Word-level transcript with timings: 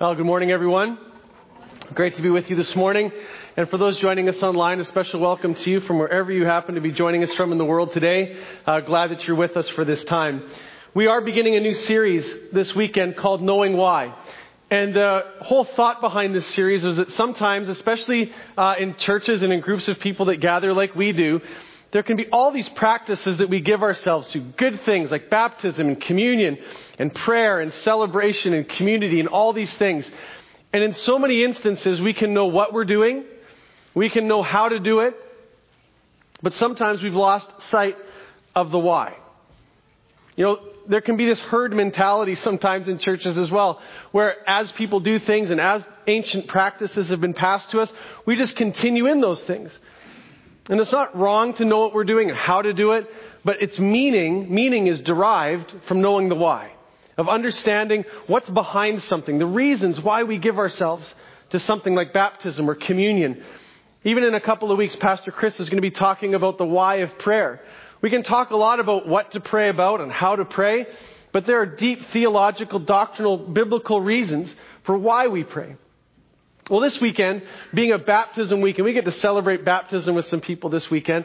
Well, 0.00 0.14
good 0.14 0.24
morning, 0.24 0.50
everyone. 0.50 0.98
Great 1.92 2.16
to 2.16 2.22
be 2.22 2.30
with 2.30 2.48
you 2.48 2.56
this 2.56 2.74
morning. 2.74 3.12
And 3.58 3.68
for 3.68 3.76
those 3.76 3.98
joining 3.98 4.30
us 4.30 4.42
online, 4.42 4.80
a 4.80 4.84
special 4.86 5.20
welcome 5.20 5.54
to 5.54 5.70
you 5.70 5.80
from 5.80 5.98
wherever 5.98 6.32
you 6.32 6.46
happen 6.46 6.76
to 6.76 6.80
be 6.80 6.90
joining 6.90 7.22
us 7.22 7.30
from 7.34 7.52
in 7.52 7.58
the 7.58 7.66
world 7.66 7.92
today. 7.92 8.34
Uh, 8.66 8.80
glad 8.80 9.10
that 9.10 9.26
you're 9.26 9.36
with 9.36 9.58
us 9.58 9.68
for 9.68 9.84
this 9.84 10.02
time. 10.04 10.48
We 10.94 11.06
are 11.06 11.20
beginning 11.20 11.56
a 11.56 11.60
new 11.60 11.74
series 11.74 12.24
this 12.50 12.74
weekend 12.74 13.18
called 13.18 13.42
Knowing 13.42 13.76
Why. 13.76 14.16
And 14.70 14.96
the 14.96 15.20
whole 15.42 15.64
thought 15.64 16.00
behind 16.00 16.34
this 16.34 16.46
series 16.54 16.82
is 16.82 16.96
that 16.96 17.10
sometimes, 17.10 17.68
especially 17.68 18.32
uh, 18.56 18.76
in 18.78 18.96
churches 18.96 19.42
and 19.42 19.52
in 19.52 19.60
groups 19.60 19.86
of 19.86 20.00
people 20.00 20.24
that 20.26 20.36
gather 20.36 20.72
like 20.72 20.94
we 20.94 21.12
do, 21.12 21.42
there 21.92 22.02
can 22.02 22.16
be 22.16 22.26
all 22.28 22.52
these 22.52 22.68
practices 22.70 23.38
that 23.38 23.50
we 23.50 23.60
give 23.60 23.82
ourselves 23.82 24.30
to, 24.30 24.40
good 24.40 24.80
things 24.82 25.10
like 25.10 25.28
baptism 25.28 25.88
and 25.88 26.00
communion 26.00 26.58
and 26.98 27.12
prayer 27.12 27.60
and 27.60 27.72
celebration 27.72 28.54
and 28.54 28.68
community 28.68 29.18
and 29.18 29.28
all 29.28 29.52
these 29.52 29.72
things. 29.74 30.08
And 30.72 30.84
in 30.84 30.94
so 30.94 31.18
many 31.18 31.42
instances, 31.42 32.00
we 32.00 32.12
can 32.12 32.32
know 32.32 32.46
what 32.46 32.72
we're 32.72 32.84
doing, 32.84 33.24
we 33.94 34.08
can 34.08 34.28
know 34.28 34.42
how 34.42 34.68
to 34.68 34.78
do 34.78 35.00
it, 35.00 35.14
but 36.42 36.54
sometimes 36.54 37.02
we've 37.02 37.14
lost 37.14 37.60
sight 37.60 37.96
of 38.54 38.70
the 38.70 38.78
why. 38.78 39.16
You 40.36 40.44
know, 40.44 40.58
there 40.88 41.00
can 41.00 41.16
be 41.16 41.26
this 41.26 41.40
herd 41.40 41.72
mentality 41.72 42.36
sometimes 42.36 42.88
in 42.88 42.98
churches 42.98 43.36
as 43.36 43.50
well, 43.50 43.80
where 44.12 44.48
as 44.48 44.70
people 44.72 45.00
do 45.00 45.18
things 45.18 45.50
and 45.50 45.60
as 45.60 45.82
ancient 46.06 46.46
practices 46.46 47.08
have 47.08 47.20
been 47.20 47.34
passed 47.34 47.70
to 47.72 47.80
us, 47.80 47.92
we 48.26 48.36
just 48.36 48.54
continue 48.54 49.06
in 49.06 49.20
those 49.20 49.42
things. 49.42 49.76
And 50.70 50.80
it's 50.80 50.92
not 50.92 51.16
wrong 51.16 51.54
to 51.54 51.64
know 51.64 51.80
what 51.80 51.92
we're 51.92 52.04
doing 52.04 52.30
and 52.30 52.38
how 52.38 52.62
to 52.62 52.72
do 52.72 52.92
it, 52.92 53.10
but 53.44 53.60
its 53.60 53.76
meaning, 53.78 54.54
meaning 54.54 54.86
is 54.86 55.00
derived 55.00 55.74
from 55.88 56.00
knowing 56.00 56.28
the 56.28 56.36
why, 56.36 56.70
of 57.18 57.28
understanding 57.28 58.04
what's 58.28 58.48
behind 58.48 59.02
something, 59.02 59.38
the 59.38 59.46
reasons 59.46 60.00
why 60.00 60.22
we 60.22 60.38
give 60.38 60.58
ourselves 60.58 61.12
to 61.50 61.58
something 61.58 61.96
like 61.96 62.12
baptism 62.12 62.70
or 62.70 62.76
communion. 62.76 63.42
Even 64.04 64.22
in 64.22 64.34
a 64.34 64.40
couple 64.40 64.70
of 64.70 64.78
weeks, 64.78 64.94
Pastor 64.94 65.32
Chris 65.32 65.58
is 65.58 65.68
going 65.68 65.78
to 65.78 65.82
be 65.82 65.90
talking 65.90 66.34
about 66.34 66.56
the 66.56 66.64
why 66.64 66.96
of 66.96 67.18
prayer. 67.18 67.60
We 68.00 68.08
can 68.08 68.22
talk 68.22 68.50
a 68.50 68.56
lot 68.56 68.78
about 68.78 69.08
what 69.08 69.32
to 69.32 69.40
pray 69.40 69.70
about 69.70 70.00
and 70.00 70.12
how 70.12 70.36
to 70.36 70.44
pray, 70.44 70.86
but 71.32 71.46
there 71.46 71.60
are 71.60 71.66
deep 71.66 72.00
theological, 72.12 72.78
doctrinal, 72.78 73.36
biblical 73.36 74.00
reasons 74.00 74.54
for 74.84 74.96
why 74.96 75.26
we 75.26 75.42
pray. 75.42 75.74
Well, 76.70 76.78
this 76.78 77.00
weekend, 77.00 77.42
being 77.74 77.90
a 77.90 77.98
baptism 77.98 78.60
weekend, 78.60 78.84
we 78.84 78.92
get 78.92 79.04
to 79.04 79.10
celebrate 79.10 79.64
baptism 79.64 80.14
with 80.14 80.28
some 80.28 80.40
people 80.40 80.70
this 80.70 80.88
weekend. 80.88 81.24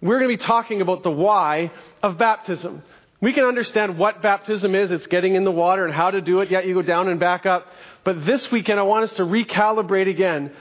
We're 0.00 0.18
going 0.18 0.30
to 0.30 0.38
be 0.38 0.42
talking 0.42 0.80
about 0.80 1.02
the 1.02 1.10
why 1.10 1.72
of 2.02 2.16
baptism. 2.16 2.82
We 3.20 3.34
can 3.34 3.44
understand 3.44 3.98
what 3.98 4.22
baptism 4.22 4.74
is. 4.74 4.90
It's 4.90 5.06
getting 5.06 5.34
in 5.34 5.44
the 5.44 5.50
water 5.50 5.84
and 5.84 5.92
how 5.92 6.10
to 6.10 6.22
do 6.22 6.40
it. 6.40 6.50
Yet 6.50 6.66
you 6.66 6.72
go 6.72 6.80
down 6.80 7.08
and 7.08 7.20
back 7.20 7.44
up. 7.44 7.66
But 8.02 8.24
this 8.24 8.50
weekend, 8.50 8.80
I 8.80 8.84
want 8.84 9.10
us 9.10 9.16
to 9.18 9.24
recalibrate 9.24 10.08
again 10.08 10.52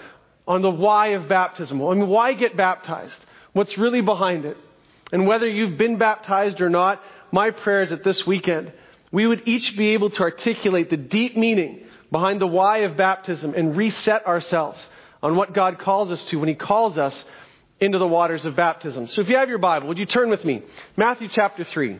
on 0.46 0.62
the 0.62 0.72
why 0.72 1.10
of 1.10 1.30
baptism. 1.30 1.82
I 1.82 1.94
mean, 1.94 2.10
why 2.10 2.34
get 2.34 2.58
baptized? 2.58 3.26
What's 3.54 3.78
really 3.78 4.02
behind 4.02 4.44
it? 4.44 4.58
And 5.14 5.26
whether 5.26 5.48
you've 5.48 5.78
been 5.78 5.98
baptized 6.00 6.60
or 6.60 6.70
not, 6.70 7.02
my 7.32 7.52
prayer 7.52 7.84
is 7.84 7.92
that 7.92 8.04
this 8.04 8.28
weekend 8.28 8.74
we 9.10 9.26
would 9.26 9.48
each 9.48 9.78
be 9.78 9.92
able 9.92 10.10
to 10.10 10.22
articulate 10.24 10.90
the 10.90 10.98
deep 10.98 11.38
meaning 11.38 11.87
behind 12.12 12.42
the 12.42 12.48
why 12.48 12.80
of 12.80 12.98
baptism 12.98 13.54
and 13.54 13.76
reset 13.76 14.26
ourselves 14.26 14.86
on 15.22 15.36
what 15.36 15.54
God 15.54 15.80
calls 15.80 16.12
us 16.12 16.24
to 16.26 16.38
when 16.38 16.50
He 16.50 16.56
calls 16.56 16.98
us 16.98 17.26
into 17.80 18.00
the 18.00 18.08
waters 18.08 18.46
of 18.46 18.56
baptism. 18.56 19.08
So 19.08 19.22
if 19.22 19.30
you 19.30 19.38
have 19.38 19.50
your 19.50 19.60
Bible, 19.60 19.88
would 19.88 19.98
you 19.98 20.06
turn 20.06 20.30
with 20.30 20.44
me? 20.44 20.64
Matthew 20.96 21.28
chapter 21.30 21.64
3. 21.64 22.00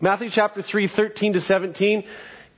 Matthew 0.00 0.30
chapter 0.30 0.62
3, 0.62 0.88
13 0.88 1.34
to 1.34 1.40
17 1.40 2.04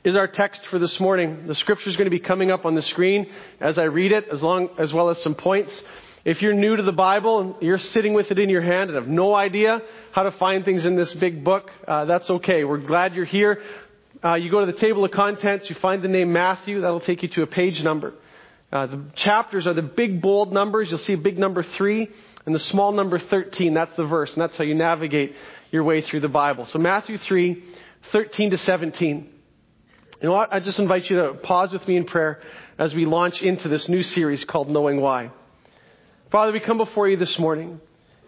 is 0.05 0.17
our 0.17 0.29
text 0.29 0.67
for 0.69 0.79
this 0.79 0.99
morning. 1.01 1.47
The 1.47 1.55
scripture 1.55 1.91
is 1.91 1.97
going 1.97 2.07
to 2.07 2.11
be 2.11 2.21
coming 2.21 2.51
up 2.51 2.65
on 2.65 2.75
the 2.75 2.83
screen 2.83 3.31
as 3.61 3.79
I 3.79 3.85
read 3.85 4.13
it, 4.13 4.27
as, 4.33 4.43
long, 4.43 4.71
as 4.79 4.93
well 4.93 5.11
as 5.11 5.21
some 5.23 5.35
points. 5.35 5.83
If 6.25 6.41
you're 6.41 6.55
new 6.55 6.77
to 6.77 6.83
the 6.83 6.93
Bible 6.93 7.41
and 7.41 7.55
you're 7.61 7.79
sitting 7.79 8.15
with 8.15 8.31
it 8.31 8.39
in 8.39 8.49
your 8.49 8.63
hand 8.63 8.89
and 8.89 8.99
have 8.99 9.09
no 9.09 9.35
idea 9.35 9.83
how 10.13 10.23
to 10.23 10.31
find 10.33 10.65
things 10.65 10.87
in 10.87 10.97
this 10.97 11.13
big 11.13 11.45
book, 11.45 11.71
uh, 11.87 12.07
that's 12.07 12.31
okay. 12.31 12.65
We're 12.65 12.79
glad 12.79 13.15
you're 13.15 13.27
here. 13.27 13.61
Uh, 14.25 14.37
you 14.37 14.51
go 14.51 14.65
to 14.65 14.73
the 14.73 14.79
table 14.79 15.05
of 15.05 15.11
contents, 15.11 15.69
you 15.69 15.77
find 15.77 16.03
the 16.03 16.09
name 16.09 16.33
Matthew, 16.33 16.81
that'll 16.81 17.01
take 17.01 17.23
you 17.23 17.29
to 17.29 17.43
a 17.43 17.47
page 17.47 17.83
number. 17.83 18.15
Uh, 18.73 18.87
the 18.87 19.05
chapters 19.15 19.67
are 19.67 19.75
the 19.75 19.83
big 19.83 20.23
bold 20.23 20.51
numbers. 20.51 20.89
You'll 20.89 20.99
see 20.99 21.13
a 21.13 21.19
big 21.19 21.39
number 21.39 21.63
three 21.63 22.09
and 22.47 22.55
the 22.55 22.59
small 22.59 22.93
number 22.93 23.19
13. 23.19 23.75
That's 23.75 23.95
the 23.97 24.07
verse, 24.07 24.33
and 24.33 24.41
that's 24.41 24.57
how 24.57 24.65
you 24.65 24.75
navigate 24.75 25.35
your 25.71 25.85
way 25.85 26.01
through 26.01 26.21
the 26.21 26.29
Bible. 26.29 26.65
So 26.67 26.79
Matthew 26.79 27.19
3, 27.19 27.63
13 28.13 28.51
to 28.51 28.57
17. 28.57 29.29
You 30.23 30.29
know 30.29 30.35
what? 30.35 30.53
I 30.53 30.61
just 30.61 30.79
invite 30.79 31.11
you 31.11 31.17
to 31.17 31.35
pause 31.35 31.73
with 31.73 31.87
me 31.87 31.97
in 31.97 32.05
prayer 32.05 32.41
as 32.79 32.95
we 32.95 33.05
launch 33.05 33.43
into 33.43 33.69
this 33.69 33.89
new 33.91 34.03
series 34.03 34.45
called 34.45 34.71
Knowing 34.71 35.01
Why. 35.01 35.31
Father, 36.31 36.53
we 36.53 36.61
come 36.61 36.79
before 36.79 37.09
you 37.09 37.19
this 37.19 37.39
morning, 37.39 37.79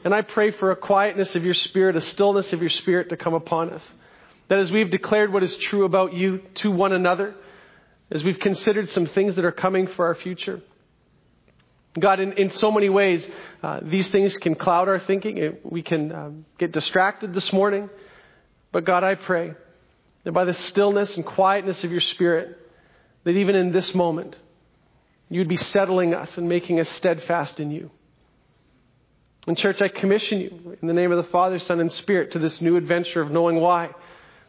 and 0.05 0.15
I 0.15 0.21
pray 0.21 0.51
for 0.51 0.71
a 0.71 0.77
quietness 0.77 1.35
of 1.35 1.45
your 1.45 1.55
spirit, 1.55 1.97
a 1.97 2.03
stillness 2.03 2.53
of 2.53 2.61
your 2.61 2.71
spirit 2.71 3.09
to 3.09 3.17
come 3.17 3.35
upon 3.35 3.71
us. 3.71 3.83
That 4.49 4.59
as 4.59 4.71
we've 4.71 4.91
declared 4.91 5.33
what 5.33 5.43
is 5.43 5.55
true 5.57 5.85
about 5.85 6.13
you 6.13 6.41
to 6.57 6.71
one 6.71 6.93
another, 6.93 7.35
as 8.11 8.23
we've 8.23 8.39
considered 8.39 8.89
some 8.91 9.07
things 9.07 9.37
that 9.37 9.45
are 9.45 9.53
coming 9.53 9.89
for 9.89 10.07
our 10.07 10.15
future, 10.15 10.63
God, 11.99 12.21
in, 12.21 12.33
in 12.35 12.53
so 12.53 12.71
many 12.71 12.89
ways, 12.89 13.27
uh, 13.63 13.81
these 13.83 14.09
things 14.09 14.37
can 14.37 14.55
cloud 14.55 14.89
our 14.89 14.99
thinking. 14.99 15.57
We 15.65 15.83
can 15.83 16.13
um, 16.13 16.45
get 16.59 16.73
distracted 16.73 17.33
this 17.33 17.53
morning. 17.53 17.89
But 18.71 18.85
God, 18.85 19.03
I 19.03 19.15
pray 19.15 19.55
that 20.25 20.33
by 20.33 20.45
the 20.45 20.53
stillness 20.53 21.17
and 21.17 21.25
quietness 21.25 21.83
of 21.85 21.91
your 21.91 22.01
Spirit, 22.01 22.59
that 23.25 23.31
even 23.31 23.57
in 23.57 23.73
this 23.73 23.95
moment, 23.95 24.37
you'd 25.31 25.49
be 25.49 25.57
settling 25.57 26.15
us 26.15 26.37
and 26.37 26.49
making 26.49 26.81
us 26.81 26.89
steadfast 26.91 27.61
in 27.61 27.71
you. 27.71 27.91
And, 29.47 29.57
church, 29.57 29.81
I 29.81 29.89
commission 29.89 30.41
you 30.41 30.77
in 30.83 30.89
the 30.89 30.95
name 30.95 31.13
of 31.13 31.25
the 31.25 31.31
Father, 31.31 31.59
Son, 31.61 31.81
and 31.81 31.91
Spirit 31.91 32.33
to 32.33 32.39
this 32.39 32.61
new 32.61 32.77
adventure 32.77 33.23
of 33.23 33.31
knowing 33.31 33.57
why. 33.61 33.91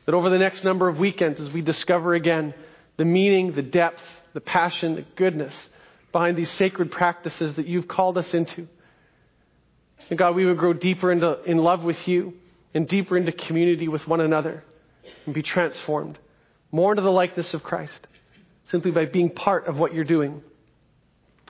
That 0.08 0.16
over 0.16 0.30
the 0.30 0.40
next 0.40 0.64
number 0.64 0.88
of 0.88 0.98
weekends, 0.98 1.40
as 1.40 1.52
we 1.52 1.62
discover 1.62 2.16
again 2.16 2.56
the 2.96 3.06
meaning, 3.06 3.52
the 3.52 3.62
depth, 3.62 4.02
the 4.34 4.42
passion, 4.42 4.96
the 4.96 5.06
goodness 5.16 5.54
behind 6.12 6.38
these 6.38 6.50
sacred 6.54 6.92
practices 6.92 7.56
that 7.56 7.68
you've 7.68 7.88
called 7.88 8.18
us 8.18 8.34
into. 8.34 8.68
And 10.10 10.18
God, 10.18 10.34
we 10.36 10.46
would 10.46 10.58
grow 10.58 10.74
deeper 10.74 11.12
into, 11.12 11.44
in 11.44 11.58
love 11.58 11.84
with 11.84 12.08
you 12.08 12.34
and 12.74 12.88
deeper 12.88 13.18
into 13.18 13.34
community 13.34 13.90
with 13.90 14.08
one 14.08 14.22
another 14.22 14.64
and 15.26 15.36
be 15.36 15.44
transformed 15.44 16.18
more 16.72 16.94
into 16.94 17.04
the 17.04 17.12
likeness 17.12 17.54
of 17.54 17.62
Christ 17.62 18.08
simply 18.66 18.92
by 18.92 19.06
being 19.06 19.30
part 19.30 19.68
of 19.68 19.78
what 19.78 19.94
you're 19.94 20.04
doing 20.06 20.42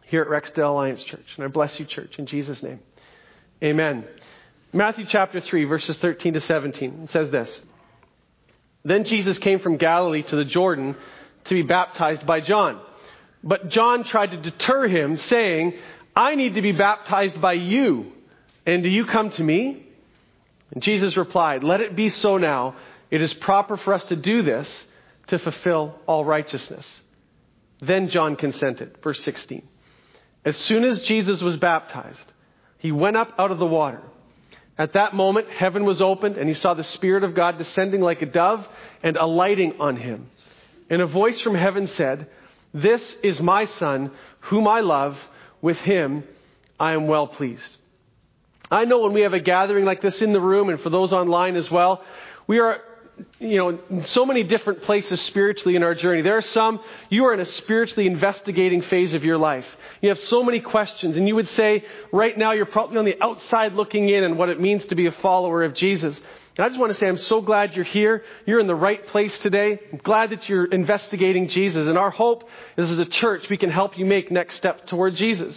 here 0.06 0.22
at 0.22 0.30
Rexdale 0.30 0.70
Alliance 0.70 1.04
Church. 1.04 1.26
And 1.36 1.46
I 1.46 1.48
bless 1.48 1.80
you, 1.80 1.86
church, 1.86 2.16
in 2.18 2.26
Jesus' 2.26 2.64
name. 2.64 2.80
Amen. 3.64 4.06
Matthew 4.74 5.06
chapter 5.08 5.40
3, 5.42 5.66
verses 5.66 5.98
13 6.00 6.34
to 6.34 6.42
17. 6.42 7.04
It 7.04 7.12
says 7.12 7.30
this. 7.30 7.62
Then 8.88 9.04
Jesus 9.04 9.38
came 9.38 9.60
from 9.60 9.76
Galilee 9.76 10.24
to 10.24 10.36
the 10.38 10.46
Jordan 10.46 10.96
to 11.44 11.54
be 11.54 11.62
baptized 11.62 12.26
by 12.26 12.40
John. 12.40 12.80
But 13.44 13.68
John 13.68 14.06
tried 14.06 14.32
to 14.32 14.38
deter 14.38 14.88
him, 14.88 15.18
saying, 15.18 15.74
I 16.16 16.36
need 16.36 16.56
to 16.56 16.62
be 16.62 16.72
baptized 16.72 17.40
by 17.42 17.54
you, 17.54 18.14
and 18.66 18.84
do 18.84 18.90
you 18.90 19.06
come 19.06 19.30
to 19.32 19.44
me? 19.44 19.86
And 20.72 20.82
Jesus 20.82 21.18
replied, 21.18 21.66
Let 21.66 21.82
it 21.82 21.98
be 21.98 22.08
so 22.10 22.38
now. 22.38 22.76
It 23.12 23.22
is 23.22 23.34
proper 23.34 23.76
for 23.76 23.94
us 23.94 24.04
to 24.06 24.16
do 24.16 24.42
this 24.42 24.68
to 25.28 25.38
fulfill 25.38 25.96
all 26.06 26.24
righteousness. 26.24 27.02
Then 27.82 28.10
John 28.10 28.38
consented. 28.38 28.98
Verse 29.04 29.22
16. 29.24 29.68
As 30.46 30.56
soon 30.56 30.86
as 30.86 31.02
Jesus 31.02 31.42
was 31.42 31.58
baptized, 31.58 32.32
he 32.78 32.94
went 32.94 33.18
up 33.18 33.34
out 33.38 33.52
of 33.52 33.60
the 33.60 33.66
water. 33.66 34.02
At 34.78 34.94
that 34.94 35.16
moment, 35.16 35.50
heaven 35.50 35.86
was 35.86 36.02
opened, 36.02 36.38
and 36.38 36.48
he 36.48 36.54
saw 36.54 36.74
the 36.74 36.84
Spirit 36.84 37.24
of 37.24 37.34
God 37.34 37.58
descending 37.58 38.02
like 38.02 38.22
a 38.22 38.28
dove 38.28 38.68
and 39.02 39.18
alighting 39.18 39.80
on 39.80 39.96
him. 39.96 40.30
And 40.90 41.02
a 41.02 41.08
voice 41.08 41.42
from 41.42 41.56
heaven 41.56 41.88
said, 41.88 42.28
This 42.74 43.16
is 43.24 43.42
my 43.42 43.66
Son, 43.66 44.12
whom 44.42 44.68
I 44.68 44.82
love. 44.82 45.18
With 45.60 45.78
him 45.78 46.24
I 46.80 46.94
am 46.94 47.08
well 47.08 47.28
pleased. 47.28 47.78
I 48.70 48.86
know 48.86 49.00
when 49.00 49.14
we 49.14 49.22
have 49.22 49.34
a 49.34 49.40
gathering 49.40 49.86
like 49.86 50.02
this 50.02 50.22
in 50.22 50.34
the 50.34 50.42
room, 50.42 50.70
and 50.70 50.80
for 50.80 50.90
those 50.90 51.12
online 51.12 51.56
as 51.56 51.72
well, 51.72 52.04
we 52.46 52.60
are 52.60 52.80
you 53.40 53.58
know, 53.58 54.02
so 54.04 54.26
many 54.26 54.44
different 54.44 54.84
places 54.84 55.22
spiritually 55.22 55.76
in 55.76 55.84
our 55.84 55.96
journey. 55.96 56.22
There 56.22 56.38
are 56.38 56.42
some, 56.42 56.80
you 57.10 57.26
are 57.26 57.34
in 57.34 57.40
a 57.40 57.46
spiritually 57.46 58.08
investigating 58.08 58.82
phase 58.82 59.14
of 59.14 59.24
your 59.24 59.38
life. 59.38 59.66
You 60.02 60.10
have 60.10 60.20
so 60.20 60.44
many 60.44 60.60
questions, 60.60 61.18
and 61.18 61.28
you 61.28 61.36
would 61.36 61.50
say 61.50 61.84
right 62.12 62.38
now 62.38 62.52
you're 62.52 62.66
probably 62.66 62.98
on 62.98 63.06
the 63.06 63.22
outside 63.22 63.74
looking 63.74 64.10
in 64.10 64.24
and 64.24 64.38
what 64.38 64.50
it 64.50 64.60
means 64.60 64.86
to 64.88 64.96
be 64.96 65.08
a 65.08 65.12
follower 65.12 65.64
of 65.64 65.74
Jesus. 65.74 66.20
And 66.58 66.66
I 66.66 66.70
just 66.70 66.80
want 66.80 66.92
to 66.92 66.98
say 66.98 67.08
I'm 67.08 67.18
so 67.18 67.42
glad 67.42 67.76
you're 67.76 67.86
here. 67.86 68.24
You're 68.46 68.60
in 68.60 68.68
the 68.68 68.76
right 68.76 69.06
place 69.08 69.38
today. 69.40 69.80
I'm 69.92 70.00
glad 70.00 70.32
that 70.32 70.50
you're 70.50 70.66
investigating 70.66 71.48
Jesus. 71.48 71.88
And 71.88 71.98
our 71.98 72.10
hope 72.10 72.50
is 72.78 72.90
as 72.90 73.00
a 73.00 73.06
church 73.06 73.48
we 73.50 73.58
can 73.58 73.70
help 73.70 73.98
you 73.98 74.06
make 74.06 74.32
next 74.32 74.56
step 74.56 74.88
toward 74.88 75.16
Jesus. 75.16 75.56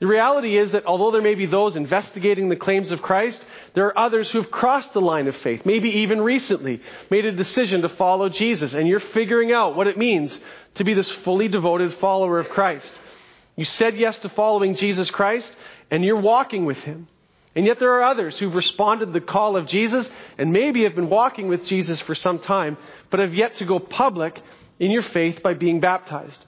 The 0.00 0.06
reality 0.06 0.56
is 0.56 0.70
that 0.72 0.86
although 0.86 1.10
there 1.10 1.22
may 1.22 1.34
be 1.34 1.46
those 1.46 1.74
investigating 1.74 2.48
the 2.48 2.56
claims 2.56 2.92
of 2.92 3.02
Christ, 3.02 3.44
there 3.74 3.86
are 3.86 3.98
others 3.98 4.30
who 4.30 4.40
have 4.40 4.50
crossed 4.50 4.92
the 4.92 5.00
line 5.00 5.26
of 5.26 5.36
faith, 5.38 5.66
maybe 5.66 5.88
even 5.90 6.20
recently, 6.20 6.80
made 7.10 7.26
a 7.26 7.32
decision 7.32 7.82
to 7.82 7.88
follow 7.88 8.28
Jesus, 8.28 8.74
and 8.74 8.86
you're 8.86 9.00
figuring 9.00 9.52
out 9.52 9.74
what 9.74 9.88
it 9.88 9.98
means 9.98 10.38
to 10.74 10.84
be 10.84 10.94
this 10.94 11.10
fully 11.24 11.48
devoted 11.48 11.94
follower 11.94 12.38
of 12.38 12.48
Christ. 12.50 12.92
You 13.56 13.64
said 13.64 13.96
yes 13.96 14.16
to 14.20 14.28
following 14.28 14.76
Jesus 14.76 15.10
Christ, 15.10 15.50
and 15.90 16.04
you're 16.04 16.20
walking 16.20 16.64
with 16.64 16.78
Him. 16.78 17.08
And 17.56 17.66
yet 17.66 17.80
there 17.80 17.94
are 17.94 18.04
others 18.04 18.38
who've 18.38 18.54
responded 18.54 19.06
to 19.06 19.12
the 19.12 19.20
call 19.20 19.56
of 19.56 19.66
Jesus 19.66 20.08
and 20.36 20.52
maybe 20.52 20.84
have 20.84 20.94
been 20.94 21.10
walking 21.10 21.48
with 21.48 21.64
Jesus 21.64 22.00
for 22.02 22.14
some 22.14 22.38
time, 22.38 22.76
but 23.10 23.18
have 23.18 23.34
yet 23.34 23.56
to 23.56 23.64
go 23.64 23.80
public 23.80 24.40
in 24.78 24.92
your 24.92 25.02
faith 25.02 25.42
by 25.42 25.54
being 25.54 25.80
baptized. 25.80 26.44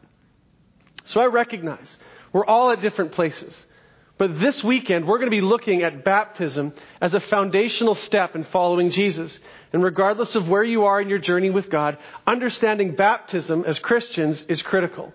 So 1.07 1.21
I 1.21 1.27
recognize 1.27 1.97
we're 2.33 2.47
all 2.47 2.73
at 2.73 2.81
different 2.81 3.13
places. 3.13 3.55
But 4.19 4.39
this 4.39 4.63
weekend, 4.63 5.07
we're 5.07 5.17
going 5.17 5.31
to 5.31 5.37
be 5.37 5.41
looking 5.41 5.83
at 5.83 6.05
baptism 6.05 6.75
as 7.01 7.15
a 7.15 7.21
foundational 7.21 7.95
step 7.95 8.37
in 8.37 8.45
following 8.45 8.91
Jesus. 8.91 9.37
And 9.73 9.83
regardless 9.83 10.35
of 10.35 10.47
where 10.47 10.63
you 10.63 10.85
are 10.85 11.01
in 11.01 11.09
your 11.09 11.19
journey 11.19 11.49
with 11.49 11.71
God, 11.71 11.97
understanding 12.27 12.97
baptism 12.97 13.65
as 13.67 13.79
Christians 13.79 14.45
is 14.49 14.61
critical. 14.61 15.15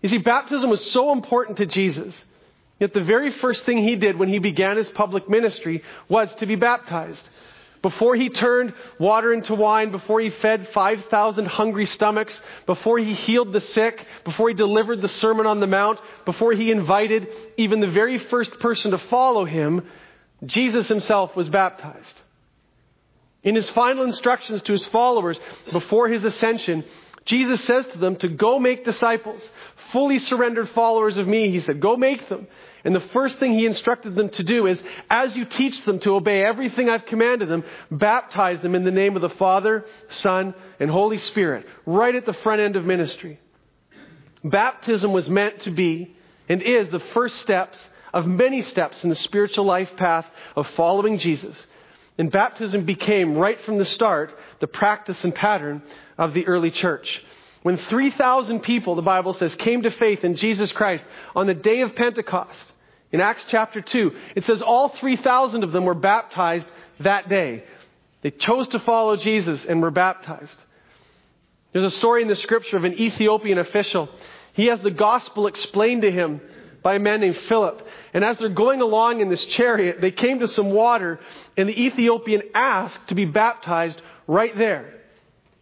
You 0.00 0.08
see, 0.08 0.18
baptism 0.18 0.70
was 0.70 0.92
so 0.92 1.10
important 1.12 1.58
to 1.58 1.66
Jesus, 1.66 2.14
yet 2.78 2.94
the 2.94 3.02
very 3.02 3.32
first 3.32 3.64
thing 3.66 3.78
he 3.78 3.96
did 3.96 4.16
when 4.16 4.28
he 4.28 4.38
began 4.38 4.76
his 4.76 4.90
public 4.90 5.28
ministry 5.28 5.82
was 6.08 6.32
to 6.36 6.46
be 6.46 6.54
baptized. 6.54 7.28
Before 7.82 8.16
he 8.16 8.28
turned 8.28 8.74
water 8.98 9.32
into 9.32 9.54
wine, 9.54 9.90
before 9.90 10.20
he 10.20 10.30
fed 10.30 10.68
5,000 10.68 11.46
hungry 11.46 11.86
stomachs, 11.86 12.40
before 12.66 12.98
he 12.98 13.14
healed 13.14 13.52
the 13.52 13.60
sick, 13.60 14.04
before 14.24 14.48
he 14.48 14.54
delivered 14.54 15.00
the 15.00 15.08
Sermon 15.08 15.46
on 15.46 15.60
the 15.60 15.66
Mount, 15.66 16.00
before 16.24 16.52
he 16.52 16.70
invited 16.70 17.28
even 17.56 17.80
the 17.80 17.86
very 17.86 18.18
first 18.18 18.58
person 18.58 18.90
to 18.90 18.98
follow 18.98 19.44
him, 19.44 19.86
Jesus 20.44 20.88
himself 20.88 21.36
was 21.36 21.48
baptized. 21.48 22.20
In 23.42 23.54
his 23.54 23.68
final 23.70 24.04
instructions 24.04 24.62
to 24.62 24.72
his 24.72 24.84
followers 24.86 25.38
before 25.72 26.08
his 26.08 26.24
ascension, 26.24 26.84
Jesus 27.24 27.62
says 27.64 27.86
to 27.88 27.98
them 27.98 28.16
to 28.16 28.28
go 28.28 28.58
make 28.58 28.84
disciples, 28.84 29.40
fully 29.92 30.18
surrendered 30.18 30.68
followers 30.70 31.16
of 31.16 31.28
me. 31.28 31.50
He 31.50 31.60
said, 31.60 31.80
go 31.80 31.96
make 31.96 32.28
them. 32.28 32.48
And 32.84 32.94
the 32.94 33.00
first 33.00 33.38
thing 33.38 33.54
he 33.54 33.66
instructed 33.66 34.14
them 34.14 34.28
to 34.30 34.42
do 34.42 34.66
is, 34.66 34.82
as 35.10 35.36
you 35.36 35.44
teach 35.44 35.84
them 35.84 35.98
to 36.00 36.14
obey 36.14 36.44
everything 36.44 36.88
I've 36.88 37.06
commanded 37.06 37.48
them, 37.48 37.64
baptize 37.90 38.60
them 38.60 38.74
in 38.74 38.84
the 38.84 38.90
name 38.90 39.16
of 39.16 39.22
the 39.22 39.30
Father, 39.30 39.84
Son, 40.08 40.54
and 40.78 40.90
Holy 40.90 41.18
Spirit, 41.18 41.66
right 41.86 42.14
at 42.14 42.24
the 42.24 42.32
front 42.32 42.60
end 42.60 42.76
of 42.76 42.84
ministry. 42.84 43.40
Baptism 44.44 45.12
was 45.12 45.28
meant 45.28 45.60
to 45.62 45.70
be 45.70 46.14
and 46.48 46.62
is 46.62 46.88
the 46.90 47.00
first 47.00 47.36
steps 47.38 47.76
of 48.14 48.26
many 48.26 48.62
steps 48.62 49.02
in 49.04 49.10
the 49.10 49.16
spiritual 49.16 49.64
life 49.64 49.90
path 49.96 50.26
of 50.56 50.66
following 50.70 51.18
Jesus. 51.18 51.66
And 52.16 52.32
baptism 52.32 52.84
became, 52.84 53.36
right 53.36 53.60
from 53.62 53.78
the 53.78 53.84
start, 53.84 54.34
the 54.60 54.66
practice 54.66 55.22
and 55.24 55.34
pattern 55.34 55.82
of 56.16 56.34
the 56.34 56.46
early 56.46 56.70
church. 56.70 57.22
When 57.62 57.76
3,000 57.76 58.60
people, 58.60 58.94
the 58.94 59.02
Bible 59.02 59.34
says, 59.34 59.54
came 59.56 59.82
to 59.82 59.90
faith 59.90 60.24
in 60.24 60.36
Jesus 60.36 60.70
Christ 60.72 61.04
on 61.34 61.46
the 61.46 61.54
day 61.54 61.80
of 61.80 61.94
Pentecost, 61.94 62.72
in 63.10 63.20
Acts 63.20 63.44
chapter 63.48 63.80
2, 63.80 64.12
it 64.36 64.44
says 64.44 64.60
all 64.60 64.90
3,000 64.90 65.64
of 65.64 65.72
them 65.72 65.84
were 65.84 65.94
baptized 65.94 66.66
that 67.00 67.28
day. 67.28 67.64
They 68.22 68.30
chose 68.30 68.68
to 68.68 68.78
follow 68.80 69.16
Jesus 69.16 69.64
and 69.64 69.80
were 69.80 69.90
baptized. 69.90 70.56
There's 71.72 71.84
a 71.84 71.96
story 71.96 72.22
in 72.22 72.28
the 72.28 72.36
scripture 72.36 72.76
of 72.76 72.84
an 72.84 72.94
Ethiopian 72.94 73.58
official. 73.58 74.08
He 74.52 74.66
has 74.66 74.80
the 74.80 74.90
gospel 74.90 75.46
explained 75.46 76.02
to 76.02 76.10
him 76.10 76.40
by 76.82 76.94
a 76.94 76.98
man 76.98 77.20
named 77.20 77.36
Philip. 77.36 77.86
And 78.12 78.24
as 78.24 78.38
they're 78.38 78.48
going 78.48 78.80
along 78.80 79.20
in 79.20 79.28
this 79.28 79.44
chariot, 79.46 80.00
they 80.00 80.10
came 80.10 80.40
to 80.40 80.48
some 80.48 80.70
water, 80.70 81.20
and 81.56 81.68
the 81.68 81.84
Ethiopian 81.84 82.42
asked 82.54 83.08
to 83.08 83.14
be 83.14 83.24
baptized 83.24 84.00
right 84.26 84.56
there. 84.56 84.97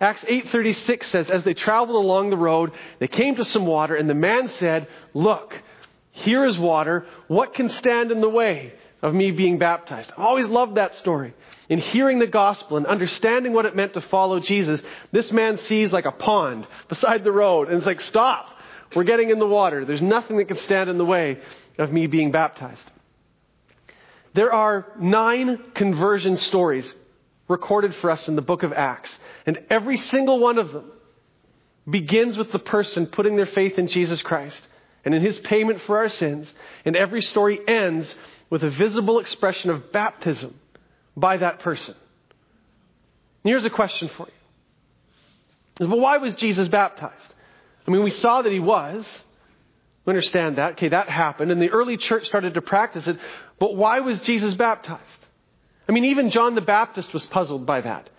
Acts 0.00 0.25
8:36 0.25 1.04
says 1.04 1.31
as 1.31 1.43
they 1.44 1.54
traveled 1.54 1.96
along 2.04 2.31
the 2.31 2.37
road 2.37 2.72
they 2.98 3.08
came 3.08 3.37
to 3.37 3.44
some 3.44 3.66
water 3.66 3.94
and 3.94 4.10
the 4.10 4.14
man 4.14 4.48
said 4.48 4.88
look 5.14 5.60
here 6.10 6.44
is 6.44 6.58
water. 6.58 7.06
What 7.28 7.52
can 7.52 7.69
stand 7.69 8.10
in 8.10 8.22
the 8.22 8.28
way 8.28 8.72
of 9.02 9.14
me 9.14 9.31
being 9.31 9.58
baptized 9.58 10.12
I've 10.12 10.25
always 10.25 10.46
loved 10.48 10.76
that 10.76 10.94
story. 10.94 11.34
In 11.69 11.78
hearing 11.78 12.19
the 12.19 12.26
gospel 12.26 12.76
and 12.76 12.87
understanding 12.87 13.52
what 13.52 13.66
it 13.66 13.75
meant 13.75 13.94
to 13.94 14.00
follow 14.02 14.38
Jesus 14.38 14.81
this 15.12 15.32
man 15.32 15.56
sees 15.58 15.90
like 15.90 16.04
a 16.04 16.12
pond 16.12 16.66
beside 16.88 17.25
the 17.25 17.32
road 17.32 17.69
and 17.69 17.78
it's 17.78 17.87
like 17.87 18.02
stop. 18.02 18.50
We're 18.94 19.04
getting 19.04 19.31
in 19.31 19.38
the 19.38 19.46
water. 19.46 19.84
There's 19.84 20.02
nothing 20.02 20.37
that 20.37 20.49
can 20.49 20.58
stand 20.58 20.90
in 20.90 20.99
the 20.99 21.04
way 21.04 21.38
of 21.78 21.90
me 21.90 22.06
being 22.06 22.31
baptized. 22.31 22.84
There 24.34 24.52
are 24.52 24.87
9 25.00 25.72
conversion 25.75 26.37
stories 26.37 26.94
recorded 27.48 27.94
for 27.96 28.10
us 28.10 28.28
in 28.28 28.37
the 28.37 28.43
book 28.43 28.62
of 28.62 28.72
Acts. 28.72 29.16
And 29.46 29.60
every 29.70 29.96
single 29.96 30.38
one 30.38 30.58
of 30.58 30.72
them 30.72 30.90
begins 31.88 32.37
with 32.37 32.50
the 32.52 32.58
person 32.58 33.06
putting 33.06 33.37
their 33.37 33.46
faith 33.46 33.78
in 33.78 33.88
Jesus 33.88 34.20
Christ 34.22 34.66
and 35.04 35.14
in 35.14 35.22
his 35.22 35.38
payment 35.38 35.81
for 35.82 35.98
our 35.98 36.08
sins. 36.08 36.52
And 36.84 36.96
every 36.96 37.22
story 37.22 37.60
ends 37.66 38.12
with 38.50 38.64
a 38.64 38.70
visible 38.70 39.20
expression 39.20 39.70
of 39.70 39.93
baptism 39.93 40.58
by 41.16 41.37
that 41.37 41.60
person. 41.60 41.94
And 43.44 43.50
here's 43.50 43.64
a 43.64 43.70
question 43.70 44.08
for 44.16 44.26
you. 44.26 45.88
Well, 45.88 46.00
why 46.00 46.16
was 46.19 46.34
Jesus 46.34 46.69
baptized? 46.69 47.34
I 47.87 47.90
mean, 47.90 48.02
we 48.02 48.10
saw 48.10 48.42
that 48.42 48.50
he 48.50 48.60
was. 48.60 49.06
We 50.04 50.10
understand 50.10 50.56
that. 50.56 50.72
Okay, 50.72 50.88
that 50.88 51.08
happened. 51.08 51.52
And 51.52 51.60
the 51.60 51.70
early 51.70 51.96
church 51.96 52.26
started 52.26 52.54
to 52.54 52.62
practice 52.62 53.06
it. 53.06 53.19
But 53.58 53.76
why 53.76 54.00
was 54.00 54.20
Jesus 54.20 54.54
baptized? 54.54 55.25
I 55.88 55.92
mean, 55.92 56.06
even 56.06 56.30
John 56.30 56.54
the 56.54 56.60
Baptist 56.60 57.12
was 57.12 57.24
puzzled 57.26 57.66
by 57.66 57.80
that, 57.80 58.10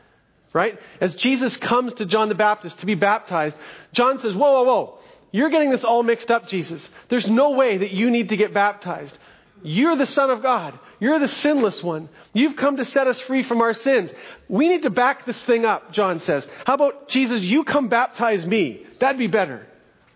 right? 0.53 0.79
As 1.01 1.15
Jesus 1.15 1.55
comes 1.57 1.93
to 1.95 2.05
John 2.05 2.29
the 2.29 2.35
Baptist 2.35 2.79
to 2.79 2.85
be 2.85 2.95
baptized, 2.95 3.55
John 3.91 4.19
says, 4.21 4.33
Whoa, 4.33 4.51
whoa, 4.51 4.63
whoa. 4.63 4.99
You're 5.31 5.49
getting 5.49 5.71
this 5.71 5.83
all 5.83 6.03
mixed 6.03 6.31
up, 6.31 6.47
Jesus. 6.47 6.81
There's 7.09 7.29
no 7.29 7.51
way 7.51 7.77
that 7.79 7.91
you 7.91 8.09
need 8.09 8.29
to 8.29 8.37
get 8.37 8.53
baptized. 8.53 9.17
You're 9.61 9.95
the 9.95 10.05
Son 10.05 10.29
of 10.29 10.41
God. 10.41 10.79
You're 10.99 11.19
the 11.19 11.27
sinless 11.27 11.83
one. 11.83 12.09
You've 12.33 12.55
come 12.55 12.77
to 12.77 12.85
set 12.85 13.07
us 13.07 13.19
free 13.21 13.43
from 13.43 13.61
our 13.61 13.73
sins. 13.73 14.11
We 14.47 14.67
need 14.69 14.83
to 14.83 14.89
back 14.89 15.25
this 15.25 15.39
thing 15.43 15.65
up, 15.65 15.91
John 15.91 16.21
says. 16.21 16.47
How 16.65 16.75
about, 16.75 17.09
Jesus, 17.09 17.41
you 17.41 17.63
come 17.63 17.89
baptize 17.89 18.45
me? 18.45 18.85
That'd 18.99 19.19
be 19.19 19.27
better. 19.27 19.67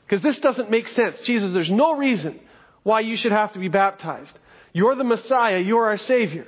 Because 0.06 0.22
this 0.22 0.40
doesn't 0.40 0.72
make 0.72 0.88
sense. 0.88 1.22
Jesus, 1.22 1.54
there's 1.54 1.72
no 1.72 1.96
reason 1.96 2.40
why 2.84 3.02
you 3.02 3.16
should 3.18 3.32
have 3.32 3.54
to 3.54 3.60
be 3.60 3.68
baptized. 3.68 4.38
You're 4.74 4.96
the 4.96 5.04
Messiah. 5.04 5.60
You're 5.60 5.86
our 5.86 5.98
Savior. 5.98 6.48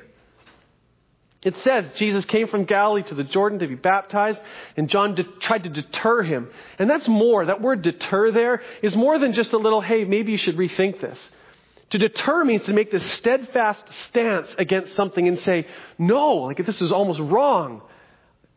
It 1.44 1.58
says 1.58 1.92
Jesus 1.96 2.24
came 2.26 2.48
from 2.48 2.64
Galilee 2.64 3.04
to 3.04 3.16
the 3.16 3.24
Jordan 3.24 3.60
to 3.60 3.68
be 3.68 3.76
baptized, 3.76 4.40
and 4.78 4.90
John 4.90 5.16
de- 5.16 5.24
tried 5.24 5.64
to 5.64 5.70
deter 5.70 6.24
him. 6.24 6.50
And 6.80 6.90
that's 6.90 7.08
more. 7.08 7.46
That 7.46 7.62
word 7.62 7.82
deter 7.82 8.32
there 8.32 8.62
is 8.82 8.96
more 8.96 9.20
than 9.20 9.34
just 9.34 9.52
a 9.52 9.58
little, 9.58 9.82
hey, 9.82 10.06
maybe 10.06 10.32
you 10.32 10.38
should 10.38 10.56
rethink 10.56 11.02
this. 11.02 11.20
To 11.90 11.98
deter 11.98 12.44
means 12.44 12.66
to 12.66 12.74
make 12.74 12.92
this 12.92 13.06
steadfast 13.14 13.86
stance 14.06 14.56
against 14.58 14.96
something 14.96 15.28
and 15.28 15.38
say, 15.40 15.68
no, 15.98 16.36
like 16.38 16.66
this 16.66 16.82
is 16.82 16.92
almost 16.92 17.20
wrong. 17.20 17.82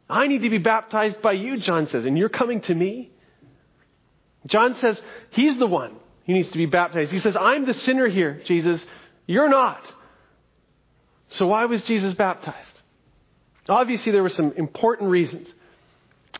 I 0.09 0.29
need 0.29 0.43
to 0.43 0.51
be 0.51 0.59
baptized 0.59 1.21
by 1.21 1.33
you, 1.33 1.59
John 1.59 1.89
says, 1.89 2.05
and 2.07 2.17
you're 2.17 2.29
coming 2.29 2.61
to 2.63 2.75
me? 2.75 3.11
John 4.47 4.75
says 4.77 5.01
he's 5.31 5.59
the 5.59 5.67
one 5.67 5.97
who 6.27 6.33
needs 6.33 6.51
to 6.53 6.59
be 6.59 6.67
baptized. 6.67 7.11
He 7.11 7.21
says, 7.21 7.37
I'm 7.37 7.67
the 7.67 7.75
sinner 7.75 8.07
here, 8.07 8.41
Jesus. 8.45 8.85
You're 9.27 9.49
not. 9.49 9.93
So 11.29 11.49
why 11.49 11.65
was 11.67 11.83
Jesus 11.83 12.15
baptized? 12.15 12.73
Obviously, 13.69 14.13
there 14.13 14.23
were 14.23 14.29
some 14.29 14.53
important 14.53 15.11
reasons. 15.11 15.53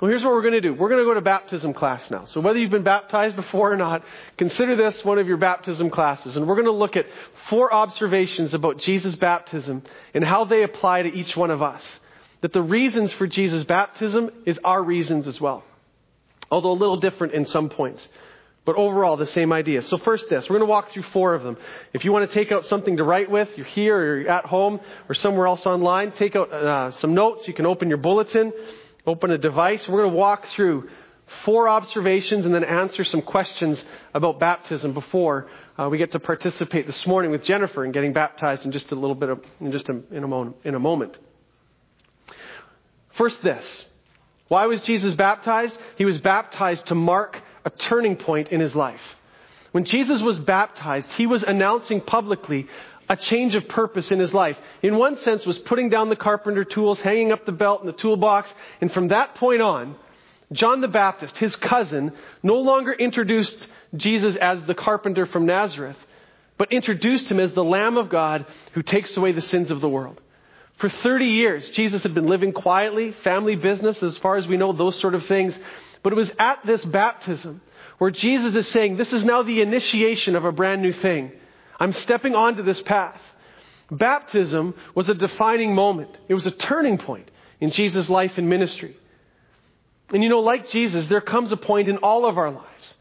Well, 0.01 0.11
here's 0.11 0.23
what 0.23 0.33
we're 0.33 0.43
going 0.43 0.55
to 0.55 0.61
do. 0.61 0.75
We're 0.75 0.91
going 0.91 1.01
to 1.01 1.07
go 1.07 1.15
to 1.15 1.23
baptism 1.23 1.73
class 1.73 2.11
now. 2.11 2.27
So 2.27 2.41
whether 2.41 2.59
you've 2.59 2.71
been 2.71 2.83
baptized 2.83 3.35
before 3.35 3.73
or 3.73 3.77
not, 3.77 4.05
consider 4.37 4.77
this 4.77 5.03
one 5.05 5.19
of 5.19 5.27
your 5.27 5.39
baptism 5.39 5.89
classes. 5.89 6.37
And 6.37 6.47
we're 6.47 6.55
going 6.55 6.67
to 6.67 6.73
look 6.73 6.97
at 6.97 7.07
four 7.49 7.73
observations 7.73 8.53
about 8.53 8.79
Jesus' 8.79 9.15
baptism 9.15 9.83
and 10.13 10.23
how 10.23 10.45
they 10.45 10.63
apply 10.63 11.03
to 11.03 11.09
each 11.09 11.35
one 11.35 11.51
of 11.51 11.63
us. 11.63 11.83
That 12.43 12.53
the 12.53 12.63
reasons 12.63 13.15
for 13.15 13.27
Jesus' 13.27 13.65
baptism 13.65 14.31
is 14.45 14.61
our 14.63 14.83
reasons 14.83 15.27
as 15.27 15.41
well. 15.41 15.65
Although 16.51 16.73
a 16.73 16.79
little 16.79 16.99
different 16.99 17.33
in 17.33 17.47
some 17.47 17.71
points. 17.71 18.07
But 18.67 18.75
overall, 18.75 19.17
the 19.17 19.27
same 19.27 19.53
idea. 19.53 19.81
So 19.81 19.97
first 19.97 20.29
this, 20.29 20.51
we're 20.51 20.59
going 20.59 20.67
to 20.67 20.71
walk 20.71 20.91
through 20.91 21.05
four 21.05 21.35
of 21.35 21.45
them. 21.45 21.57
If 21.93 22.05
you 22.05 22.11
want 22.13 22.29
to 22.29 22.35
take 22.35 22.51
out 22.51 22.67
something 22.67 22.97
to 22.97 23.05
write 23.05 23.31
with, 23.31 23.49
you're 23.57 23.65
here 23.65 23.97
or 23.97 24.21
you're 24.21 24.29
at 24.29 24.45
home 24.45 24.81
or 25.09 25.15
somewhere 25.15 25.47
else 25.47 25.65
online, 25.67 26.11
take 26.11 26.35
out 26.35 26.53
uh, 26.53 26.91
some 26.91 27.15
notes. 27.15 27.47
You 27.47 27.55
can 27.55 27.65
open 27.65 27.89
your 27.89 27.99
bulletin, 27.99 28.53
open 29.07 29.31
a 29.31 29.39
device. 29.39 29.89
We're 29.89 30.03
going 30.03 30.11
to 30.11 30.17
walk 30.17 30.49
through 30.49 30.91
four 31.45 31.69
observations 31.69 32.45
and 32.45 32.53
then 32.53 32.65
answer 32.65 33.05
some 33.05 33.23
questions 33.23 33.83
about 34.13 34.41
baptism 34.41 34.93
before 34.93 35.47
uh, 35.79 35.89
we 35.89 35.97
get 35.97 36.11
to 36.13 36.19
participate 36.19 36.87
this 36.87 37.07
morning 37.07 37.31
with 37.31 37.45
Jennifer 37.45 37.85
in 37.85 37.93
getting 37.93 38.13
baptized 38.13 38.65
in 38.65 38.73
just 38.73 38.91
a 38.91 38.97
little 38.97 39.15
bit 39.15 39.29
of, 39.29 39.45
in 39.61 39.71
just 39.71 39.89
a, 39.89 40.01
in 40.11 40.25
a, 40.25 40.29
moment, 40.29 40.57
in 40.65 40.75
a 40.75 40.81
moment. 40.81 41.17
First 43.15 43.43
this. 43.43 43.85
Why 44.49 44.67
was 44.67 44.81
Jesus 44.83 45.15
baptized? 45.15 45.79
He 45.97 46.05
was 46.05 46.19
baptized 46.19 46.87
to 46.87 46.97
mark 46.97 47.43
a 47.67 47.71
turning 47.71 48.17
point 48.17 48.49
in 48.49 48.61
his 48.61 48.75
life. 48.75 49.01
When 49.73 49.85
Jesus 49.85 50.23
was 50.23 50.39
baptized, 50.39 51.11
he 51.13 51.27
was 51.27 51.43
announcing 51.43 52.01
publicly 52.01 52.67
a 53.09 53.17
change 53.17 53.55
of 53.55 53.69
purpose 53.69 54.11
in 54.11 54.19
his 54.19 54.33
life. 54.33 54.57
In 54.83 54.97
one 54.97 55.19
sense, 55.19 55.45
was 55.45 55.59
putting 55.59 55.91
down 55.91 56.09
the 56.09 56.17
carpenter 56.17 56.65
tools, 56.65 57.01
hanging 57.01 57.33
up 57.33 57.45
the 57.45 57.53
belt 57.53 57.81
and 57.81 57.89
the 57.89 57.97
toolbox, 57.97 58.49
and 58.81 58.91
from 58.91 59.09
that 59.09 59.35
point 59.35 59.61
on, 59.61 59.97
John 60.53 60.81
the 60.81 60.89
Baptist, 60.89 61.37
his 61.39 61.55
cousin, 61.57 62.13
no 62.43 62.57
longer 62.61 62.93
introduced 62.93 63.67
Jesus 63.97 64.37
as 64.37 64.65
the 64.65 64.75
carpenter 64.75 65.27
from 65.27 65.45
Nazareth, 65.45 65.97
but 66.57 66.73
introduced 66.73 67.29
him 67.29 67.41
as 67.41 67.53
the 67.53 67.65
Lamb 67.65 67.97
of 67.97 68.09
God 68.09 68.47
who 68.73 68.83
takes 68.83 69.17
away 69.17 69.33
the 69.33 69.41
sins 69.41 69.71
of 69.71 69.81
the 69.81 69.89
world. 69.89 70.21
For 70.79 70.89
30 70.89 71.27
years, 71.27 71.69
Jesus 71.71 72.03
had 72.03 72.15
been 72.15 72.27
living 72.27 72.53
quietly, 72.53 73.13
family 73.13 73.57
business, 73.57 74.03
as 74.03 74.17
far 74.19 74.37
as 74.37 74.47
we 74.47 74.57
know, 74.57 74.73
those 74.73 74.99
sort 75.01 75.15
of 75.15 75.27
things. 75.27 75.59
But 76.07 76.13
it 76.13 76.19
was 76.19 76.31
at 76.39 76.65
this 76.65 76.85
baptism 76.85 77.61
where 77.99 78.13
Jesus 78.13 78.55
is 78.55 78.69
saying, 78.69 78.97
This 78.97 79.13
is 79.13 79.25
now 79.25 79.43
the 79.43 79.61
initiation 79.61 80.37
of 80.37 80.45
a 80.45 80.53
brand 80.53 80.81
new 80.81 80.93
thing. 80.93 81.33
I'm 81.81 81.93
stepping 81.93 82.37
onto 82.37 82.63
this 82.63 82.81
path. 82.83 83.21
Baptism 83.91 84.75
was 84.95 85.09
a 85.09 85.15
defining 85.15 85.75
moment, 85.75 86.17
it 86.29 86.35
was 86.35 86.47
a 86.47 86.53
turning 86.53 86.99
point 86.99 87.29
in 87.59 87.73
Jesus' 87.73 88.09
life 88.09 88.39
and 88.39 88.49
ministry. 88.49 88.97
And 90.11 90.23
you 90.23 90.29
know, 90.29 90.39
like 90.39 90.69
Jesus, 90.69 91.09
there 91.09 91.21
comes 91.21 91.51
a 91.51 91.57
point 91.57 91.89
in 91.89 91.97
all 91.97 92.25
of 92.25 92.39
our 92.39 92.53
lives 92.53 92.95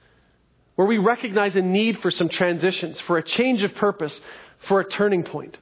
where 0.74 0.88
we 0.88 0.98
recognize 0.98 1.56
a 1.56 1.62
need 1.62 2.00
for 2.00 2.10
some 2.10 2.28
transitions, 2.28 3.00
for 3.02 3.20
a 3.20 3.24
change 3.24 3.62
of 3.62 3.76
purpose, 3.76 4.20
for 4.62 4.80
a 4.80 4.90
turning 4.90 5.22
point. 5.22 5.60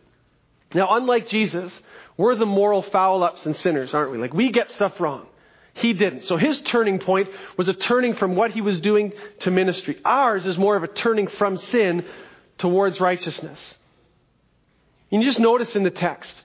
Now, 0.74 0.96
unlike 0.96 1.28
Jesus, 1.28 1.78
we're 2.16 2.36
the 2.36 2.46
moral 2.46 2.84
foul 2.84 3.22
ups 3.22 3.46
and 3.46 3.54
sinners, 3.58 3.94
aren't 3.94 4.14
we? 4.14 4.18
Like, 4.18 4.34
we 4.34 4.50
get 4.50 4.72
stuff 4.72 4.98
wrong. 5.02 5.28
He 5.74 5.94
didn't. 5.94 6.26
So 6.26 6.38
his 6.38 6.60
turning 6.60 7.00
point 7.00 7.30
was 7.58 7.68
a 7.68 7.74
turning 7.74 8.14
from 8.16 8.36
what 8.36 8.52
he 8.52 8.62
was 8.62 8.80
doing 8.80 9.14
to 9.40 9.52
ministry. 9.52 10.00
Ours 10.06 10.46
is 10.46 10.58
more 10.58 10.76
of 10.76 10.84
a 10.84 10.88
turning 10.88 11.28
from 11.28 11.58
sin 11.58 12.06
towards 12.58 13.00
righteousness. 13.00 13.60
And 15.12 15.22
you 15.22 15.28
just 15.28 15.40
notice 15.40 15.76
in 15.76 15.84
the 15.84 15.92
text, 15.92 16.42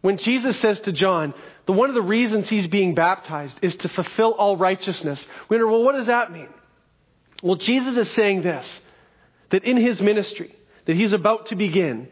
when 0.00 0.18
Jesus 0.18 0.58
says 0.60 0.80
to 0.80 0.92
John, 0.92 1.34
the 1.66 1.72
one 1.72 1.88
of 1.88 1.94
the 1.94 2.02
reasons 2.02 2.48
he's 2.48 2.66
being 2.66 2.94
baptized 2.94 3.58
is 3.62 3.76
to 3.76 3.88
fulfill 3.88 4.32
all 4.32 4.56
righteousness. 4.56 5.24
We 5.48 5.56
wonder, 5.56 5.70
well, 5.70 5.82
what 5.82 5.96
does 5.96 6.06
that 6.06 6.32
mean? 6.32 6.48
Well, 7.42 7.56
Jesus 7.56 7.96
is 7.96 8.10
saying 8.12 8.42
this 8.42 8.80
that 9.50 9.64
in 9.64 9.76
his 9.76 10.00
ministry 10.00 10.54
that 10.84 10.96
he's 10.96 11.12
about 11.12 11.46
to 11.46 11.56
begin, 11.56 12.08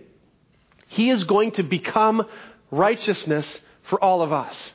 he 0.88 1.10
is 1.10 1.24
going 1.24 1.52
to 1.52 1.62
become 1.62 2.26
righteousness 2.70 3.60
for 3.84 4.02
all 4.02 4.22
of 4.22 4.32
us. 4.32 4.72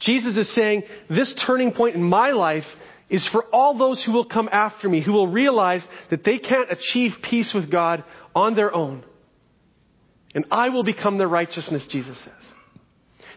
Jesus 0.00 0.36
is 0.36 0.48
saying, 0.50 0.84
This 1.08 1.32
turning 1.34 1.72
point 1.72 1.96
in 1.96 2.02
my 2.02 2.30
life 2.30 2.66
is 3.08 3.26
for 3.28 3.44
all 3.46 3.76
those 3.76 4.02
who 4.02 4.12
will 4.12 4.24
come 4.24 4.48
after 4.52 4.88
me, 4.88 5.00
who 5.00 5.12
will 5.12 5.28
realize 5.28 5.86
that 6.10 6.24
they 6.24 6.38
can't 6.38 6.70
achieve 6.70 7.18
peace 7.22 7.54
with 7.54 7.70
God 7.70 8.04
on 8.34 8.54
their 8.54 8.74
own. 8.74 9.02
And 10.34 10.44
I 10.50 10.68
will 10.68 10.82
become 10.84 11.18
their 11.18 11.28
righteousness, 11.28 11.86
Jesus 11.86 12.18
says. 12.18 12.32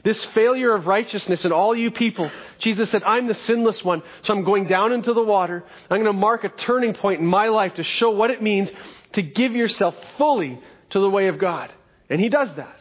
This 0.04 0.24
failure 0.26 0.74
of 0.74 0.88
righteousness 0.88 1.46
in 1.46 1.52
all 1.52 1.76
you 1.76 1.92
people, 1.92 2.32
Jesus 2.58 2.90
said, 2.90 3.04
I'm 3.04 3.28
the 3.28 3.36
sinless 3.36 3.84
one, 3.84 4.02
so 4.24 4.34
I'm 4.34 4.44
going 4.44 4.66
down 4.66 4.94
into 4.94 5.14
the 5.14 5.24
water. 5.24 5.64
I'm 5.90 5.98
going 5.98 6.06
to 6.06 6.14
mark 6.14 6.44
a 6.44 6.50
turning 6.50 6.94
point 6.94 7.22
in 7.22 7.28
my 7.28 7.50
life 7.50 7.76
to 7.76 7.84
show 7.84 8.10
what 8.10 8.32
it 8.32 8.42
means 8.42 8.72
to 9.14 9.22
give 9.22 9.54
yourself 9.54 9.96
fully 10.18 10.60
to 10.90 11.00
the 11.00 11.10
way 11.10 11.28
of 11.28 11.38
God. 11.38 11.72
And 12.10 12.20
He 12.20 12.30
does 12.30 12.54
that. 12.56 12.81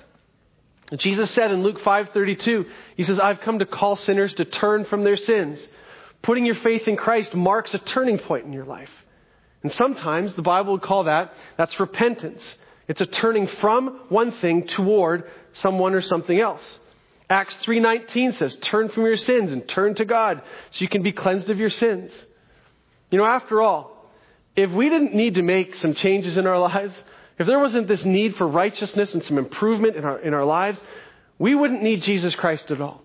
Jesus 0.99 1.31
said 1.31 1.53
in 1.53 1.63
Luke 1.63 1.81
5:32, 1.81 2.67
He 2.97 3.03
says, 3.03 3.21
I've 3.21 3.41
come 3.41 3.61
to 3.61 3.67
call 3.67 3.97
sinners 3.97 4.35
to 4.35 4.45
turn 4.45 4.85
from 4.85 5.05
their 5.05 5.17
sins. 5.17 5.67
Putting 6.23 6.45
your 6.45 6.57
faith 6.57 6.87
in 6.89 6.97
Christ 6.97 7.35
marks 7.35 7.73
a 7.75 7.79
turning 7.79 8.19
point 8.19 8.45
in 8.45 8.53
your 8.53 8.65
life. 8.65 8.91
And 9.63 9.73
sometimes 9.73 10.35
the 10.35 10.43
Bible 10.43 10.73
would 10.73 10.83
call 10.83 11.05
that, 11.05 11.33
that's 11.57 11.79
repentance. 11.79 12.43
It's 12.89 13.01
a 13.01 13.07
turning 13.07 13.47
from 13.47 14.01
one 14.09 14.33
thing 14.33 14.67
toward 14.67 15.31
someone 15.53 15.95
or 15.95 16.01
something 16.01 16.39
else. 16.39 16.79
Acts 17.29 17.57
3:19 17.59 18.33
says, 18.33 18.57
"Turn 18.57 18.89
from 18.89 19.05
your 19.05 19.17
sins 19.17 19.53
and 19.53 19.67
turn 19.69 19.95
to 19.95 20.05
God 20.05 20.43
so 20.71 20.83
you 20.83 20.89
can 20.89 21.03
be 21.03 21.13
cleansed 21.13 21.49
of 21.49 21.61
your 21.61 21.71
sins." 21.71 22.27
You 23.11 23.19
know, 23.19 23.25
after 23.25 23.63
all, 23.63 24.11
if 24.57 24.71
we 24.73 24.89
didn't 24.89 25.15
need 25.15 25.37
to 25.37 25.43
make 25.43 25.77
some 25.77 25.95
changes 25.95 26.37
in 26.37 26.47
our 26.47 26.59
lives, 26.69 27.05
if 27.41 27.47
there 27.47 27.59
wasn't 27.59 27.89
this 27.89 28.05
need 28.05 28.37
for 28.37 28.47
righteousness 28.47 29.15
and 29.15 29.25
some 29.25 29.39
improvement 29.39 29.97
in 29.97 30.05
our, 30.05 30.19
in 30.19 30.35
our 30.35 30.45
lives, 30.45 30.79
we 31.39 31.55
wouldn't 31.55 31.83
need 31.83 32.03
Jesus 32.03 32.35
Christ 32.35 32.71
at 32.71 32.83
all. 32.83 33.03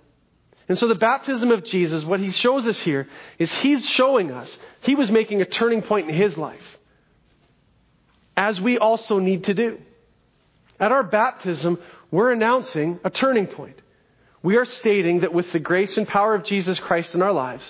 And 0.68 0.78
so 0.78 0.90
the 0.90 0.96
baptism 0.96 1.52
of 1.52 1.64
Jesus, 1.64 2.04
what 2.04 2.20
he 2.20 2.32
shows 2.32 2.68
us 2.68 2.78
here 2.80 3.08
is 3.40 3.50
he's 3.60 3.86
showing 3.92 4.32
us 4.32 4.58
he 4.82 4.94
was 4.94 5.10
making 5.10 5.42
a 5.42 5.46
turning 5.46 5.82
point 5.82 6.10
in 6.10 6.16
his 6.16 6.38
life, 6.38 6.78
as 8.36 8.60
we 8.60 8.78
also 8.78 9.20
need 9.20 9.46
to 9.46 9.54
do. 9.54 9.78
At 10.82 10.92
our 10.92 11.04
baptism, 11.04 11.80
we're 12.12 12.34
announcing 12.34 13.00
a 13.06 13.10
turning 13.10 13.48
point. 13.48 13.82
We 14.44 14.58
are 14.58 14.66
stating 14.66 15.22
that 15.22 15.34
with 15.34 15.50
the 15.54 15.60
grace 15.60 15.96
and 15.96 16.06
power 16.06 16.36
of 16.36 16.44
Jesus 16.44 16.78
Christ 16.78 17.16
in 17.16 17.22
our 17.22 17.32
lives, 17.32 17.64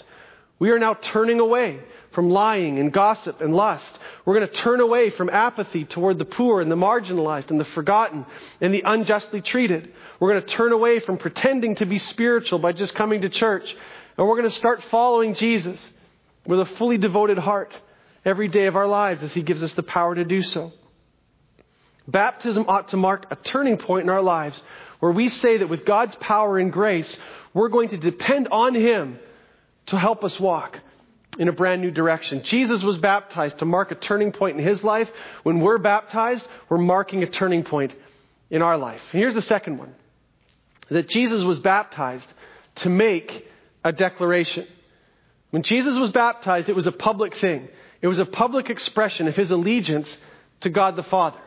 we 0.60 0.72
are 0.72 0.80
now 0.80 0.94
turning 0.94 1.40
away 1.40 1.80
from 2.14 2.30
lying 2.30 2.80
and 2.80 2.94
gossip 2.94 3.42
and 3.42 3.54
lust. 3.54 4.00
We're 4.24 4.36
going 4.36 4.48
to 4.48 4.62
turn 4.62 4.80
away 4.80 5.10
from 5.10 5.30
apathy 5.30 5.84
toward 5.84 6.18
the 6.18 6.26
poor 6.26 6.62
and 6.62 6.72
the 6.72 6.78
marginalized 6.78 7.52
and 7.52 7.60
the 7.60 7.66
forgotten 7.66 8.26
and 8.62 8.74
the 8.74 8.84
unjustly 8.86 9.42
treated. 9.42 9.94
We're 10.20 10.32
going 10.32 10.46
to 10.46 10.56
turn 10.56 10.72
away 10.72 11.00
from 11.00 11.18
pretending 11.18 11.76
to 11.76 11.86
be 11.86 12.00
spiritual 12.00 12.60
by 12.60 12.72
just 12.72 12.96
coming 12.96 13.22
to 13.22 13.30
church. 13.30 13.76
And 14.18 14.26
we're 14.26 14.38
going 14.38 14.50
to 14.50 14.56
start 14.56 14.82
following 14.86 15.36
Jesus 15.36 15.80
with 16.46 16.62
a 16.62 16.66
fully 16.66 16.98
devoted 16.98 17.38
heart 17.38 17.78
every 18.24 18.48
day 18.48 18.68
of 18.68 18.78
our 18.78 18.88
lives 18.88 19.22
as 19.22 19.34
He 19.34 19.44
gives 19.44 19.62
us 19.62 19.74
the 19.74 19.84
power 19.84 20.16
to 20.16 20.24
do 20.24 20.42
so. 20.42 20.72
Baptism 22.08 22.66
ought 22.70 22.90
to 22.90 22.98
mark 22.98 23.26
a 23.30 23.36
turning 23.36 23.78
point 23.78 24.04
in 24.04 24.10
our 24.10 24.22
lives 24.22 24.62
where 25.00 25.12
we 25.12 25.28
say 25.28 25.58
that 25.58 25.68
with 25.68 25.86
God's 25.86 26.16
power 26.16 26.58
and 26.60 26.72
grace, 26.72 27.18
we're 27.54 27.70
going 27.70 27.90
to 27.90 27.98
depend 27.98 28.48
on 28.52 28.74
Him 28.74 29.20
to 29.88 29.98
help 29.98 30.24
us 30.24 30.40
walk 30.40 30.80
in 31.38 31.48
a 31.48 31.52
brand 31.52 31.82
new 31.82 31.92
direction. 31.92 32.44
Jesus 32.44 32.82
was 32.84 32.98
baptized 32.98 33.60
to 33.60 33.66
mark 33.66 33.92
a 33.92 33.96
turning 33.96 34.32
point 34.32 34.60
in 34.60 34.66
His 34.66 34.84
life. 34.84 35.10
When 35.44 35.60
we're 35.60 35.78
baptized, 35.78 36.48
we're 36.70 36.78
marking 36.78 37.24
a 37.24 37.28
turning 37.28 37.64
point 37.64 37.94
in 38.50 38.62
our 38.62 38.78
life. 38.78 39.02
And 39.12 39.20
here's 39.20 39.34
the 39.34 39.42
second 39.42 39.78
one 39.78 39.94
that 40.90 41.10
Jesus 41.10 41.44
was 41.44 41.60
baptized 41.60 42.28
to 42.76 42.90
make 42.90 43.48
a 43.84 43.92
declaration. 43.92 44.68
When 45.50 45.64
Jesus 45.64 45.98
was 45.98 46.12
baptized, 46.12 46.70
it 46.70 46.76
was 46.76 46.86
a 46.86 46.92
public 46.92 47.38
thing. 47.38 47.70
It 48.02 48.08
was 48.08 48.20
a 48.20 48.26
public 48.26 48.70
expression 48.70 49.28
of 49.28 49.36
his 49.36 49.50
allegiance 49.52 50.16
to 50.62 50.70
God 50.70 50.96
the 50.96 51.04
Father. 51.04 51.40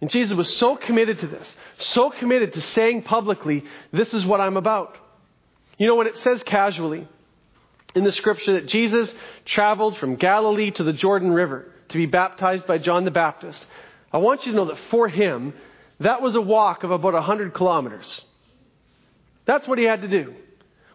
And 0.00 0.10
Jesus 0.10 0.36
was 0.36 0.56
so 0.56 0.76
committed 0.76 1.18
to 1.20 1.26
this, 1.26 1.54
so 1.78 2.10
committed 2.10 2.54
to 2.54 2.60
saying 2.60 3.02
publicly, 3.02 3.64
This 3.92 4.12
is 4.14 4.24
what 4.24 4.40
I'm 4.40 4.56
about. 4.56 4.96
You 5.78 5.86
know, 5.86 5.96
when 5.96 6.06
it 6.06 6.16
says 6.18 6.42
casually 6.42 7.08
in 7.94 8.04
the 8.04 8.12
scripture 8.12 8.54
that 8.54 8.66
Jesus 8.66 9.12
traveled 9.44 9.98
from 9.98 10.16
Galilee 10.16 10.70
to 10.72 10.84
the 10.84 10.92
Jordan 10.92 11.32
River 11.32 11.66
to 11.88 11.98
be 11.98 12.06
baptized 12.06 12.66
by 12.66 12.78
John 12.78 13.04
the 13.04 13.10
Baptist, 13.10 13.64
I 14.12 14.18
want 14.18 14.46
you 14.46 14.52
to 14.52 14.56
know 14.56 14.66
that 14.66 14.78
for 14.90 15.08
him, 15.08 15.54
that 16.00 16.22
was 16.22 16.34
a 16.34 16.40
walk 16.40 16.84
of 16.84 16.90
about 16.90 17.14
100 17.14 17.54
kilometers. 17.54 18.20
That's 19.44 19.66
what 19.66 19.78
he 19.78 19.84
had 19.84 20.02
to 20.02 20.08
do. 20.08 20.34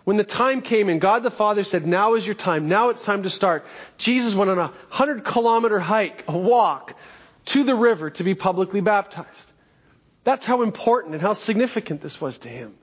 When 0.05 0.17
the 0.17 0.24
time 0.24 0.62
came 0.62 0.89
and 0.89 1.00
God 1.00 1.24
the 1.24 1.31
Father 1.31 1.63
said, 1.63 1.86
Now 1.86 2.15
is 2.15 2.25
your 2.25 2.36
time, 2.36 2.67
now 2.67 2.89
it's 2.89 3.03
time 3.03 3.24
to 3.24 3.29
start, 3.29 3.65
Jesus 3.98 4.33
went 4.33 4.50
on 4.50 4.57
a 4.57 4.67
100 4.67 5.25
kilometer 5.25 5.79
hike, 5.79 6.24
a 6.27 6.38
walk, 6.38 6.95
to 7.45 7.63
the 7.63 7.75
river 7.75 8.09
to 8.09 8.24
be 8.24 8.33
publicly 8.33 8.81
baptized. 8.81 9.51
That's 10.24 10.45
how 10.45 10.63
important 10.63 11.13
and 11.13 11.21
how 11.21 11.33
significant 11.33 12.01
this 12.01 12.19
was 12.19 12.38
to 12.39 12.50
him. 12.50 12.75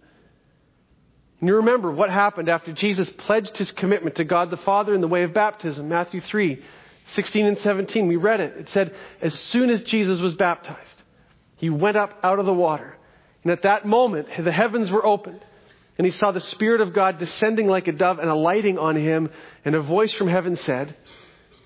And 1.40 1.48
you 1.48 1.56
remember 1.56 1.90
what 1.90 2.10
happened 2.10 2.48
after 2.48 2.72
Jesus 2.72 3.10
pledged 3.10 3.56
his 3.56 3.70
commitment 3.72 4.16
to 4.16 4.24
God 4.24 4.50
the 4.50 4.56
Father 4.56 4.94
in 4.94 5.00
the 5.00 5.08
way 5.08 5.22
of 5.22 5.34
baptism. 5.34 5.88
Matthew 5.88 6.20
3, 6.20 6.62
16 7.12 7.46
and 7.46 7.58
17. 7.58 8.06
We 8.06 8.16
read 8.16 8.40
it. 8.40 8.56
It 8.56 8.68
said, 8.70 8.94
As 9.20 9.34
soon 9.34 9.68
as 9.68 9.82
Jesus 9.82 10.18
was 10.18 10.34
baptized, 10.34 11.02
he 11.56 11.68
went 11.68 11.96
up 11.96 12.18
out 12.22 12.38
of 12.38 12.46
the 12.46 12.54
water. 12.54 12.96
And 13.42 13.52
at 13.52 13.62
that 13.62 13.86
moment, 13.86 14.28
the 14.42 14.52
heavens 14.52 14.90
were 14.90 15.04
opened. 15.04 15.40
And 15.98 16.06
he 16.06 16.10
saw 16.10 16.30
the 16.30 16.40
Spirit 16.40 16.80
of 16.80 16.92
God 16.92 17.18
descending 17.18 17.68
like 17.68 17.88
a 17.88 17.92
dove 17.92 18.18
and 18.18 18.28
alighting 18.28 18.78
on 18.78 18.96
him. 18.96 19.30
And 19.64 19.74
a 19.74 19.82
voice 19.82 20.12
from 20.12 20.28
heaven 20.28 20.56
said, 20.56 20.96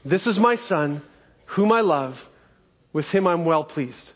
This 0.05 0.27
is 0.27 0.39
my 0.39 0.57
Son, 0.57 1.03
whom 1.47 1.71
I 1.71 1.81
love. 1.81 2.19
With 2.93 3.07
him 3.07 3.29
I'm 3.29 3.45
well 3.45 3.63
pleased. 3.63 4.13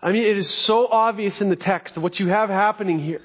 I 0.00 0.12
mean, 0.12 0.24
it 0.24 0.38
is 0.38 0.48
so 0.48 0.86
obvious 0.86 1.38
in 1.42 1.50
the 1.50 1.56
text 1.56 1.98
what 1.98 2.18
you 2.18 2.28
have 2.28 2.48
happening 2.48 2.98
here 2.98 3.20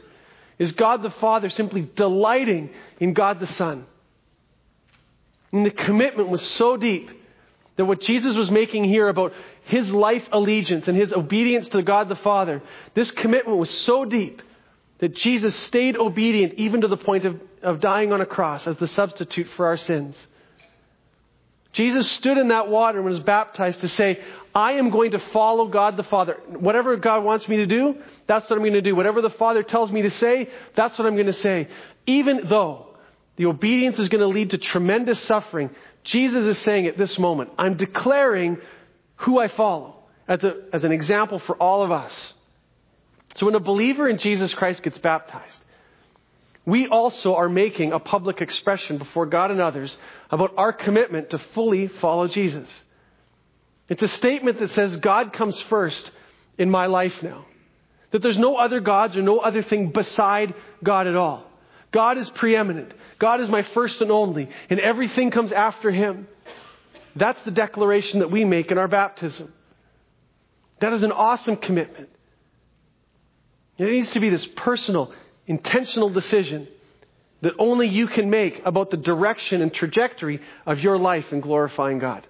is 0.60 0.72
God 0.72 1.02
the 1.02 1.10
Father 1.10 1.50
simply 1.50 1.90
delighting 1.96 2.70
in 3.00 3.14
God 3.14 3.40
the 3.40 3.48
Son. 3.48 3.86
And 5.52 5.66
the 5.66 5.72
commitment 5.72 6.30
was 6.30 6.42
so 6.42 6.78
deep 6.78 7.10
that 7.76 7.86
what 7.86 8.02
Jesus 8.02 8.36
was 8.36 8.52
making 8.52 8.84
here 8.84 9.08
about 9.08 9.34
his 9.64 9.92
life 9.92 10.28
allegiance 10.32 10.88
and 10.88 10.98
his 10.98 11.12
obedience 11.12 11.68
to 11.70 11.82
God 11.82 12.10
the 12.10 12.16
Father, 12.16 12.62
this 12.94 13.10
commitment 13.12 13.58
was 13.58 13.70
so 13.70 14.06
deep 14.06 14.42
that 15.00 15.16
Jesus 15.16 15.56
stayed 15.56 15.98
obedient 15.98 16.54
even 16.56 16.82
to 16.82 16.88
the 16.88 16.98
point 16.98 17.26
of, 17.26 17.40
of 17.62 17.80
dying 17.80 18.14
on 18.14 18.22
a 18.22 18.26
cross 18.26 18.68
as 18.68 18.78
the 18.78 18.88
substitute 18.88 19.48
for 19.56 19.68
our 19.68 19.78
sins. 19.78 20.16
Jesus 21.74 22.10
stood 22.12 22.38
in 22.38 22.50
that 22.50 22.70
water 22.70 23.00
and 23.00 23.08
was 23.08 23.20
baptized 23.20 23.82
to 23.82 23.88
say, 23.88 24.22
I 24.56 24.74
am 24.74 24.92
going 24.92 25.12
to 25.12 25.20
follow 25.20 25.68
God 25.68 25.98
the 25.98 26.04
Father. 26.04 26.38
Whatever 26.48 26.96
God 26.98 27.24
wants 27.24 27.48
me 27.48 27.58
to 27.58 27.66
do, 27.66 27.96
that's 28.28 28.50
what 28.50 28.56
I'm 28.56 28.62
going 28.62 28.74
to 28.74 28.82
do. 28.82 28.96
Whatever 28.96 29.22
the 29.22 29.32
Father 29.32 29.64
tells 29.64 29.92
me 29.92 30.04
to 30.04 30.12
say, 30.12 30.50
that's 30.76 30.98
what 30.98 31.08
I'm 31.08 31.16
going 31.16 31.28
to 31.28 31.34
say. 31.34 31.68
Even 32.06 32.48
though 32.50 32.88
the 33.36 33.48
obedience 33.48 33.98
is 33.98 34.10
going 34.10 34.22
to 34.22 34.28
lead 34.28 34.52
to 34.52 34.60
tremendous 34.60 35.20
suffering, 35.22 35.72
Jesus 36.04 36.46
is 36.46 36.64
saying 36.64 36.86
at 36.86 36.98
this 36.98 37.18
moment, 37.18 37.50
I'm 37.58 37.78
declaring 37.78 38.58
who 39.18 39.40
I 39.40 39.48
follow 39.48 39.96
as, 40.28 40.44
a, 40.44 40.56
as 40.72 40.84
an 40.84 40.92
example 40.92 41.40
for 41.40 41.56
all 41.56 41.84
of 41.84 41.92
us. 41.92 42.14
So 43.36 43.48
when 43.48 43.56
a 43.56 43.60
believer 43.60 44.08
in 44.08 44.20
Jesus 44.20 44.54
Christ 44.54 44.84
gets 44.84 45.00
baptized, 45.00 45.66
we 46.66 46.88
also 46.88 47.36
are 47.36 47.50
making 47.50 47.92
a 47.92 48.00
public 48.00 48.42
expression 48.42 48.98
before 48.98 49.26
God 49.26 49.50
and 49.50 49.60
others 49.60 49.96
about 50.30 50.54
our 50.58 50.72
commitment 50.72 51.32
to 51.32 51.40
fully 51.40 51.88
follow 51.88 52.28
Jesus. 52.28 52.70
It's 53.90 54.04
a 54.04 54.08
statement 54.08 54.60
that 54.60 54.72
says 54.72 54.96
God 54.98 55.34
comes 55.34 55.60
first 55.62 56.12
in 56.58 56.70
my 56.70 56.86
life 56.86 57.22
now. 57.22 57.46
That 58.12 58.22
there's 58.22 58.38
no 58.38 58.56
other 58.56 58.80
gods 58.80 59.18
or 59.18 59.22
no 59.22 59.40
other 59.40 59.64
thing 59.64 59.92
beside 59.92 60.54
God 60.84 61.08
at 61.08 61.16
all. 61.16 61.46
God 61.92 62.18
is 62.18 62.30
preeminent. 62.32 62.94
God 63.20 63.42
is 63.42 63.50
my 63.50 63.62
first 63.62 64.02
and 64.02 64.12
only, 64.12 64.50
and 64.70 64.80
everything 64.80 65.32
comes 65.32 65.52
after 65.52 65.92
him. 65.92 66.28
That's 67.16 67.42
the 67.44 67.52
declaration 67.52 68.20
that 68.20 68.32
we 68.32 68.46
make 68.46 68.72
in 68.72 68.78
our 68.78 68.88
baptism. 68.88 69.54
That 70.80 70.94
is 70.94 71.04
an 71.04 71.12
awesome 71.12 71.58
commitment. 71.58 72.10
It 73.78 73.86
needs 73.86 74.12
to 74.12 74.20
be 74.20 74.30
this 74.30 74.46
personal, 74.56 75.14
intentional 75.48 76.10
decision 76.10 76.68
that 77.42 77.54
only 77.60 77.88
you 77.88 78.08
can 78.08 78.30
make 78.30 78.62
about 78.66 78.90
the 78.90 78.98
direction 78.98 79.62
and 79.62 79.74
trajectory 79.74 80.42
of 80.66 80.80
your 80.80 80.98
life 80.98 81.32
in 81.32 81.42
glorifying 81.42 82.00
God. 82.00 82.26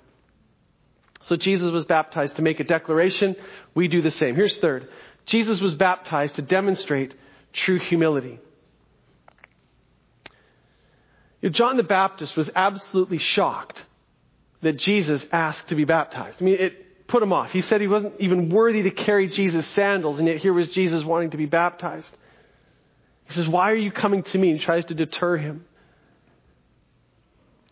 So 1.23 1.35
Jesus 1.35 1.71
was 1.71 1.85
baptized 1.85 2.35
to 2.35 2.41
make 2.41 2.59
a 2.59 2.63
declaration. 2.63 3.35
We 3.73 3.87
do 3.87 4.01
the 4.01 4.11
same. 4.11 4.35
Here's 4.35 4.55
third. 4.57 4.89
Jesus 5.25 5.61
was 5.61 5.73
baptized 5.73 6.35
to 6.35 6.41
demonstrate 6.41 7.13
true 7.53 7.79
humility. 7.79 8.39
John 11.51 11.77
the 11.77 11.83
Baptist 11.83 12.37
was 12.37 12.49
absolutely 12.55 13.17
shocked 13.17 13.83
that 14.61 14.77
Jesus 14.77 15.25
asked 15.31 15.67
to 15.69 15.75
be 15.75 15.83
baptized. 15.83 16.41
I 16.41 16.45
mean, 16.45 16.55
it 16.59 17.07
put 17.07 17.21
him 17.21 17.33
off. 17.33 17.51
He 17.51 17.61
said 17.61 17.81
he 17.81 17.87
wasn't 17.87 18.13
even 18.19 18.49
worthy 18.49 18.83
to 18.83 18.91
carry 18.91 19.27
Jesus' 19.27 19.67
sandals, 19.67 20.19
and 20.19 20.27
yet 20.27 20.37
here 20.37 20.53
was 20.53 20.69
Jesus 20.69 21.03
wanting 21.03 21.31
to 21.31 21.37
be 21.37 21.45
baptized. 21.45 22.09
He 23.25 23.33
says, 23.33 23.47
Why 23.47 23.71
are 23.71 23.75
you 23.75 23.91
coming 23.91 24.23
to 24.23 24.37
me? 24.37 24.51
And 24.51 24.59
tries 24.59 24.85
to 24.85 24.93
deter 24.93 25.37
him. 25.37 25.65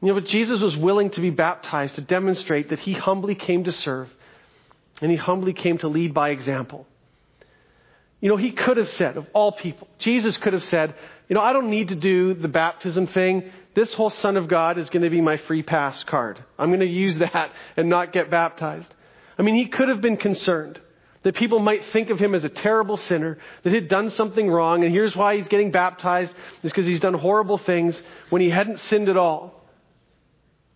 You 0.02 0.08
know, 0.08 0.16
but 0.16 0.26
Jesus 0.26 0.62
was 0.62 0.76
willing 0.76 1.12
to 1.12 1.22
be 1.22 1.30
baptized 1.30 1.96
to 1.96 2.02
demonstrate 2.02 2.70
that 2.70 2.80
he 2.80 2.94
humbly 2.94 3.36
came 3.36 3.66
to 3.66 3.72
serve 3.72 4.10
and 5.00 5.12
he 5.12 5.18
humbly 5.18 5.54
came 5.54 5.78
to 5.80 5.88
lead 5.88 6.14
by 6.14 6.30
example. 6.30 6.88
You 8.20 8.30
know, 8.30 8.38
he 8.38 8.52
could 8.52 8.78
have 8.78 8.90
said, 8.90 9.18
of 9.18 9.28
all 9.34 9.52
people, 9.52 9.88
Jesus 10.00 10.38
could 10.38 10.54
have 10.54 10.64
said, 10.66 10.96
you 11.28 11.36
know, 11.36 11.42
I 11.42 11.54
don't 11.54 11.70
need 11.70 11.90
to 11.90 11.96
do 11.96 12.34
the 12.34 12.48
baptism 12.48 13.08
thing. 13.08 13.52
This 13.74 13.94
whole 13.94 14.10
Son 14.10 14.38
of 14.38 14.48
God 14.48 14.78
is 14.78 14.90
going 14.90 15.04
to 15.04 15.10
be 15.10 15.22
my 15.22 15.38
free 15.38 15.64
pass 15.64 16.04
card. 16.04 16.44
I'm 16.58 16.70
going 16.70 16.82
to 16.82 16.86
use 16.86 17.18
that 17.18 17.52
and 17.78 17.90
not 17.90 18.12
get 18.12 18.30
baptized. 18.30 18.94
I 19.40 19.44
mean, 19.44 19.56
he 19.56 19.68
could 19.68 19.90
have 19.90 20.02
been 20.02 20.18
concerned 20.18 20.80
that 21.24 21.36
people 21.36 21.60
might 21.60 21.86
think 21.86 22.10
of 22.10 22.20
him 22.20 22.34
as 22.36 22.44
a 22.44 22.50
terrible 22.50 22.98
sinner, 22.98 23.38
that 23.64 23.72
he'd 23.72 23.88
done 23.88 24.10
something 24.10 24.50
wrong, 24.50 24.84
and 24.84 24.92
here's 24.92 25.16
why 25.16 25.38
he's 25.38 25.48
getting 25.48 25.72
baptized, 25.72 26.36
is 26.64 26.72
because 26.72 26.88
he's 26.88 27.00
done 27.00 27.14
horrible 27.14 27.60
things 27.60 28.02
when 28.30 28.42
he 28.42 28.50
hadn't 28.50 28.80
sinned 28.80 29.08
at 29.08 29.18
all. 29.18 29.61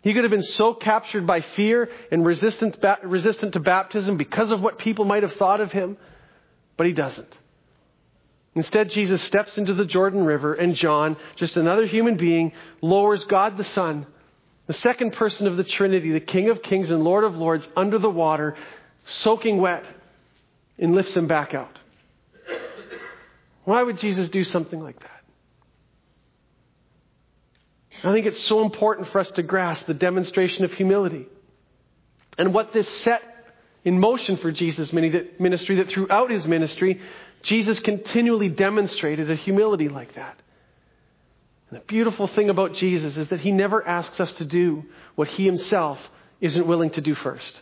He 0.05 0.13
could 0.13 0.24
have 0.24 0.29
been 0.29 0.43
so 0.43 0.75
captured 0.75 1.25
by 1.25 1.41
fear 1.41 1.89
and 2.12 2.24
resistant, 2.24 2.77
resistant 3.03 3.53
to 3.53 3.59
baptism 3.59 4.17
because 4.17 4.51
of 4.51 4.62
what 4.62 4.77
people 4.77 5.03
might 5.03 5.24
have 5.24 5.33
thought 5.33 5.59
of 5.59 5.71
him, 5.71 5.97
but 6.77 6.85
he 6.85 6.93
doesn't. 6.93 7.39
Instead, 8.53 8.91
Jesus 8.91 9.19
steps 9.24 9.57
into 9.57 9.74
the 9.74 9.83
Jordan 9.83 10.24
River, 10.24 10.53
and 10.53 10.75
John, 10.75 11.17
just 11.38 11.57
another 11.57 11.88
human 11.88 12.17
being, 12.17 12.51
lowers 12.81 13.24
God 13.24 13.57
the 13.57 13.63
Son, 13.63 14.05
the 14.67 14.74
second 14.74 15.13
person 15.13 15.47
of 15.47 15.57
the 15.57 15.63
Trinity, 15.63 16.12
the 16.12 16.19
King 16.19 16.51
of 16.51 16.62
Kings 16.62 16.91
and 16.91 17.03
Lord 17.03 17.24
of 17.24 17.35
Lords, 17.35 17.67
under 17.75 17.97
the 17.97 18.07
water, 18.07 18.55
soaking 19.05 19.57
wet, 19.57 19.85
and 20.77 20.94
lifts 20.94 21.18
him 21.18 21.25
back 21.25 21.55
out. 21.55 21.79
Why 23.63 23.81
would 23.81 23.98
Jesus 23.98 24.29
do 24.29 24.44
something 24.44 24.79
like 24.79 25.00
that? 25.00 25.15
I 28.05 28.13
think 28.13 28.25
it's 28.25 28.44
so 28.44 28.61
important 28.61 29.07
for 29.09 29.20
us 29.20 29.31
to 29.31 29.44
grasp 29.44 29.85
the 29.85 29.94
demonstration 29.94 30.65
of 30.65 30.74
humility. 30.74 31.27
And 32.37 32.53
what 32.53 32.74
this 32.74 32.89
set 33.01 33.22
in 33.83 34.00
motion 34.00 34.37
for 34.37 34.51
Jesus' 34.51 34.91
ministry, 34.91 35.75
that 35.77 35.89
throughout 35.89 36.31
his 36.31 36.46
ministry, 36.46 37.00
Jesus 37.44 37.79
continually 37.79 38.50
demonstrated 38.50 39.29
a 39.29 39.35
humility 39.35 39.89
like 39.89 40.15
that. 40.15 40.41
And 41.70 41.79
the 41.79 41.85
beautiful 41.85 42.27
thing 42.27 42.50
about 42.50 42.74
Jesus 42.74 43.15
is 43.18 43.27
that 43.29 43.39
he 43.39 43.51
never 43.51 43.85
asks 43.87 44.20
us 44.20 44.33
to 44.33 44.46
do 44.46 44.83
what 45.15 45.27
he 45.27 45.46
himself 45.46 46.00
isn't 46.41 46.68
willing 46.68 46.89
to 46.91 47.01
do 47.01 47.15
first. 47.15 47.61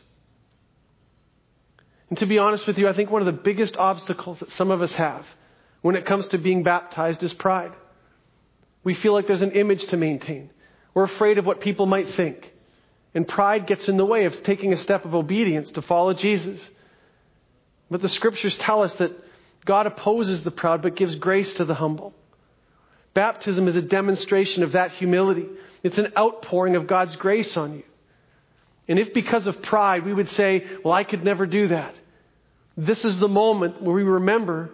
And 2.10 2.18
to 2.20 2.26
be 2.26 2.38
honest 2.38 2.68
with 2.68 2.78
you, 2.78 2.88
I 2.88 2.94
think 2.94 3.10
one 3.10 3.22
of 3.22 3.26
the 3.26 3.42
biggest 3.42 3.78
obstacles 3.78 4.40
that 4.40 4.52
some 4.52 4.72
of 4.72 4.82
us 4.82 4.94
have 4.94 5.26
when 5.82 5.96
it 5.96 6.06
comes 6.06 6.28
to 6.28 6.38
being 6.38 6.64
baptized 6.64 7.22
is 7.24 7.34
pride. 7.34 7.74
We 8.84 8.94
feel 8.94 9.14
like 9.14 9.28
there's 9.28 9.42
an 9.42 9.52
image 9.52 9.86
to 9.88 9.98
maintain. 9.98 10.50
We're 10.94 11.04
afraid 11.04 11.38
of 11.38 11.46
what 11.46 11.62
people 11.62 11.86
might 11.86 12.10
think. 12.10 12.52
And 13.16 13.28
pride 13.28 13.68
gets 13.68 13.88
in 13.88 13.98
the 13.98 14.06
way 14.06 14.26
of 14.26 14.44
taking 14.44 14.74
a 14.74 14.78
step 14.78 15.06
of 15.06 15.14
obedience 15.16 15.72
to 15.72 15.82
follow 15.82 16.14
Jesus. 16.14 16.60
But 17.90 18.02
the 18.02 18.10
scriptures 18.10 18.58
tell 18.58 18.82
us 18.82 18.94
that 18.96 19.12
God 19.66 19.88
opposes 19.88 20.44
the 20.44 20.52
proud 20.52 20.82
but 20.82 20.96
gives 20.96 21.16
grace 21.16 21.54
to 21.56 21.66
the 21.66 21.76
humble. 21.76 22.14
Baptism 23.14 23.68
is 23.68 23.76
a 23.76 23.82
demonstration 23.82 24.64
of 24.64 24.72
that 24.72 24.94
humility. 24.94 25.48
It's 25.84 25.98
an 25.98 26.14
outpouring 26.18 26.76
of 26.76 26.88
God's 26.88 27.16
grace 27.16 27.56
on 27.56 27.76
you. 27.76 27.84
And 28.88 29.00
if 29.00 29.14
because 29.14 29.48
of 29.48 29.62
pride 29.62 30.06
we 30.06 30.14
would 30.14 30.30
say, 30.32 30.66
well, 30.84 30.94
I 30.94 31.04
could 31.04 31.24
never 31.24 31.46
do 31.46 31.70
that, 31.70 31.96
this 32.76 33.06
is 33.06 33.18
the 33.20 33.28
moment 33.28 33.82
where 33.82 33.96
we 33.96 34.04
remember 34.04 34.72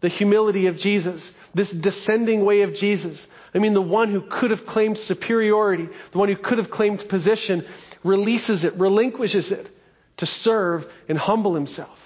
the 0.00 0.08
humility 0.08 0.66
of 0.66 0.78
Jesus, 0.78 1.30
this 1.54 1.70
descending 1.70 2.44
way 2.44 2.62
of 2.62 2.74
Jesus. 2.74 3.24
I 3.54 3.58
mean, 3.58 3.74
the 3.74 3.82
one 3.82 4.10
who 4.10 4.22
could 4.22 4.50
have 4.50 4.64
claimed 4.66 4.98
superiority, 4.98 5.88
the 6.12 6.18
one 6.18 6.28
who 6.28 6.36
could 6.36 6.58
have 6.58 6.70
claimed 6.70 7.06
position, 7.08 7.66
releases 8.02 8.64
it, 8.64 8.78
relinquishes 8.78 9.50
it 9.50 9.70
to 10.18 10.26
serve 10.26 10.86
and 11.08 11.18
humble 11.18 11.54
himself. 11.54 11.98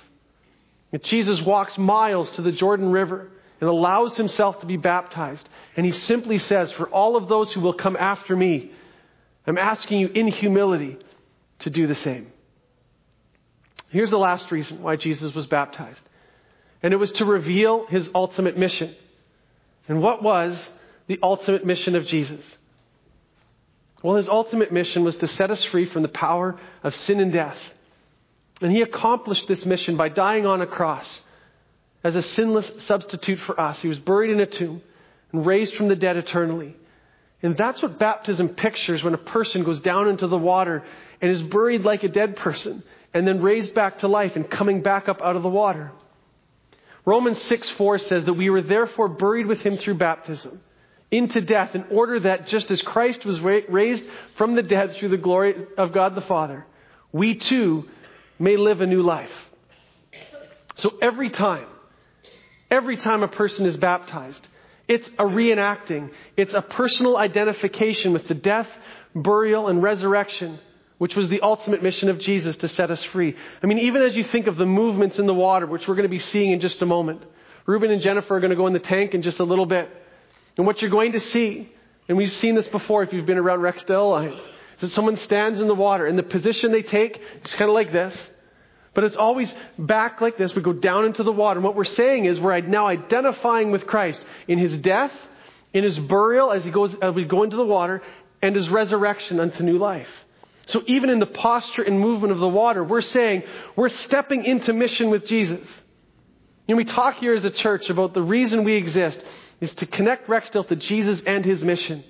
And 0.93 1.03
Jesus 1.03 1.41
walks 1.41 1.79
miles 1.79 2.29
to 2.31 2.43
the 2.43 2.53
Jordan 2.53 2.91
River 2.91 3.31
and 3.61 3.71
allows 3.71 4.17
himself 4.17 4.61
to 4.61 4.67
be 4.67 4.77
baptized. 4.77 5.49
And 5.77 5.87
he 5.87 5.93
simply 5.93 6.39
says, 6.39 6.73
For 6.73 6.89
all 6.89 7.17
of 7.17 7.29
those 7.29 7.53
who 7.53 7.61
will 7.61 7.75
come 7.75 7.97
after 7.97 8.37
me, 8.37 8.73
I'm 9.47 9.59
asking 9.59 10.01
you 10.01 10.09
in 10.09 10.29
humility 10.29 10.99
to 11.61 11.71
do 11.71 11.87
the 11.87 11.95
same. 11.95 12.33
Here's 13.89 14.11
the 14.11 14.19
last 14.19 14.51
reason 14.51 14.83
why 14.83 14.97
Jesus 14.97 15.35
was 15.35 15.47
baptized 15.47 16.01
and 16.83 16.93
it 16.93 16.99
was 16.99 17.13
to 17.13 17.25
reveal 17.25 17.87
his 17.87 18.09
ultimate 18.15 18.57
mission. 18.57 18.95
And 19.89 20.01
what 20.03 20.23
was 20.23 20.57
the 21.07 21.19
ultimate 21.23 21.65
mission 21.65 21.95
of 21.97 22.07
Jesus? 22.07 22.45
Well, 24.03 24.17
his 24.17 24.29
ultimate 24.29 24.73
mission 24.73 25.05
was 25.05 25.17
to 25.17 25.29
set 25.29 25.51
us 25.51 25.65
free 25.65 25.87
from 25.87 26.03
the 26.03 26.09
power 26.09 26.59
of 26.83 26.95
sin 26.95 27.21
and 27.21 27.33
death. 27.33 27.59
And 28.61 28.73
he 28.73 28.83
accomplished 28.83 29.49
this 29.49 29.67
mission 29.67 29.97
by 29.97 30.09
dying 30.09 30.47
on 30.47 30.63
a 30.63 30.67
cross 30.67 31.21
as 32.05 32.15
a 32.15 32.23
sinless 32.23 32.71
substitute 32.85 33.41
for 33.41 33.61
us. 33.61 33.79
He 33.81 33.89
was 33.89 33.99
buried 33.99 34.31
in 34.31 34.41
a 34.41 34.47
tomb 34.47 34.83
and 35.33 35.45
raised 35.45 35.75
from 35.75 35.89
the 35.89 35.97
dead 35.97 36.17
eternally. 36.17 36.77
And 37.43 37.57
that's 37.57 37.83
what 37.83 37.99
baptism 37.99 38.51
pictures 38.51 39.03
when 39.03 39.15
a 39.15 39.19
person 39.19 39.65
goes 39.65 39.81
down 39.81 40.09
into 40.09 40.27
the 40.27 40.39
water 40.39 40.85
and 41.21 41.31
is 41.31 41.43
buried 41.43 41.83
like 41.83 42.03
a 42.03 42.09
dead 42.09 42.37
person 42.37 42.83
and 43.13 43.27
then 43.27 43.43
raised 43.43 43.75
back 43.75 43.99
to 43.99 44.09
life 44.09 44.37
and 44.37 44.49
coming 44.49 44.83
back 44.83 45.09
up 45.09 45.21
out 45.21 45.37
of 45.37 45.43
the 45.43 45.49
water. 45.49 45.93
Romans 47.05 47.41
6 47.43 47.71
4 47.71 47.99
says 47.99 48.25
that 48.25 48.35
we 48.35 48.51
were 48.51 48.63
therefore 48.63 49.09
buried 49.09 49.47
with 49.47 49.61
him 49.61 49.77
through 49.77 49.95
baptism 49.95 50.61
into 51.11 51.41
death 51.41 51.75
in 51.75 51.85
order 51.91 52.21
that 52.21 52.49
just 52.49 52.71
as 52.71 52.83
Christ 52.83 53.25
was 53.25 53.41
raised 53.41 54.05
from 54.37 54.55
the 54.55 54.63
dead 54.63 54.97
through 54.97 55.11
the 55.11 55.17
glory 55.17 55.55
of 55.79 55.93
God 55.93 56.15
the 56.15 56.21
Father, 56.23 56.67
we 57.13 57.35
too 57.35 57.89
may 58.39 58.57
live 58.57 58.81
a 58.81 58.87
new 58.87 59.03
life. 59.03 59.31
So 60.75 60.99
every 61.01 61.31
time, 61.31 61.67
every 62.71 62.97
time 62.97 63.23
a 63.23 63.29
person 63.29 63.67
is 63.67 63.77
baptized, 63.77 64.47
it's 64.89 65.09
a 65.19 65.25
reenacting, 65.25 66.11
it's 66.37 66.55
a 66.55 66.63
personal 66.63 67.17
identification 67.17 68.13
with 68.13 68.29
the 68.29 68.35
death, 68.35 68.69
burial, 69.15 69.69
and 69.69 69.83
resurrection 69.83 70.59
which 70.99 71.15
was 71.15 71.29
the 71.29 71.41
ultimate 71.41 71.83
mission 71.83 72.09
of 72.09 72.19
Jesus 72.19 72.57
to 72.59 72.69
set 72.69 72.91
us 72.91 73.03
free. 73.05 73.37
I 73.63 73.67
mean, 73.67 73.79
even 73.81 74.03
as 74.03 74.17
you 74.17 74.25
think 74.25 74.47
of 74.47 74.57
the 74.57 74.67
movements 74.67 75.19
in 75.19 75.27
the 75.27 75.35
water, 75.35 75.67
which 75.67 75.87
we're 75.87 75.95
going 75.95 76.05
to 76.05 76.09
be 76.09 76.19
seeing 76.19 76.53
in 76.53 76.61
just 76.61 76.81
a 76.81 76.87
moment, 76.87 77.23
Ruben 77.67 77.91
and 77.91 78.01
Jennifer 78.01 78.37
are 78.37 78.41
going 78.41 78.51
to 78.51 78.57
go 78.57 78.67
in 78.67 78.73
the 78.73 78.79
tank 78.79 79.13
in 79.13 79.23
just 79.23 79.39
a 79.41 79.45
little 79.45 79.67
bit. 79.67 79.91
And 80.57 80.67
what 80.67 80.81
you're 80.81 80.91
going 80.91 81.13
to 81.13 81.21
see, 81.21 81.71
and 82.09 82.17
we've 82.17 82.33
seen 82.33 82.55
this 82.55 82.69
before 82.69 83.03
if 83.03 83.13
you've 83.13 83.27
been 83.27 83.39
around 83.39 83.61
Rexdale 83.61 84.03
Alliance, 84.03 84.41
is 84.77 84.81
that 84.81 84.93
someone 84.93 85.17
stands 85.17 85.61
in 85.61 85.69
the 85.69 85.75
water 85.75 86.07
and 86.07 86.19
the 86.19 86.23
position 86.23 86.73
they 86.73 86.83
take 86.83 87.21
is 87.45 87.55
kind 87.55 87.69
of 87.69 87.75
like 87.75 87.93
this. 87.93 88.15
But 88.95 89.05
it's 89.05 89.17
always 89.17 89.53
back 89.79 90.23
like 90.23 90.39
this. 90.39 90.55
We 90.55 90.63
go 90.63 90.73
down 90.73 91.05
into 91.05 91.23
the 91.23 91.33
water. 91.33 91.59
And 91.59 91.65
what 91.65 91.77
we're 91.77 91.85
saying 91.85 92.25
is 92.25 92.41
we're 92.41 92.61
now 92.61 92.87
identifying 92.87 93.71
with 93.71 93.87
Christ 93.87 94.25
in 94.49 94.59
his 94.59 94.79
death, 94.79 95.13
in 95.75 95.85
his 95.85 95.99
burial 95.99 96.51
as 96.51 96.65
he 96.65 96.71
goes, 96.71 96.95
as 97.03 97.15
we 97.15 97.25
go 97.25 97.43
into 97.43 97.59
the 97.59 97.65
water, 97.65 98.01
and 98.41 98.57
his 98.57 98.71
resurrection 98.71 99.39
unto 99.39 99.63
new 99.63 99.77
life. 99.77 100.09
So 100.67 100.83
even 100.87 101.11
in 101.11 101.19
the 101.19 101.27
posture 101.27 101.83
and 101.83 102.01
movement 102.01 102.33
of 102.33 102.39
the 102.39 102.49
water, 102.49 102.83
we're 102.83 103.03
saying 103.03 103.43
we're 103.77 103.91
stepping 103.91 104.45
into 104.47 104.73
mission 104.73 105.11
with 105.11 105.27
Jesus. 105.27 105.69
And 106.67 106.77
we 106.77 106.85
talk 106.85 107.17
here 107.17 107.35
as 107.35 107.45
a 107.45 107.51
church 107.51 107.91
about 107.91 108.15
the 108.15 108.23
reason 108.23 108.65
we 108.65 108.77
exist 108.77 109.23
is 109.61 109.73
to 109.75 109.87
connect 109.87 110.29
Rexdale 110.29 110.67
to 110.69 110.77
Jesus 110.77 111.23
and 111.27 111.45
his 111.45 111.65
mission. 111.65 112.05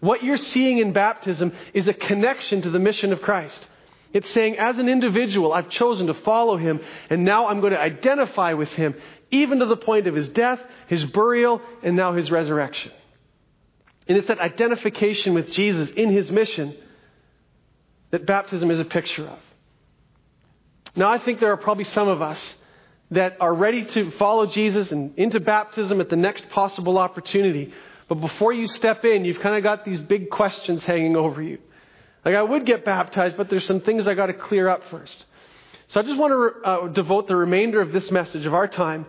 What 0.00 0.22
you're 0.22 0.36
seeing 0.36 0.78
in 0.78 0.92
baptism 0.92 1.52
is 1.74 1.88
a 1.88 1.94
connection 1.94 2.62
to 2.62 2.70
the 2.70 2.78
mission 2.78 3.12
of 3.12 3.22
Christ. 3.22 3.66
It's 4.12 4.30
saying, 4.30 4.56
as 4.58 4.78
an 4.78 4.88
individual, 4.88 5.52
I've 5.52 5.68
chosen 5.68 6.06
to 6.06 6.14
follow 6.14 6.56
him, 6.56 6.80
and 7.10 7.24
now 7.24 7.48
I'm 7.48 7.60
going 7.60 7.72
to 7.72 7.80
identify 7.80 8.52
with 8.54 8.70
him, 8.70 8.94
even 9.30 9.58
to 9.58 9.66
the 9.66 9.76
point 9.76 10.06
of 10.06 10.14
his 10.14 10.28
death, 10.30 10.60
his 10.86 11.04
burial, 11.04 11.60
and 11.82 11.96
now 11.96 12.14
his 12.14 12.30
resurrection. 12.30 12.92
And 14.08 14.16
it's 14.16 14.28
that 14.28 14.38
identification 14.38 15.34
with 15.34 15.50
Jesus 15.50 15.90
in 15.90 16.10
his 16.10 16.30
mission 16.30 16.76
that 18.10 18.24
baptism 18.24 18.70
is 18.70 18.78
a 18.78 18.84
picture 18.84 19.26
of. 19.26 19.38
Now, 20.94 21.10
I 21.10 21.18
think 21.18 21.40
there 21.40 21.52
are 21.52 21.56
probably 21.56 21.84
some 21.84 22.08
of 22.08 22.22
us 22.22 22.54
that 23.10 23.36
are 23.40 23.54
ready 23.54 23.84
to 23.84 24.10
follow 24.12 24.46
Jesus 24.46 24.90
and 24.90 25.16
into 25.16 25.40
baptism 25.40 26.00
at 26.00 26.10
the 26.10 26.16
next 26.16 26.48
possible 26.50 26.98
opportunity. 26.98 27.72
But 28.08 28.16
before 28.16 28.52
you 28.52 28.66
step 28.66 29.04
in, 29.04 29.24
you've 29.24 29.40
kind 29.40 29.56
of 29.56 29.62
got 29.62 29.84
these 29.84 30.00
big 30.00 30.30
questions 30.30 30.84
hanging 30.84 31.16
over 31.16 31.42
you. 31.42 31.58
Like, 32.24 32.34
I 32.34 32.42
would 32.42 32.66
get 32.66 32.84
baptized, 32.84 33.36
but 33.36 33.48
there's 33.48 33.66
some 33.66 33.80
things 33.80 34.08
I 34.08 34.14
got 34.14 34.26
to 34.26 34.34
clear 34.34 34.68
up 34.68 34.82
first. 34.90 35.24
So 35.88 36.00
I 36.00 36.02
just 36.02 36.18
want 36.18 36.32
to 36.32 36.68
uh, 36.68 36.88
devote 36.88 37.28
the 37.28 37.36
remainder 37.36 37.80
of 37.80 37.92
this 37.92 38.10
message 38.10 38.44
of 38.44 38.54
our 38.54 38.66
time 38.66 39.06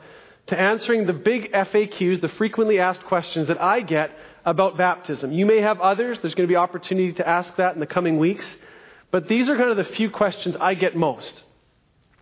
to 0.47 0.59
answering 0.59 1.07
the 1.07 1.13
big 1.13 1.51
FAQs, 1.51 2.21
the 2.21 2.29
frequently 2.29 2.79
asked 2.79 3.03
questions 3.05 3.47
that 3.47 3.61
I 3.61 3.81
get 3.81 4.11
about 4.45 4.77
baptism. 4.77 5.31
You 5.31 5.45
may 5.45 5.61
have 5.61 5.81
others. 5.81 6.19
There's 6.21 6.35
going 6.35 6.47
to 6.47 6.51
be 6.51 6.55
opportunity 6.55 7.13
to 7.13 7.27
ask 7.27 7.55
that 7.57 7.73
in 7.73 7.79
the 7.79 7.87
coming 7.87 8.17
weeks. 8.19 8.57
But 9.09 9.27
these 9.27 9.49
are 9.49 9.57
kind 9.57 9.71
of 9.71 9.77
the 9.77 9.95
few 9.95 10.09
questions 10.09 10.55
I 10.59 10.75
get 10.75 10.95
most. 10.95 11.43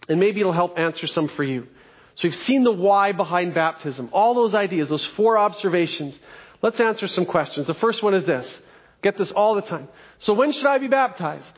And 0.08 0.20
maybe 0.20 0.40
it'll 0.40 0.54
help 0.54 0.78
answer 0.78 1.08
some 1.08 1.28
for 1.30 1.44
you. 1.44 1.68
So 2.16 2.22
we've 2.24 2.36
seen 2.36 2.64
the 2.64 2.72
why 2.72 3.12
behind 3.12 3.54
baptism, 3.54 4.10
all 4.14 4.34
those 4.34 4.54
ideas, 4.54 4.88
those 4.88 5.06
four 5.06 5.38
observations. 5.38 6.18
Let's 6.62 6.80
answer 6.80 7.08
some 7.08 7.26
questions. 7.26 7.68
The 7.68 7.74
first 7.74 8.02
one 8.02 8.14
is 8.14 8.24
this. 8.24 8.62
Get 9.02 9.18
this 9.18 9.32
all 9.32 9.56
the 9.56 9.62
time. 9.62 9.88
So 10.20 10.34
when 10.34 10.52
should 10.52 10.66
I 10.66 10.78
be 10.78 10.88
baptized? 10.88 11.52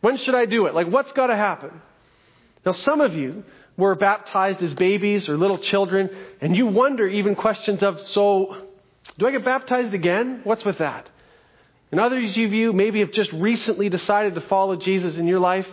When 0.00 0.16
should 0.16 0.34
I 0.34 0.46
do 0.46 0.66
it? 0.66 0.74
Like 0.74 0.88
what's 0.88 1.12
got 1.12 1.28
to 1.28 1.36
happen? 1.36 1.80
Now 2.66 2.72
some 2.72 3.00
of 3.00 3.14
you 3.14 3.44
were 3.76 3.94
baptized 3.94 4.62
as 4.62 4.74
babies 4.74 5.28
or 5.28 5.38
little 5.38 5.58
children 5.58 6.10
and 6.40 6.56
you 6.56 6.66
wonder 6.66 7.06
even 7.06 7.34
questions 7.36 7.82
of, 7.82 8.00
so 8.02 8.56
do 9.18 9.26
I 9.26 9.30
get 9.30 9.44
baptized 9.44 9.94
again? 9.94 10.40
What's 10.44 10.64
with 10.64 10.78
that? 10.78 11.08
And 11.90 12.00
others 12.00 12.30
of 12.30 12.36
you 12.36 12.72
maybe 12.72 13.00
have 13.00 13.12
just 13.12 13.32
recently 13.32 13.88
decided 13.88 14.34
to 14.34 14.40
follow 14.42 14.76
Jesus 14.76 15.16
in 15.16 15.26
your 15.26 15.40
life 15.40 15.68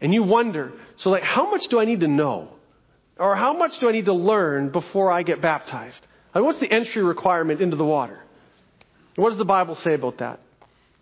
and 0.00 0.14
you 0.14 0.22
wonder, 0.22 0.72
so 0.96 1.10
like, 1.10 1.22
how 1.22 1.50
much 1.50 1.68
do 1.68 1.78
I 1.78 1.84
need 1.84 2.00
to 2.00 2.08
know? 2.08 2.48
Or 3.18 3.36
how 3.36 3.52
much 3.52 3.78
do 3.80 3.88
I 3.88 3.92
need 3.92 4.06
to 4.06 4.14
learn 4.14 4.70
before 4.70 5.12
I 5.12 5.22
get 5.22 5.42
baptized? 5.42 6.06
Like, 6.34 6.44
what's 6.44 6.60
the 6.60 6.72
entry 6.72 7.02
requirement 7.02 7.60
into 7.60 7.76
the 7.76 7.84
water? 7.84 8.20
what 9.16 9.28
does 9.28 9.38
the 9.38 9.44
Bible 9.44 9.74
say 9.74 9.92
about 9.92 10.16
that? 10.18 10.40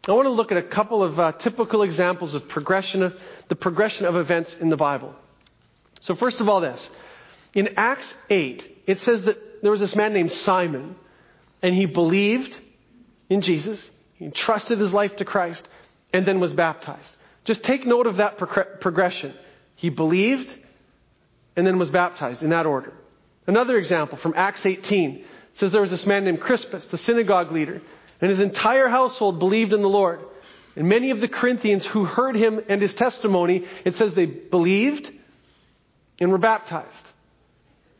I 0.08 0.12
want 0.12 0.26
to 0.26 0.32
look 0.32 0.50
at 0.50 0.58
a 0.58 0.62
couple 0.62 1.04
of 1.04 1.20
uh, 1.20 1.32
typical 1.32 1.82
examples 1.82 2.34
of 2.34 2.48
progression 2.48 3.02
of 3.02 3.14
the 3.48 3.54
progression 3.54 4.06
of 4.06 4.16
events 4.16 4.56
in 4.58 4.70
the 4.70 4.76
Bible. 4.76 5.14
So 6.00 6.16
first 6.16 6.40
of 6.40 6.48
all, 6.48 6.60
this 6.60 6.90
in 7.54 7.68
Acts 7.76 8.12
eight, 8.30 8.82
it 8.86 9.00
says 9.02 9.22
that 9.22 9.62
there 9.62 9.70
was 9.70 9.80
this 9.80 9.94
man 9.94 10.14
named 10.14 10.32
Simon, 10.32 10.96
and 11.62 11.74
he 11.74 11.86
believed 11.86 12.58
in 13.28 13.40
Jesus, 13.42 13.84
he 14.14 14.30
trusted 14.30 14.78
his 14.78 14.92
life 14.92 15.14
to 15.16 15.24
Christ, 15.24 15.62
and 16.12 16.26
then 16.26 16.40
was 16.40 16.52
baptized. 16.54 17.12
Just 17.48 17.62
take 17.62 17.86
note 17.86 18.06
of 18.06 18.16
that 18.16 18.36
progression. 18.36 19.32
He 19.76 19.88
believed 19.88 20.54
and 21.56 21.66
then 21.66 21.78
was 21.78 21.88
baptized 21.88 22.42
in 22.42 22.50
that 22.50 22.66
order. 22.66 22.92
Another 23.46 23.78
example 23.78 24.18
from 24.18 24.34
Acts 24.36 24.66
18 24.66 25.24
says 25.54 25.72
there 25.72 25.80
was 25.80 25.90
this 25.90 26.04
man 26.04 26.26
named 26.26 26.42
Crispus, 26.42 26.84
the 26.90 26.98
synagogue 26.98 27.50
leader, 27.50 27.80
and 28.20 28.28
his 28.28 28.40
entire 28.40 28.88
household 28.88 29.38
believed 29.38 29.72
in 29.72 29.80
the 29.80 29.88
Lord. 29.88 30.20
And 30.76 30.90
many 30.90 31.10
of 31.10 31.22
the 31.22 31.26
Corinthians 31.26 31.86
who 31.86 32.04
heard 32.04 32.36
him 32.36 32.60
and 32.68 32.82
his 32.82 32.92
testimony, 32.92 33.64
it 33.82 33.96
says 33.96 34.12
they 34.12 34.26
believed 34.26 35.10
and 36.20 36.30
were 36.30 36.36
baptized. 36.36 37.12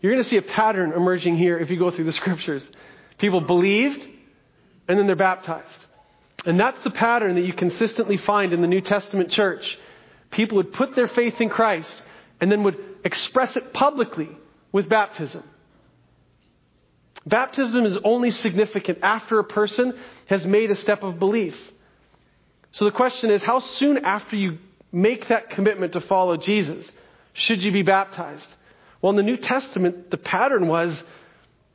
You're 0.03 0.13
going 0.13 0.23
to 0.23 0.29
see 0.29 0.37
a 0.37 0.43
pattern 0.43 0.93
emerging 0.93 1.39
here 1.39 1.59
if 1.59 1.71
you 1.71 1.79
go 1.79 1.91
through 1.91 2.05
the 2.05 2.13
scriptures. 2.13 2.71
People 3.17 3.41
believed 3.41 4.07
and 4.87 4.99
then 4.99 5.07
they're 5.07 5.17
baptized. 5.17 5.87
And 6.45 6.59
that's 6.59 6.79
the 6.85 6.91
pattern 6.91 7.35
that 7.35 7.45
you 7.45 7.53
consistently 7.53 8.17
find 8.17 8.53
in 8.53 8.61
the 8.61 8.69
New 8.69 8.81
Testament 8.81 9.31
church. 9.31 9.79
People 10.31 10.57
would 10.57 10.73
put 10.73 10.95
their 10.95 11.09
faith 11.09 11.41
in 11.41 11.49
Christ 11.49 12.03
and 12.41 12.51
then 12.51 12.63
would 12.63 12.79
express 13.05 13.57
it 13.57 13.73
publicly 13.73 14.29
with 14.73 14.89
baptism. 14.89 15.43
Baptism 17.27 17.85
is 17.85 17.99
only 18.05 18.31
significant 18.31 18.99
after 19.03 19.39
a 19.39 19.45
person 19.45 19.93
has 20.27 20.47
made 20.47 20.71
a 20.71 20.77
step 20.77 21.03
of 21.03 21.19
belief. 21.19 21.57
So 22.73 22.85
the 22.85 22.93
question 22.93 23.31
is 23.31 23.43
how 23.43 23.59
soon 23.59 23.99
after 24.05 24.37
you 24.37 24.59
make 24.93 25.29
that 25.29 25.51
commitment 25.51 25.93
to 25.95 26.01
follow 26.01 26.37
Jesus 26.37 26.91
should 27.33 27.63
you 27.63 27.73
be 27.73 27.83
baptized? 27.83 28.49
Well, 29.01 29.11
in 29.11 29.17
the 29.17 29.23
New 29.23 29.37
Testament, 29.37 30.11
the 30.11 30.17
pattern 30.17 30.67
was 30.67 31.03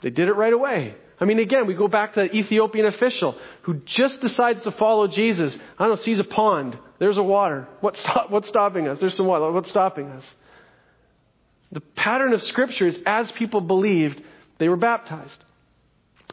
they 0.02 0.10
did 0.10 0.28
it 0.28 0.34
right 0.34 0.52
away. 0.52 0.96
I 1.20 1.26
mean, 1.26 1.40
again, 1.40 1.68
we 1.68 1.74
go 1.74 1.88
back 1.88 2.14
to 2.14 2.22
that 2.22 2.36
Ethiopian 2.36 2.86
official 2.86 3.38
who 3.64 3.76
just 3.86 4.20
decides 4.22 4.62
to 4.64 4.72
follow 4.72 5.08
Jesus. 5.08 5.56
I 5.78 5.84
don't 5.84 5.90
know, 5.90 5.96
sees 5.96 6.20
a 6.20 6.24
pond. 6.24 6.78
There's 7.00 7.18
a 7.18 7.24
water. 7.24 7.68
What's, 7.82 8.00
stop, 8.00 8.30
what's 8.32 8.50
stopping 8.50 8.88
us? 8.88 9.00
There's 9.00 9.16
some 9.16 9.28
water. 9.28 9.52
What's 9.52 9.70
stopping 9.70 10.10
us? 10.10 10.26
The 11.72 11.82
pattern 11.82 12.34
of 12.34 12.44
Scripture 12.44 12.88
is 12.88 13.00
as 13.06 13.32
people 13.32 13.62
believed, 13.62 14.22
they 14.60 14.70
were 14.70 14.78
baptized. 14.78 15.44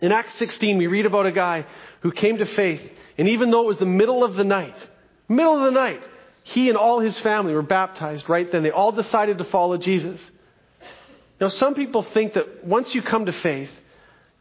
In 0.03 0.13
Acts 0.13 0.35
16, 0.35 0.79
we 0.79 0.87
read 0.87 1.07
about 1.07 1.27
a 1.27 1.33
guy 1.33 1.67
who 2.01 2.13
came 2.13 2.39
to 2.39 2.47
faith, 2.47 2.81
and 3.19 3.29
even 3.29 3.51
though 3.51 3.63
it 3.63 3.67
was 3.67 3.79
the 3.79 3.87
middle 3.87 4.25
of 4.25 4.35
the 4.35 4.45
night, 4.45 4.89
middle 5.29 5.57
of 5.59 5.65
the 5.65 5.79
night, 5.79 6.03
he 6.43 6.69
and 6.69 6.77
all 6.77 7.01
his 7.01 7.19
family 7.19 7.53
were 7.53 7.63
baptized 7.63 8.29
right 8.29 8.51
then. 8.51 8.63
They 8.63 8.71
all 8.71 8.93
decided 8.93 9.39
to 9.39 9.45
follow 9.45 9.77
Jesus. 9.77 10.21
Now, 11.41 11.49
some 11.49 11.75
people 11.75 12.03
think 12.03 12.35
that 12.35 12.65
once 12.65 12.95
you 12.95 13.03
come 13.03 13.27
to 13.27 13.33
faith, 13.33 13.71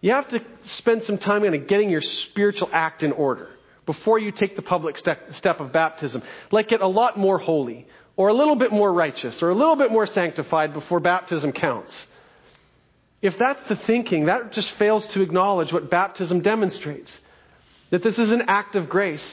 you 0.01 0.11
have 0.11 0.29
to 0.29 0.39
spend 0.65 1.03
some 1.03 1.17
time 1.17 1.43
of 1.43 1.67
getting 1.67 1.89
your 1.89 2.01
spiritual 2.01 2.69
act 2.71 3.03
in 3.03 3.11
order 3.11 3.49
before 3.85 4.19
you 4.19 4.31
take 4.31 4.55
the 4.55 4.61
public 4.61 4.97
step, 4.97 5.33
step 5.35 5.59
of 5.59 5.71
baptism. 5.71 6.21
Like 6.51 6.67
get 6.67 6.81
a 6.81 6.87
lot 6.87 7.17
more 7.17 7.39
holy, 7.39 7.87
or 8.15 8.29
a 8.29 8.33
little 8.33 8.55
bit 8.55 8.71
more 8.71 8.91
righteous, 8.93 9.41
or 9.41 9.49
a 9.49 9.55
little 9.55 9.75
bit 9.75 9.91
more 9.91 10.05
sanctified 10.05 10.73
before 10.73 10.99
baptism 10.99 11.51
counts. 11.51 11.93
If 13.21 13.37
that's 13.37 13.67
the 13.67 13.75
thinking, 13.75 14.25
that 14.25 14.51
just 14.53 14.71
fails 14.73 15.05
to 15.07 15.21
acknowledge 15.21 15.73
what 15.73 15.89
baptism 15.89 16.41
demonstrates. 16.41 17.11
That 17.89 18.03
this 18.03 18.17
is 18.17 18.31
an 18.31 18.43
act 18.47 18.75
of 18.75 18.87
grace. 18.87 19.25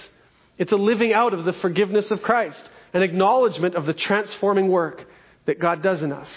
It's 0.58 0.72
a 0.72 0.76
living 0.76 1.12
out 1.12 1.34
of 1.34 1.44
the 1.44 1.52
forgiveness 1.52 2.10
of 2.10 2.22
Christ, 2.22 2.62
an 2.94 3.02
acknowledgement 3.02 3.74
of 3.74 3.86
the 3.86 3.92
transforming 3.92 4.68
work 4.68 5.06
that 5.44 5.60
God 5.60 5.82
does 5.82 6.02
in 6.02 6.12
us. 6.12 6.28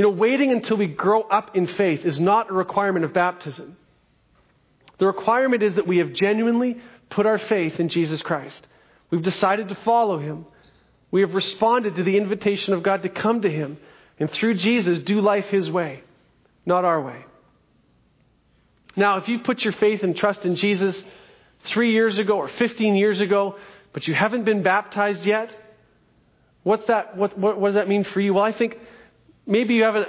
You 0.00 0.06
know, 0.06 0.12
waiting 0.12 0.50
until 0.50 0.78
we 0.78 0.86
grow 0.86 1.20
up 1.20 1.54
in 1.54 1.66
faith 1.66 2.06
is 2.06 2.18
not 2.18 2.48
a 2.48 2.54
requirement 2.54 3.04
of 3.04 3.12
baptism. 3.12 3.76
The 4.96 5.04
requirement 5.04 5.62
is 5.62 5.74
that 5.74 5.86
we 5.86 5.98
have 5.98 6.14
genuinely 6.14 6.78
put 7.10 7.26
our 7.26 7.36
faith 7.36 7.78
in 7.78 7.90
Jesus 7.90 8.22
Christ. 8.22 8.66
We've 9.10 9.20
decided 9.20 9.68
to 9.68 9.74
follow 9.74 10.16
him. 10.16 10.46
We 11.10 11.20
have 11.20 11.34
responded 11.34 11.96
to 11.96 12.02
the 12.02 12.16
invitation 12.16 12.72
of 12.72 12.82
God 12.82 13.02
to 13.02 13.10
come 13.10 13.42
to 13.42 13.50
him 13.50 13.76
and 14.18 14.30
through 14.30 14.54
Jesus 14.54 15.00
do 15.00 15.20
life 15.20 15.48
his 15.48 15.70
way, 15.70 16.02
not 16.64 16.86
our 16.86 17.02
way. 17.02 17.22
Now, 18.96 19.18
if 19.18 19.28
you've 19.28 19.44
put 19.44 19.62
your 19.64 19.74
faith 19.74 20.02
and 20.02 20.16
trust 20.16 20.46
in 20.46 20.56
Jesus 20.56 20.98
three 21.64 21.92
years 21.92 22.16
ago 22.16 22.38
or 22.38 22.48
15 22.48 22.94
years 22.94 23.20
ago, 23.20 23.56
but 23.92 24.08
you 24.08 24.14
haven't 24.14 24.44
been 24.44 24.62
baptized 24.62 25.26
yet, 25.26 25.54
what's 26.62 26.86
that, 26.86 27.18
what, 27.18 27.38
what, 27.38 27.60
what 27.60 27.68
does 27.68 27.74
that 27.74 27.86
mean 27.86 28.04
for 28.04 28.22
you? 28.22 28.32
Well, 28.32 28.44
I 28.44 28.52
think 28.52 28.78
maybe 29.50 29.74
you 29.74 29.82
haven't, 29.82 30.08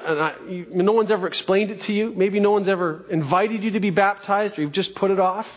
you, 0.49 0.67
no 0.71 0.93
one's 0.93 1.11
ever 1.11 1.27
explained 1.27 1.71
it 1.71 1.81
to 1.83 1.93
you. 1.93 2.13
Maybe 2.15 2.39
no 2.39 2.51
one's 2.51 2.69
ever 2.69 3.05
invited 3.09 3.63
you 3.63 3.71
to 3.71 3.79
be 3.79 3.89
baptized 3.89 4.57
or 4.57 4.61
you've 4.61 4.71
just 4.71 4.95
put 4.95 5.11
it 5.11 5.19
off. 5.19 5.47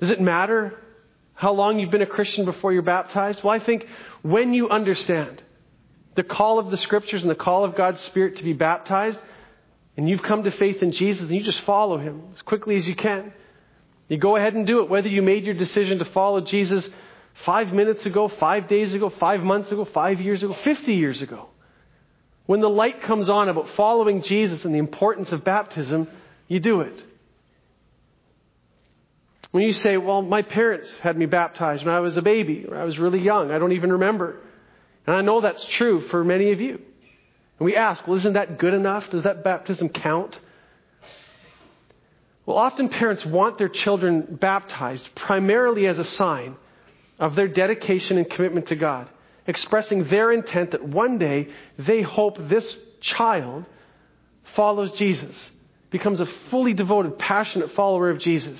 Does 0.00 0.10
it 0.10 0.20
matter 0.20 0.80
how 1.34 1.52
long 1.52 1.78
you've 1.78 1.90
been 1.90 2.02
a 2.02 2.06
Christian 2.06 2.44
before 2.44 2.72
you're 2.72 2.82
baptized? 2.82 3.42
Well, 3.42 3.52
I 3.52 3.58
think 3.58 3.86
when 4.22 4.54
you 4.54 4.70
understand 4.70 5.42
the 6.14 6.22
call 6.22 6.58
of 6.58 6.70
the 6.70 6.76
scriptures 6.76 7.22
and 7.22 7.30
the 7.30 7.34
call 7.34 7.64
of 7.64 7.76
God's 7.76 8.00
Spirit 8.00 8.36
to 8.36 8.44
be 8.44 8.52
baptized, 8.52 9.20
and 9.96 10.08
you've 10.08 10.22
come 10.22 10.44
to 10.44 10.50
faith 10.50 10.82
in 10.82 10.92
Jesus, 10.92 11.22
and 11.22 11.30
you 11.30 11.42
just 11.42 11.60
follow 11.62 11.98
Him 11.98 12.22
as 12.34 12.42
quickly 12.42 12.76
as 12.76 12.86
you 12.86 12.94
can. 12.94 13.32
You 14.08 14.18
go 14.18 14.36
ahead 14.36 14.54
and 14.54 14.66
do 14.66 14.80
it, 14.80 14.88
whether 14.88 15.08
you 15.08 15.22
made 15.22 15.44
your 15.44 15.54
decision 15.54 15.98
to 15.98 16.04
follow 16.04 16.40
Jesus 16.40 16.88
Five 17.42 17.72
minutes 17.72 18.06
ago, 18.06 18.28
five 18.28 18.68
days 18.68 18.94
ago, 18.94 19.10
five 19.10 19.42
months 19.42 19.70
ago, 19.72 19.84
five 19.84 20.20
years 20.20 20.42
ago, 20.42 20.54
50 20.62 20.94
years 20.94 21.20
ago. 21.20 21.48
When 22.46 22.60
the 22.60 22.68
light 22.68 23.02
comes 23.02 23.28
on 23.28 23.48
about 23.48 23.70
following 23.70 24.22
Jesus 24.22 24.64
and 24.64 24.74
the 24.74 24.78
importance 24.78 25.32
of 25.32 25.44
baptism, 25.44 26.08
you 26.46 26.60
do 26.60 26.82
it. 26.82 27.02
When 29.50 29.62
you 29.62 29.72
say, 29.72 29.96
well, 29.96 30.20
my 30.20 30.42
parents 30.42 30.92
had 31.02 31.16
me 31.16 31.26
baptized 31.26 31.84
when 31.84 31.94
I 31.94 32.00
was 32.00 32.16
a 32.16 32.22
baby 32.22 32.66
or 32.68 32.76
I 32.76 32.84
was 32.84 32.98
really 32.98 33.20
young, 33.20 33.50
I 33.50 33.58
don't 33.58 33.72
even 33.72 33.92
remember. 33.92 34.40
And 35.06 35.14
I 35.14 35.20
know 35.20 35.40
that's 35.40 35.64
true 35.64 36.00
for 36.08 36.24
many 36.24 36.52
of 36.52 36.60
you. 36.60 36.80
And 37.58 37.66
we 37.66 37.76
ask, 37.76 38.06
well, 38.06 38.16
isn't 38.16 38.32
that 38.32 38.58
good 38.58 38.74
enough? 38.74 39.08
Does 39.10 39.22
that 39.22 39.44
baptism 39.44 39.90
count? 39.90 40.38
Well, 42.46 42.56
often 42.56 42.88
parents 42.88 43.24
want 43.24 43.58
their 43.58 43.68
children 43.68 44.38
baptized 44.40 45.08
primarily 45.14 45.86
as 45.86 45.98
a 45.98 46.04
sign 46.04 46.56
of 47.18 47.36
their 47.36 47.48
dedication 47.48 48.18
and 48.18 48.28
commitment 48.28 48.66
to 48.66 48.76
God, 48.76 49.08
expressing 49.46 50.04
their 50.04 50.32
intent 50.32 50.72
that 50.72 50.84
one 50.84 51.18
day 51.18 51.48
they 51.78 52.02
hope 52.02 52.36
this 52.48 52.76
child 53.00 53.64
follows 54.54 54.92
Jesus, 54.92 55.36
becomes 55.90 56.20
a 56.20 56.26
fully 56.50 56.74
devoted, 56.74 57.18
passionate 57.18 57.72
follower 57.72 58.10
of 58.10 58.18
Jesus. 58.18 58.58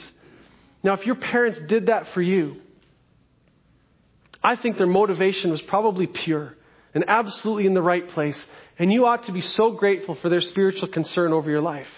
Now, 0.83 0.93
if 0.95 1.07
your 1.07 1.15
parents 1.15 1.61
did 1.67 1.87
that 1.87 2.09
for 2.13 2.21
you, 2.21 2.61
I 4.43 4.57
think 4.57 4.77
their 4.77 4.87
motivation 4.87 5.51
was 5.51 5.63
probably 5.63 6.07
pure 6.07 6.55
and 6.93 7.05
absolutely 7.09 7.67
in 7.67 7.75
the 7.75 7.83
right 7.83 8.09
place. 8.11 8.39
And 8.79 8.93
you 8.93 9.07
ought 9.07 9.25
to 9.25 9.33
be 9.33 9.41
so 9.41 9.71
grateful 9.71 10.15
for 10.17 10.29
their 10.29 10.43
spiritual 10.43 10.89
concern 10.89 11.33
over 11.33 11.51
your 11.51 11.63
life. 11.63 11.89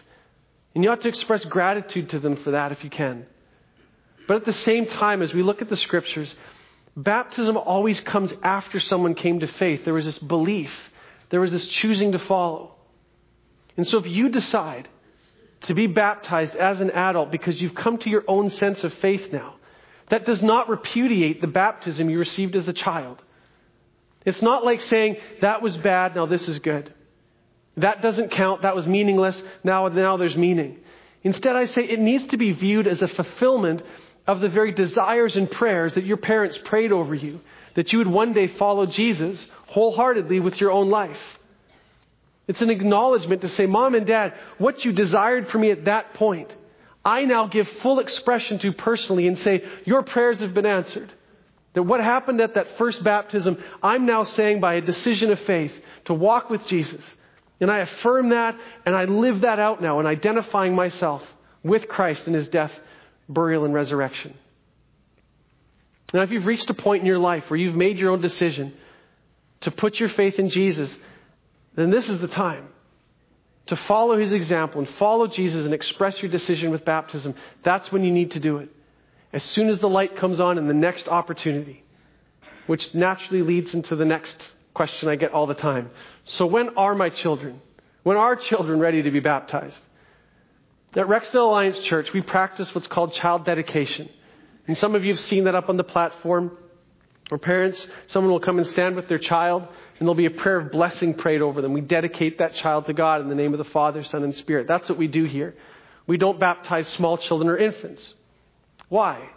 And 0.75 0.85
you 0.85 0.91
ought 0.91 1.01
to 1.01 1.09
express 1.09 1.45
gratitude 1.45 2.11
to 2.11 2.21
them 2.21 2.37
for 2.37 2.53
that 2.53 2.71
if 2.71 2.85
you 2.85 2.91
can. 2.91 3.27
But 4.29 4.37
at 4.37 4.45
the 4.45 4.53
same 4.53 4.87
time, 4.87 5.23
as 5.23 5.33
we 5.33 5.43
look 5.43 5.63
at 5.63 5.69
the 5.69 5.77
scriptures, 5.77 6.35
baptism 6.97 7.57
always 7.57 8.01
comes 8.01 8.33
after 8.43 8.81
someone 8.81 9.15
came 9.15 9.41
to 9.41 9.47
faith. 9.47 9.85
There 9.85 9.95
was 9.95 10.07
this 10.07 10.19
belief, 10.19 10.73
there 11.31 11.41
was 11.41 11.53
this 11.53 11.67
choosing 11.67 12.13
to 12.13 12.19
follow. 12.19 12.73
And 13.77 13.87
so 13.87 13.99
if 13.99 14.07
you 14.07 14.31
decide 14.31 14.89
to 15.63 15.75
be 15.75 15.87
baptized 15.87 16.55
as 16.55 16.81
an 16.81 16.91
adult 16.91 17.31
because 17.31 17.61
you've 17.61 17.75
come 17.75 17.99
to 17.99 18.11
your 18.11 18.25
own 18.29 18.51
sense 18.51 18.85
of 18.85 18.93
faith 18.95 19.33
now. 19.33 19.57
That 20.09 20.25
does 20.25 20.43
not 20.43 20.69
repudiate 20.69 21.41
the 21.41 21.49
baptism 21.49 22.09
you 22.09 22.19
received 22.19 22.55
as 22.55 22.69
a 22.69 22.73
child. 22.73 23.23
It's 24.25 24.43
not 24.43 24.65
like 24.65 24.81
saying, 24.83 25.17
that 25.41 25.63
was 25.63 25.77
bad, 25.77 26.15
now 26.15 26.27
this 26.27 26.49
is 26.49 26.59
good. 26.61 26.93
That 27.77 28.03
doesn't 28.03 28.31
count, 28.31 28.63
that 28.63 28.77
was 28.77 28.87
meaningless, 28.87 29.41
now, 29.65 29.89
now 29.89 30.17
there's 30.17 30.37
meaning. 30.37 30.79
Instead, 31.23 31.57
I 31.57 31.67
say 31.67 31.83
it 31.83 31.99
needs 31.99 32.27
to 32.27 32.37
be 32.37 32.53
viewed 32.53 32.87
as 32.87 33.03
a 33.03 33.09
fulfillment 33.09 33.83
of 34.27 34.41
the 34.41 34.49
very 34.49 34.73
desires 34.73 35.37
and 35.37 35.51
prayers 35.51 35.95
that 35.95 36.05
your 36.05 36.17
parents 36.17 36.59
prayed 36.65 36.93
over 36.93 37.15
you, 37.15 37.41
that 37.75 37.93
you 37.93 37.99
would 37.99 38.09
one 38.09 38.33
day 38.33 38.49
follow 38.49 38.87
Jesus 38.87 39.47
wholeheartedly 39.69 40.41
with 40.41 40.61
your 40.61 40.71
own 40.71 40.91
life. 40.91 41.21
It's 42.49 42.63
an 42.63 42.71
acknowledgement 42.71 43.43
to 43.43 43.49
say, 43.49 43.67
Mom 43.67 43.95
and 43.95 44.07
Dad, 44.07 44.35
what 44.59 44.85
you 44.85 44.93
desired 44.93 45.49
for 45.49 45.59
me 45.59 45.71
at 45.71 45.85
that 45.87 46.15
point, 46.15 46.57
I 47.05 47.25
now 47.25 47.47
give 47.47 47.69
full 47.83 48.01
expression 48.01 48.59
to 48.61 48.73
personally 48.73 49.29
and 49.29 49.39
say, 49.39 49.65
Your 49.85 50.03
prayers 50.03 50.41
have 50.41 50.55
been 50.55 50.67
answered. 50.67 51.13
That 51.75 51.83
what 51.83 52.01
happened 52.01 52.41
at 52.41 52.55
that 52.55 52.79
first 52.79 53.05
baptism, 53.05 53.63
I'm 53.83 54.07
now 54.07 54.25
saying 54.25 54.61
by 54.61 54.75
a 54.75 54.81
decision 54.81 55.31
of 55.31 55.39
faith 55.41 55.73
to 56.07 56.15
walk 56.15 56.51
with 56.51 56.65
Jesus. 56.67 57.05
And 57.61 57.71
I 57.71 57.79
affirm 57.79 58.31
that 58.31 58.59
and 58.85 58.97
I 58.97 59.05
live 59.05 59.43
that 59.43 59.59
out 59.59 59.81
now 59.81 60.01
in 60.01 60.07
identifying 60.07 60.75
myself 60.75 61.23
with 61.63 61.89
Christ 61.89 62.27
in 62.27 62.35
his 62.35 62.49
death, 62.49 62.73
burial, 63.29 63.65
and 63.65 63.75
resurrection. 63.75 64.35
Now, 66.15 66.23
if 66.23 66.31
you've 66.31 66.47
reached 66.47 66.71
a 66.71 66.75
point 66.75 67.01
in 67.01 67.07
your 67.07 67.19
life 67.19 67.51
where 67.51 67.59
you've 67.59 67.77
made 67.77 67.99
your 67.99 68.11
own 68.11 68.21
decision 68.21 68.73
to 69.61 69.71
put 69.71 69.99
your 69.99 70.09
faith 70.11 70.39
in 70.39 70.51
Jesus, 70.51 70.95
then 71.75 71.91
this 71.91 72.09
is 72.09 72.21
the 72.21 72.29
time 72.29 72.69
to 73.67 73.77
follow 73.77 74.19
his 74.19 74.33
example 74.33 74.81
and 74.81 74.89
follow 74.97 75.27
Jesus 75.27 75.65
and 75.65 75.75
express 75.75 76.23
your 76.23 76.31
decision 76.31 76.71
with 76.71 76.85
baptism. 76.85 77.35
That's 77.65 77.91
when 77.91 78.05
you 78.05 78.13
need 78.13 78.33
to 78.33 78.41
do 78.41 78.59
it. 78.59 78.69
As 79.33 79.43
soon 79.43 79.69
as 79.69 79.81
the 79.81 79.89
light 79.89 80.17
comes 80.17 80.39
on 80.41 80.57
in 80.57 80.69
the 80.69 80.75
next 80.75 81.09
opportunity, 81.09 81.83
which 82.67 82.95
naturally 82.95 83.43
leads 83.43 83.75
into 83.75 83.97
the 83.97 84.05
next 84.05 84.53
question 84.73 85.09
I 85.09 85.17
get 85.17 85.33
all 85.33 85.47
the 85.47 85.55
time. 85.55 85.91
So, 86.25 86.47
when 86.47 86.71
are 86.77 86.95
my 86.95 87.09
children? 87.11 87.61
When 88.03 88.17
are 88.17 88.37
children 88.37 88.79
ready 88.79 89.03
to 89.03 89.11
be 89.11 89.21
baptized? 89.21 89.81
At 90.97 91.09
Rexdale 91.09 91.49
Alliance 91.49 91.79
Church, 91.81 92.11
we 92.15 92.23
practice 92.23 92.75
what's 92.75 92.87
called 92.87 93.13
child 93.13 93.45
dedication. 93.45 94.09
And 94.67 94.79
some 94.79 94.95
of 94.95 95.05
you 95.05 95.13
have 95.13 95.21
seen 95.21 95.45
that 95.45 95.55
up 95.55 95.69
on 95.69 95.77
the 95.77 95.85
platform. 95.85 96.57
Or 97.31 97.39
parents, 97.39 97.87
someone 98.07 98.33
will 98.33 98.41
come 98.41 98.59
and 98.59 98.67
stand 98.69 98.97
with 98.97 99.09
their 99.09 99.19
child, 99.19 99.63
and 99.63 100.01
there'll 100.01 100.15
be 100.15 100.27
a 100.27 100.31
prayer 100.31 100.59
of 100.59 100.71
blessing 100.71 101.13
prayed 101.13 101.43
over 101.43 101.61
them. 101.61 101.73
We 101.73 101.81
dedicate 101.81 102.39
that 102.39 102.55
child 102.55 102.87
to 102.87 102.95
God 102.95 103.21
in 103.21 103.29
the 103.29 103.35
name 103.35 103.53
of 103.53 103.59
the 103.59 103.65
Father, 103.65 104.05
Son, 104.05 104.23
and 104.23 104.35
Spirit. 104.35 104.69
That's 104.69 104.89
what 104.89 104.97
we 104.97 105.09
do 105.09 105.25
here. 105.25 105.55
We 106.07 106.19
don't 106.19 106.39
baptize 106.39 106.89
small 106.91 107.19
children 107.19 107.51
or 107.51 107.59
infants. 107.59 108.15
Why? 108.89 109.29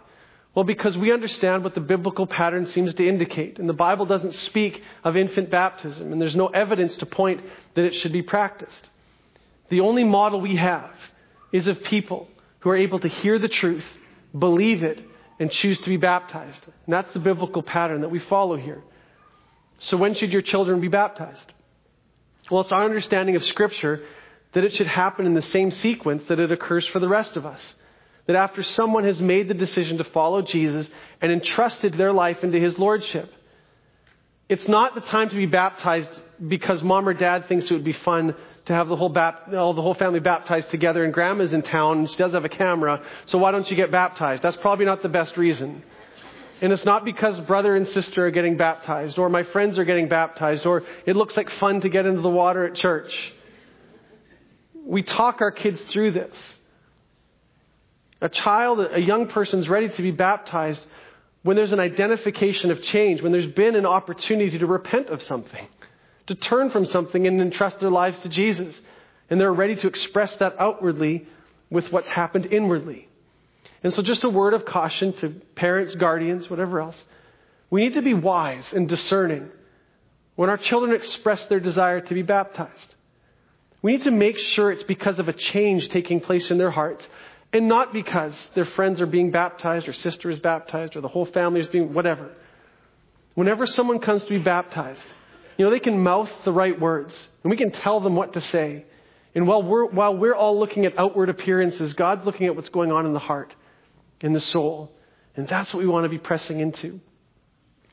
Well, 0.54 0.64
because 0.64 0.96
we 0.96 1.12
understand 1.12 1.64
what 1.64 1.74
the 1.74 1.80
biblical 1.80 2.26
pattern 2.26 2.66
seems 2.66 2.94
to 2.94 3.06
indicate. 3.06 3.58
And 3.58 3.68
the 3.68 3.74
Bible 3.74 4.06
doesn't 4.06 4.34
speak 4.34 4.82
of 5.02 5.16
infant 5.16 5.50
baptism, 5.50 6.12
and 6.12 6.22
there's 6.22 6.36
no 6.36 6.46
evidence 6.46 6.96
to 6.96 7.06
point 7.06 7.42
that 7.74 7.84
it 7.84 7.94
should 7.96 8.12
be 8.12 8.22
practiced. 8.22 8.86
The 9.68 9.80
only 9.80 10.04
model 10.04 10.40
we 10.40 10.56
have 10.56 10.92
is 11.52 11.66
of 11.66 11.82
people 11.82 12.28
who 12.60 12.70
are 12.70 12.76
able 12.76 12.98
to 13.00 13.08
hear 13.08 13.38
the 13.38 13.48
truth, 13.48 13.84
believe 14.36 14.82
it, 14.82 15.00
and 15.38 15.50
choose 15.50 15.78
to 15.80 15.88
be 15.88 15.96
baptized. 15.96 16.64
And 16.86 16.92
that's 16.92 17.12
the 17.12 17.18
biblical 17.18 17.62
pattern 17.62 18.02
that 18.02 18.10
we 18.10 18.18
follow 18.18 18.56
here. 18.56 18.82
So, 19.78 19.96
when 19.96 20.14
should 20.14 20.32
your 20.32 20.42
children 20.42 20.80
be 20.80 20.88
baptized? 20.88 21.52
Well, 22.50 22.60
it's 22.60 22.72
our 22.72 22.84
understanding 22.84 23.36
of 23.36 23.44
Scripture 23.44 24.02
that 24.52 24.64
it 24.64 24.74
should 24.74 24.86
happen 24.86 25.26
in 25.26 25.34
the 25.34 25.42
same 25.42 25.70
sequence 25.70 26.24
that 26.28 26.40
it 26.40 26.52
occurs 26.52 26.86
for 26.88 26.98
the 26.98 27.08
rest 27.08 27.36
of 27.36 27.46
us. 27.46 27.74
That 28.26 28.36
after 28.36 28.62
someone 28.62 29.04
has 29.04 29.20
made 29.20 29.48
the 29.48 29.54
decision 29.54 29.98
to 29.98 30.04
follow 30.04 30.42
Jesus 30.42 30.88
and 31.20 31.32
entrusted 31.32 31.94
their 31.94 32.12
life 32.12 32.44
into 32.44 32.60
his 32.60 32.78
lordship, 32.78 33.32
it's 34.48 34.68
not 34.68 34.94
the 34.94 35.00
time 35.00 35.28
to 35.30 35.36
be 35.36 35.46
baptized 35.46 36.20
because 36.46 36.82
mom 36.82 37.08
or 37.08 37.14
dad 37.14 37.46
thinks 37.46 37.70
it 37.70 37.74
would 37.74 37.84
be 37.84 37.92
fun 37.92 38.34
to 38.70 38.76
have 38.76 38.86
the 38.86 38.94
whole, 38.94 39.08
bap- 39.08 39.52
all 39.52 39.74
the 39.74 39.82
whole 39.82 39.94
family 39.94 40.20
baptized 40.20 40.70
together, 40.70 41.02
and 41.02 41.12
grandma's 41.12 41.52
in 41.52 41.60
town, 41.60 41.98
and 41.98 42.10
she 42.10 42.16
does 42.16 42.34
have 42.34 42.44
a 42.44 42.48
camera, 42.48 43.02
so 43.26 43.36
why 43.36 43.50
don't 43.50 43.68
you 43.68 43.76
get 43.76 43.90
baptized? 43.90 44.44
That's 44.44 44.56
probably 44.58 44.84
not 44.84 45.02
the 45.02 45.08
best 45.08 45.36
reason. 45.36 45.82
And 46.60 46.72
it's 46.72 46.84
not 46.84 47.04
because 47.04 47.40
brother 47.40 47.74
and 47.74 47.88
sister 47.88 48.28
are 48.28 48.30
getting 48.30 48.56
baptized, 48.56 49.18
or 49.18 49.28
my 49.28 49.42
friends 49.42 49.76
are 49.76 49.84
getting 49.84 50.08
baptized, 50.08 50.66
or 50.66 50.84
it 51.04 51.16
looks 51.16 51.36
like 51.36 51.50
fun 51.50 51.80
to 51.80 51.88
get 51.88 52.06
into 52.06 52.20
the 52.20 52.30
water 52.30 52.64
at 52.64 52.76
church. 52.76 53.32
We 54.84 55.02
talk 55.02 55.40
our 55.40 55.50
kids 55.50 55.80
through 55.88 56.12
this. 56.12 56.36
A 58.20 58.28
child, 58.28 58.78
a 58.92 59.00
young 59.00 59.26
person's 59.26 59.68
ready 59.68 59.88
to 59.88 60.02
be 60.02 60.12
baptized 60.12 60.86
when 61.42 61.56
there's 61.56 61.72
an 61.72 61.80
identification 61.80 62.70
of 62.70 62.80
change, 62.84 63.20
when 63.20 63.32
there's 63.32 63.50
been 63.50 63.74
an 63.74 63.86
opportunity 63.86 64.58
to 64.58 64.66
repent 64.66 65.08
of 65.08 65.24
something 65.24 65.66
to 66.30 66.36
turn 66.36 66.70
from 66.70 66.86
something 66.86 67.26
and 67.26 67.40
entrust 67.40 67.80
their 67.80 67.90
lives 67.90 68.20
to 68.20 68.28
Jesus. 68.28 68.72
And 69.28 69.40
they're 69.40 69.52
ready 69.52 69.74
to 69.74 69.88
express 69.88 70.36
that 70.36 70.54
outwardly 70.60 71.26
with 71.70 71.90
what's 71.90 72.08
happened 72.08 72.46
inwardly. 72.46 73.08
And 73.82 73.92
so, 73.92 74.00
just 74.00 74.22
a 74.22 74.28
word 74.28 74.54
of 74.54 74.64
caution 74.64 75.12
to 75.14 75.30
parents, 75.56 75.96
guardians, 75.96 76.48
whatever 76.48 76.80
else. 76.80 77.02
We 77.68 77.82
need 77.82 77.94
to 77.94 78.02
be 78.02 78.14
wise 78.14 78.72
and 78.72 78.88
discerning 78.88 79.48
when 80.36 80.50
our 80.50 80.56
children 80.56 80.94
express 80.94 81.44
their 81.46 81.58
desire 81.58 82.00
to 82.00 82.14
be 82.14 82.22
baptized. 82.22 82.94
We 83.82 83.92
need 83.92 84.04
to 84.04 84.12
make 84.12 84.38
sure 84.38 84.70
it's 84.70 84.84
because 84.84 85.18
of 85.18 85.28
a 85.28 85.32
change 85.32 85.88
taking 85.88 86.20
place 86.20 86.48
in 86.50 86.58
their 86.58 86.70
hearts 86.70 87.06
and 87.52 87.66
not 87.66 87.92
because 87.92 88.34
their 88.54 88.66
friends 88.66 89.00
are 89.00 89.06
being 89.06 89.32
baptized 89.32 89.88
or 89.88 89.92
sister 89.94 90.30
is 90.30 90.38
baptized 90.38 90.94
or 90.94 91.00
the 91.00 91.08
whole 91.08 91.26
family 91.26 91.60
is 91.60 91.66
being 91.66 91.92
whatever. 91.92 92.30
Whenever 93.34 93.66
someone 93.66 93.98
comes 93.98 94.22
to 94.22 94.28
be 94.28 94.38
baptized, 94.38 95.02
you 95.60 95.66
know, 95.66 95.72
they 95.72 95.78
can 95.78 96.02
mouth 96.02 96.30
the 96.46 96.52
right 96.52 96.80
words, 96.80 97.14
and 97.44 97.50
we 97.50 97.56
can 97.58 97.70
tell 97.70 98.00
them 98.00 98.16
what 98.16 98.32
to 98.32 98.40
say. 98.40 98.86
And 99.34 99.46
while 99.46 99.62
we're, 99.62 99.84
while 99.84 100.16
we're 100.16 100.34
all 100.34 100.58
looking 100.58 100.86
at 100.86 100.98
outward 100.98 101.28
appearances, 101.28 101.92
God's 101.92 102.24
looking 102.24 102.46
at 102.46 102.56
what's 102.56 102.70
going 102.70 102.90
on 102.90 103.04
in 103.04 103.12
the 103.12 103.18
heart, 103.18 103.54
in 104.22 104.32
the 104.32 104.40
soul. 104.40 104.90
And 105.36 105.46
that's 105.46 105.74
what 105.74 105.80
we 105.82 105.86
want 105.86 106.06
to 106.06 106.08
be 106.08 106.16
pressing 106.16 106.60
into. 106.60 106.98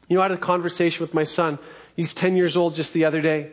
You 0.07 0.15
know, 0.15 0.21
I 0.21 0.29
had 0.29 0.31
a 0.31 0.37
conversation 0.37 1.01
with 1.01 1.13
my 1.13 1.25
son. 1.25 1.59
He's 1.97 2.13
10 2.13 2.37
years 2.37 2.55
old 2.55 2.75
just 2.75 2.93
the 2.93 3.03
other 3.03 3.19
day. 3.19 3.51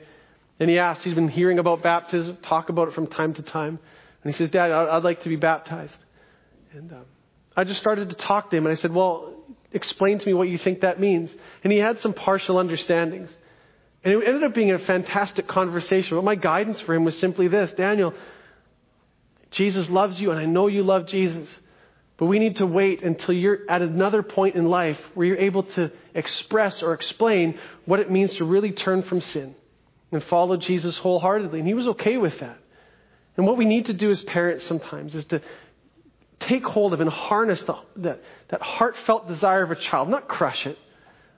And 0.61 0.71
he 0.71 0.79
asked, 0.79 1.03
he's 1.03 1.15
been 1.15 1.27
hearing 1.27 1.59
about 1.59 1.83
baptism, 1.83 2.37
talk 2.37 2.69
about 2.69 2.87
it 2.87 2.95
from 2.95 3.09
time 3.09 3.35
to 3.35 3.43
time. 3.43 3.81
And 4.23 4.33
he 4.33 4.39
says, 4.39 4.49
Dad, 4.49 4.71
I'd 4.71 5.03
like 5.03 5.23
to 5.23 5.29
be 5.29 5.35
baptized. 5.35 5.99
And 6.73 6.93
um, 6.93 7.05
I 7.57 7.65
just 7.65 7.81
started 7.81 8.11
to 8.11 8.15
talk 8.15 8.51
to 8.51 8.57
him, 8.57 8.65
and 8.65 8.73
I 8.73 8.77
said, 8.77 8.93
Well, 8.93 9.35
explain 9.73 10.21
to 10.21 10.27
me 10.29 10.35
what 10.35 10.49
you 10.49 10.59
think 10.59 10.83
that 10.83 11.01
means. 11.01 11.33
And 11.65 11.73
he 11.73 11.81
had 11.81 12.01
some 12.01 12.13
partial 12.13 12.59
understandings. 12.59 13.37
And 14.05 14.13
it 14.13 14.27
ended 14.27 14.45
up 14.45 14.55
being 14.55 14.71
a 14.71 14.79
fantastic 14.79 15.49
conversation. 15.49 16.17
But 16.17 16.25
my 16.25 16.35
guidance 16.35 16.81
for 16.81 16.95
him 16.95 17.05
was 17.05 17.19
simply 17.19 17.49
this 17.49 17.73
Daniel, 17.73 18.13
Jesus 19.51 19.89
loves 19.89 20.21
you, 20.21 20.31
and 20.31 20.39
I 20.39 20.45
know 20.45 20.67
you 20.67 20.83
love 20.83 21.07
Jesus. 21.07 21.49
But 22.17 22.27
we 22.27 22.39
need 22.39 22.57
to 22.57 22.67
wait 22.67 23.03
until 23.03 23.35
you're 23.35 23.61
at 23.69 23.83
another 23.83 24.23
point 24.23 24.55
in 24.55 24.67
life 24.67 24.99
where 25.15 25.27
you're 25.27 25.39
able 25.39 25.65
to 25.65 25.91
express 26.15 26.83
or 26.83 26.93
explain 26.93 27.59
what 27.87 27.99
it 27.99 28.11
means 28.11 28.37
to 28.37 28.45
really 28.45 28.71
turn 28.71 29.03
from 29.03 29.21
sin 29.21 29.55
and 30.13 30.23
follow 30.25 30.57
Jesus 30.57 30.97
wholeheartedly. 30.97 31.59
And 31.59 31.67
he 31.67 31.75
was 31.75 31.89
okay 31.89 32.17
with 32.17 32.39
that. 32.39 32.59
And 33.37 33.47
what 33.47 33.57
we 33.57 33.65
need 33.65 33.87
to 33.87 33.93
do 33.93 34.13
as 34.13 34.23
parents 34.23 34.65
sometimes 34.67 35.15
is 35.15 35.25
to 35.27 35.41
take 36.39 36.65
hold 36.65 36.93
of 36.93 37.01
and 37.01 37.11
harness 37.11 37.61
the, 37.63 37.77
that, 37.97 38.23
that 38.51 38.63
heartfelt 38.63 39.27
desire 39.27 39.63
of 39.63 39.73
a 39.73 39.77
child, 39.77 40.09
not 40.09 40.29
crush 40.29 40.67
it, 40.67 40.79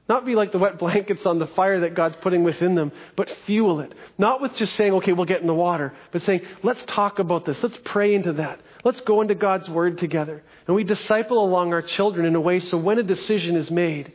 not 0.08 0.24
be 0.24 0.36
like 0.36 0.52
the 0.52 0.58
wet 0.58 0.78
blankets 0.78 1.26
on 1.26 1.38
the 1.38 1.48
fire 1.48 1.80
that 1.80 1.94
God's 1.94 2.16
putting 2.20 2.44
within 2.44 2.74
them, 2.74 2.92
but 3.16 3.28
fuel 3.44 3.80
it. 3.80 3.92
Not 4.18 4.40
with 4.40 4.54
just 4.54 4.74
saying, 4.74 4.92
okay, 4.94 5.12
we'll 5.12 5.24
get 5.24 5.40
in 5.40 5.48
the 5.48 5.54
water, 5.54 5.94
but 6.12 6.22
saying, 6.22 6.42
let's 6.62 6.84
talk 6.84 7.18
about 7.18 7.44
this. 7.44 7.60
Let's 7.62 7.78
pray 7.84 8.14
into 8.14 8.34
that. 8.34 8.60
Let's 8.84 9.00
go 9.00 9.20
into 9.20 9.34
God's 9.34 9.68
Word 9.68 9.98
together. 9.98 10.44
And 10.66 10.76
we 10.76 10.84
disciple 10.84 11.44
along 11.44 11.72
our 11.72 11.82
children 11.82 12.24
in 12.24 12.36
a 12.36 12.40
way 12.40 12.60
so 12.60 12.78
when 12.78 12.98
a 12.98 13.02
decision 13.02 13.56
is 13.56 13.70
made, 13.70 14.12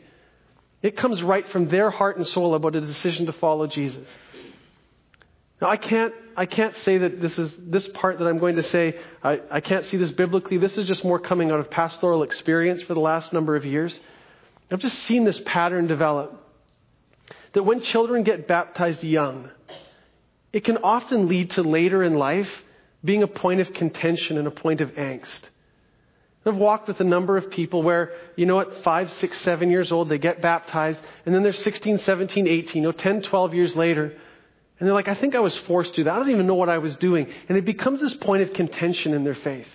it 0.80 0.96
comes 0.96 1.22
right 1.22 1.46
from 1.50 1.68
their 1.68 1.90
heart 1.90 2.16
and 2.16 2.26
soul 2.26 2.54
about 2.54 2.74
a 2.74 2.80
decision 2.80 3.26
to 3.26 3.32
follow 3.34 3.66
Jesus. 3.66 4.06
Now, 5.60 5.68
I 5.68 5.76
can't, 5.76 6.12
I 6.36 6.46
can't 6.46 6.74
say 6.78 6.98
that 6.98 7.20
this 7.20 7.38
is 7.38 7.54
this 7.56 7.86
part 7.88 8.18
that 8.18 8.24
I'm 8.26 8.38
going 8.38 8.56
to 8.56 8.64
say, 8.64 8.98
I, 9.22 9.40
I 9.48 9.60
can't 9.60 9.84
see 9.84 9.96
this 9.96 10.10
biblically. 10.10 10.58
This 10.58 10.76
is 10.76 10.88
just 10.88 11.04
more 11.04 11.20
coming 11.20 11.52
out 11.52 11.60
of 11.60 11.70
pastoral 11.70 12.24
experience 12.24 12.82
for 12.82 12.94
the 12.94 13.00
last 13.00 13.32
number 13.32 13.54
of 13.54 13.64
years. 13.64 13.98
I've 14.72 14.80
just 14.80 14.98
seen 15.04 15.24
this 15.24 15.40
pattern 15.44 15.86
develop. 15.86 16.38
That 17.52 17.64
when 17.64 17.82
children 17.82 18.22
get 18.22 18.48
baptized 18.48 19.04
young, 19.04 19.50
it 20.52 20.64
can 20.64 20.78
often 20.78 21.28
lead 21.28 21.50
to 21.52 21.62
later 21.62 22.02
in 22.02 22.14
life 22.14 22.48
being 23.04 23.22
a 23.22 23.26
point 23.26 23.60
of 23.60 23.72
contention 23.72 24.38
and 24.38 24.46
a 24.46 24.50
point 24.50 24.80
of 24.80 24.92
angst. 24.92 25.40
I've 26.44 26.56
walked 26.56 26.88
with 26.88 27.00
a 27.00 27.04
number 27.04 27.36
of 27.36 27.50
people 27.50 27.82
where, 27.82 28.12
you 28.36 28.46
know, 28.46 28.60
at 28.60 28.82
five, 28.82 29.12
six, 29.12 29.40
seven 29.42 29.70
years 29.70 29.92
old, 29.92 30.08
they 30.08 30.18
get 30.18 30.42
baptized, 30.42 31.00
and 31.24 31.34
then 31.34 31.42
they're 31.42 31.52
16, 31.52 31.98
17, 31.98 32.48
18, 32.48 32.82
you 32.82 32.88
know, 32.88 32.92
10, 32.92 33.22
12 33.22 33.54
years 33.54 33.76
later, 33.76 34.04
and 34.82 34.88
they're 34.88 34.94
like, 34.94 35.06
I 35.06 35.14
think 35.14 35.36
I 35.36 35.40
was 35.40 35.56
forced 35.58 35.94
to. 35.94 36.04
That. 36.04 36.12
I 36.12 36.18
don't 36.18 36.30
even 36.30 36.48
know 36.48 36.56
what 36.56 36.68
I 36.68 36.78
was 36.78 36.96
doing. 36.96 37.28
And 37.48 37.56
it 37.56 37.64
becomes 37.64 38.00
this 38.00 38.14
point 38.14 38.42
of 38.42 38.52
contention 38.52 39.14
in 39.14 39.22
their 39.22 39.36
faith. 39.36 39.68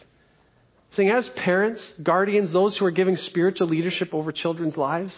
Saying, 0.98 1.12
as 1.12 1.30
parents, 1.30 1.94
guardians, 2.02 2.52
those 2.52 2.76
who 2.76 2.86
are 2.86 2.92
giving 2.92 3.18
spiritual 3.18 3.68
leadership 3.68 4.16
over 4.16 4.32
children's 4.32 4.76
lives, 4.76 5.16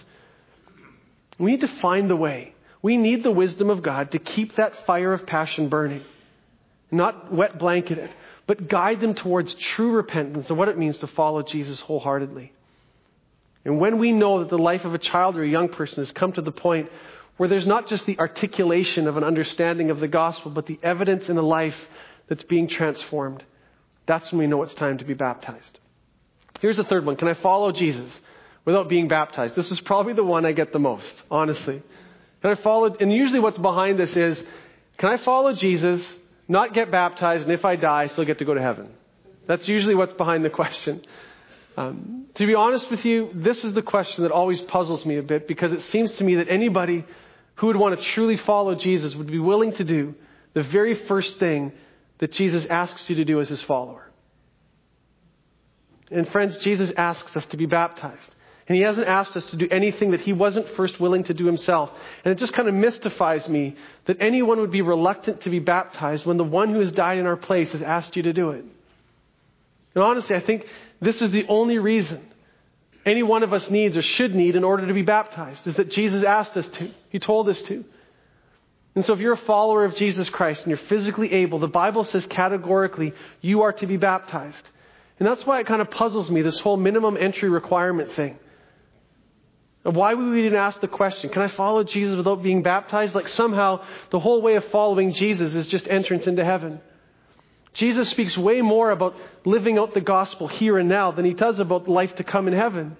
we 1.37 1.51
need 1.51 1.61
to 1.61 1.69
find 1.69 2.09
the 2.09 2.17
way. 2.17 2.53
We 2.81 2.97
need 2.97 3.23
the 3.23 3.31
wisdom 3.31 3.69
of 3.69 3.81
God 3.81 4.11
to 4.11 4.19
keep 4.19 4.57
that 4.57 4.85
fire 4.85 5.13
of 5.13 5.25
passion 5.25 5.69
burning. 5.69 6.01
Not 6.91 7.31
wet 7.33 7.57
blanket 7.57 7.97
it, 7.97 8.11
but 8.45 8.67
guide 8.67 8.99
them 8.99 9.13
towards 9.13 9.53
true 9.53 9.91
repentance 9.91 10.49
and 10.49 10.59
what 10.59 10.67
it 10.67 10.77
means 10.77 10.97
to 10.97 11.07
follow 11.07 11.43
Jesus 11.43 11.79
wholeheartedly. 11.79 12.51
And 13.63 13.79
when 13.79 13.99
we 13.99 14.11
know 14.11 14.39
that 14.39 14.49
the 14.49 14.57
life 14.57 14.83
of 14.83 14.93
a 14.93 14.97
child 14.97 15.37
or 15.37 15.43
a 15.43 15.49
young 15.49 15.69
person 15.69 16.03
has 16.03 16.11
come 16.11 16.33
to 16.33 16.41
the 16.41 16.51
point 16.51 16.89
where 17.37 17.47
there's 17.47 17.65
not 17.65 17.87
just 17.87 18.05
the 18.05 18.19
articulation 18.19 19.07
of 19.07 19.15
an 19.15 19.23
understanding 19.23 19.91
of 19.91 20.01
the 20.01 20.09
gospel, 20.09 20.51
but 20.51 20.65
the 20.65 20.79
evidence 20.83 21.29
in 21.29 21.37
a 21.37 21.41
life 21.41 21.87
that's 22.27 22.43
being 22.43 22.67
transformed. 22.67 23.45
That's 24.09 24.31
when 24.31 24.39
we 24.39 24.47
know 24.47 24.63
it's 24.63 24.73
time 24.73 24.97
to 24.97 25.05
be 25.05 25.13
baptized. 25.13 25.77
Here's 26.61 26.77
the 26.77 26.83
third 26.83 27.05
one. 27.05 27.15
Can 27.15 27.27
I 27.27 27.35
follow 27.35 27.71
Jesus 27.71 28.11
without 28.65 28.89
being 28.89 29.07
baptized? 29.07 29.55
This 29.55 29.69
is 29.69 29.79
probably 29.81 30.13
the 30.13 30.23
one 30.23 30.47
I 30.47 30.51
get 30.51 30.73
the 30.73 30.79
most, 30.79 31.13
honestly. 31.29 31.83
Can 32.41 32.49
I 32.49 32.55
follow, 32.55 32.91
and 32.99 33.13
usually 33.13 33.39
what's 33.39 33.59
behind 33.59 33.99
this 33.99 34.15
is, 34.15 34.43
can 34.97 35.09
I 35.09 35.17
follow 35.17 35.53
Jesus, 35.53 36.01
not 36.47 36.73
get 36.73 36.89
baptized, 36.89 37.43
and 37.43 37.51
if 37.51 37.63
I 37.63 37.75
die, 37.75 38.07
still 38.07 38.25
get 38.25 38.39
to 38.39 38.45
go 38.45 38.55
to 38.55 38.61
heaven? 38.61 38.89
That's 39.45 39.67
usually 39.67 39.93
what's 39.93 40.13
behind 40.13 40.43
the 40.43 40.49
question. 40.49 41.03
Um, 41.77 42.25
to 42.33 42.47
be 42.47 42.55
honest 42.55 42.89
with 42.89 43.05
you, 43.05 43.29
this 43.35 43.63
is 43.63 43.75
the 43.75 43.83
question 43.83 44.23
that 44.23 44.31
always 44.31 44.59
puzzles 44.59 45.05
me 45.05 45.17
a 45.17 45.23
bit 45.23 45.47
because 45.47 45.71
it 45.71 45.83
seems 45.91 46.13
to 46.13 46.23
me 46.23 46.33
that 46.37 46.49
anybody 46.49 47.05
who 47.57 47.67
would 47.67 47.75
want 47.75 47.95
to 47.95 48.03
truly 48.13 48.37
follow 48.37 48.73
Jesus 48.73 49.13
would 49.13 49.27
be 49.27 49.37
willing 49.37 49.73
to 49.73 49.83
do 49.83 50.15
the 50.55 50.63
very 50.63 50.95
first 50.95 51.37
thing 51.37 51.73
that 52.19 52.31
Jesus 52.31 52.65
asks 52.65 53.09
you 53.09 53.15
to 53.17 53.25
do 53.25 53.41
as 53.41 53.49
his 53.49 53.61
follower. 53.61 54.05
And 56.11 56.27
friends, 56.29 56.57
Jesus 56.57 56.91
asks 56.95 57.35
us 57.35 57.45
to 57.47 57.57
be 57.57 57.65
baptized. 57.65 58.35
And 58.67 58.75
he 58.75 58.83
hasn't 58.83 59.07
asked 59.07 59.35
us 59.35 59.45
to 59.49 59.55
do 59.55 59.67
anything 59.71 60.11
that 60.11 60.21
he 60.21 60.31
wasn't 60.31 60.69
first 60.75 60.99
willing 60.99 61.23
to 61.23 61.33
do 61.33 61.45
himself. 61.45 61.89
And 62.23 62.31
it 62.31 62.37
just 62.37 62.53
kind 62.53 62.67
of 62.67 62.75
mystifies 62.75 63.49
me 63.49 63.75
that 64.05 64.17
anyone 64.19 64.59
would 64.59 64.71
be 64.71 64.83
reluctant 64.83 65.41
to 65.41 65.49
be 65.49 65.57
baptized 65.57 66.25
when 66.25 66.37
the 66.37 66.43
one 66.43 66.71
who 66.71 66.79
has 66.79 66.91
died 66.91 67.17
in 67.17 67.25
our 67.25 67.35
place 67.35 67.71
has 67.71 67.81
asked 67.81 68.15
you 68.15 68.23
to 68.23 68.33
do 68.33 68.51
it. 68.51 68.63
And 69.95 70.03
honestly, 70.03 70.35
I 70.35 70.39
think 70.39 70.67
this 71.01 71.19
is 71.21 71.31
the 71.31 71.47
only 71.47 71.79
reason 71.79 72.23
any 73.05 73.23
one 73.23 73.43
of 73.43 73.53
us 73.53 73.69
needs 73.71 73.97
or 73.97 74.01
should 74.03 74.35
need 74.35 74.55
in 74.55 74.63
order 74.63 74.85
to 74.85 74.93
be 74.93 75.01
baptized 75.01 75.65
is 75.65 75.75
that 75.75 75.89
Jesus 75.89 76.23
asked 76.23 76.55
us 76.55 76.67
to. 76.69 76.91
He 77.09 77.17
told 77.17 77.49
us 77.49 77.61
to. 77.63 77.83
And 78.99 79.05
so 79.05 79.13
if 79.13 79.21
you're 79.21 79.31
a 79.31 79.37
follower 79.37 79.85
of 79.85 79.95
Jesus 79.95 80.29
Christ 80.29 80.63
and 80.63 80.67
you're 80.71 80.87
physically 80.89 81.31
able, 81.31 81.57
the 81.59 81.69
Bible 81.69 82.03
says 82.03 82.25
categorically 82.25 83.13
you 83.39 83.61
are 83.61 83.71
to 83.71 83.87
be 83.87 83.95
baptized. 83.95 84.61
And 85.17 85.25
that's 85.25 85.45
why 85.45 85.61
it 85.61 85.67
kind 85.67 85.81
of 85.81 85.89
puzzles 85.89 86.29
me, 86.29 86.41
this 86.41 86.59
whole 86.59 86.75
minimum 86.75 87.15
entry 87.15 87.47
requirement 87.47 88.11
thing. 88.11 88.37
Why 89.83 90.13
would 90.13 90.31
we 90.31 90.45
even 90.45 90.55
ask 90.55 90.81
the 90.81 90.89
question, 90.89 91.29
can 91.29 91.43
I 91.43 91.47
follow 91.47 91.85
Jesus 91.85 92.17
without 92.17 92.43
being 92.43 92.61
baptized? 92.61 93.15
Like 93.15 93.29
somehow 93.29 93.85
the 94.11 94.19
whole 94.19 94.41
way 94.41 94.55
of 94.55 94.65
following 94.65 95.13
Jesus 95.13 95.55
is 95.55 95.69
just 95.69 95.87
entrance 95.87 96.27
into 96.27 96.43
heaven. 96.43 96.81
Jesus 97.75 98.09
speaks 98.09 98.37
way 98.37 98.61
more 98.61 98.91
about 98.91 99.15
living 99.45 99.77
out 99.77 99.93
the 99.93 100.01
gospel 100.01 100.49
here 100.49 100.77
and 100.77 100.89
now 100.89 101.13
than 101.13 101.23
he 101.23 101.33
does 101.33 101.57
about 101.61 101.87
life 101.87 102.15
to 102.15 102.25
come 102.25 102.49
in 102.49 102.53
heaven. 102.53 102.97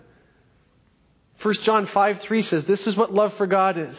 1 1.42 1.54
John 1.56 1.88
5 1.88 2.22
3 2.22 2.42
says, 2.44 2.64
This 2.64 2.88
is 2.88 2.96
what 2.96 3.14
love 3.14 3.34
for 3.34 3.48
God 3.48 3.78
is. 3.78 3.98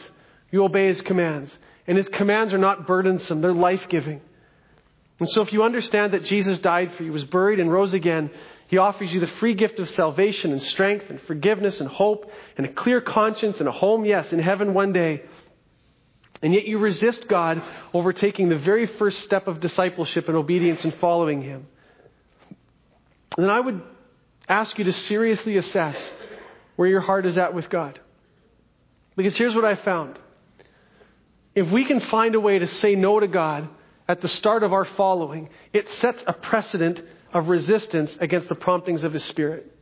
You 0.51 0.65
obey 0.65 0.89
his 0.89 1.03
commands. 1.03 1.59
And 1.87 1.97
his 1.97 2.09
commands 2.09 2.53
are 2.53 2.59
not 2.59 2.87
burdensome, 2.87 3.41
they're 3.41 3.53
life 3.53 3.87
giving. 3.89 4.21
And 5.19 5.29
so 5.29 5.43
if 5.43 5.53
you 5.53 5.63
understand 5.63 6.15
that 6.15 6.25
Jesus 6.25 6.59
died 6.59 6.95
for 6.95 7.03
you, 7.03 7.13
was 7.13 7.25
buried, 7.25 7.61
and 7.61 7.71
rose 7.71 7.93
again, 7.93 8.31
he 8.69 8.79
offers 8.79 9.13
you 9.13 9.21
the 9.21 9.27
free 9.27 9.55
gift 9.55 9.79
of 9.79 9.91
salvation 9.91 10.53
and 10.53 10.63
strength 10.63 11.11
and 11.11 11.21
forgiveness 11.23 11.81
and 11.81 11.89
hope 11.89 12.31
and 12.57 12.67
a 12.67 12.73
clear 12.73 13.01
conscience 13.01 13.59
and 13.59 13.69
a 13.69 13.73
home, 13.73 14.05
yes, 14.05 14.33
in 14.33 14.39
heaven 14.39 14.73
one 14.73 14.93
day. 14.93 15.23
And 16.43 16.55
yet 16.55 16.67
you 16.67 16.79
resist 16.79 17.29
God 17.29 17.63
over 17.93 18.13
taking 18.13 18.49
the 18.49 18.57
very 18.57 18.87
first 18.87 19.21
step 19.23 19.47
of 19.47 19.61
discipleship 19.61 20.29
and 20.29 20.37
obedience 20.37 20.85
and 20.85 20.95
following 20.95 21.43
Him. 21.43 21.67
And 23.37 23.45
then 23.45 23.51
I 23.51 23.61
would 23.61 23.83
ask 24.49 24.79
you 24.79 24.85
to 24.85 24.93
seriously 24.93 25.57
assess 25.57 25.97
where 26.77 26.89
your 26.89 27.01
heart 27.01 27.27
is 27.27 27.37
at 27.37 27.53
with 27.55 27.69
God. 27.69 28.01
Because 29.17 29.37
here's 29.37 29.55
what 29.55 29.65
I 29.65 29.75
found. 29.75 30.19
If 31.55 31.71
we 31.71 31.85
can 31.85 32.01
find 32.01 32.35
a 32.35 32.41
way 32.41 32.59
to 32.59 32.67
say 32.67 32.95
no 32.95 33.19
to 33.19 33.27
God 33.27 33.69
at 34.09 34.21
the 34.21 34.29
start 34.29 34.63
of 34.63 34.73
our 34.73 34.85
following, 34.85 35.49
it 35.73 35.91
sets 35.95 36.23
a 36.27 36.33
precedent 36.33 37.03
of 37.33 37.49
resistance 37.49 38.17
against 38.21 38.49
the 38.49 38.55
promptings 38.55 39.05
of 39.05 39.13
His 39.13 39.25
Spirit. 39.25 39.77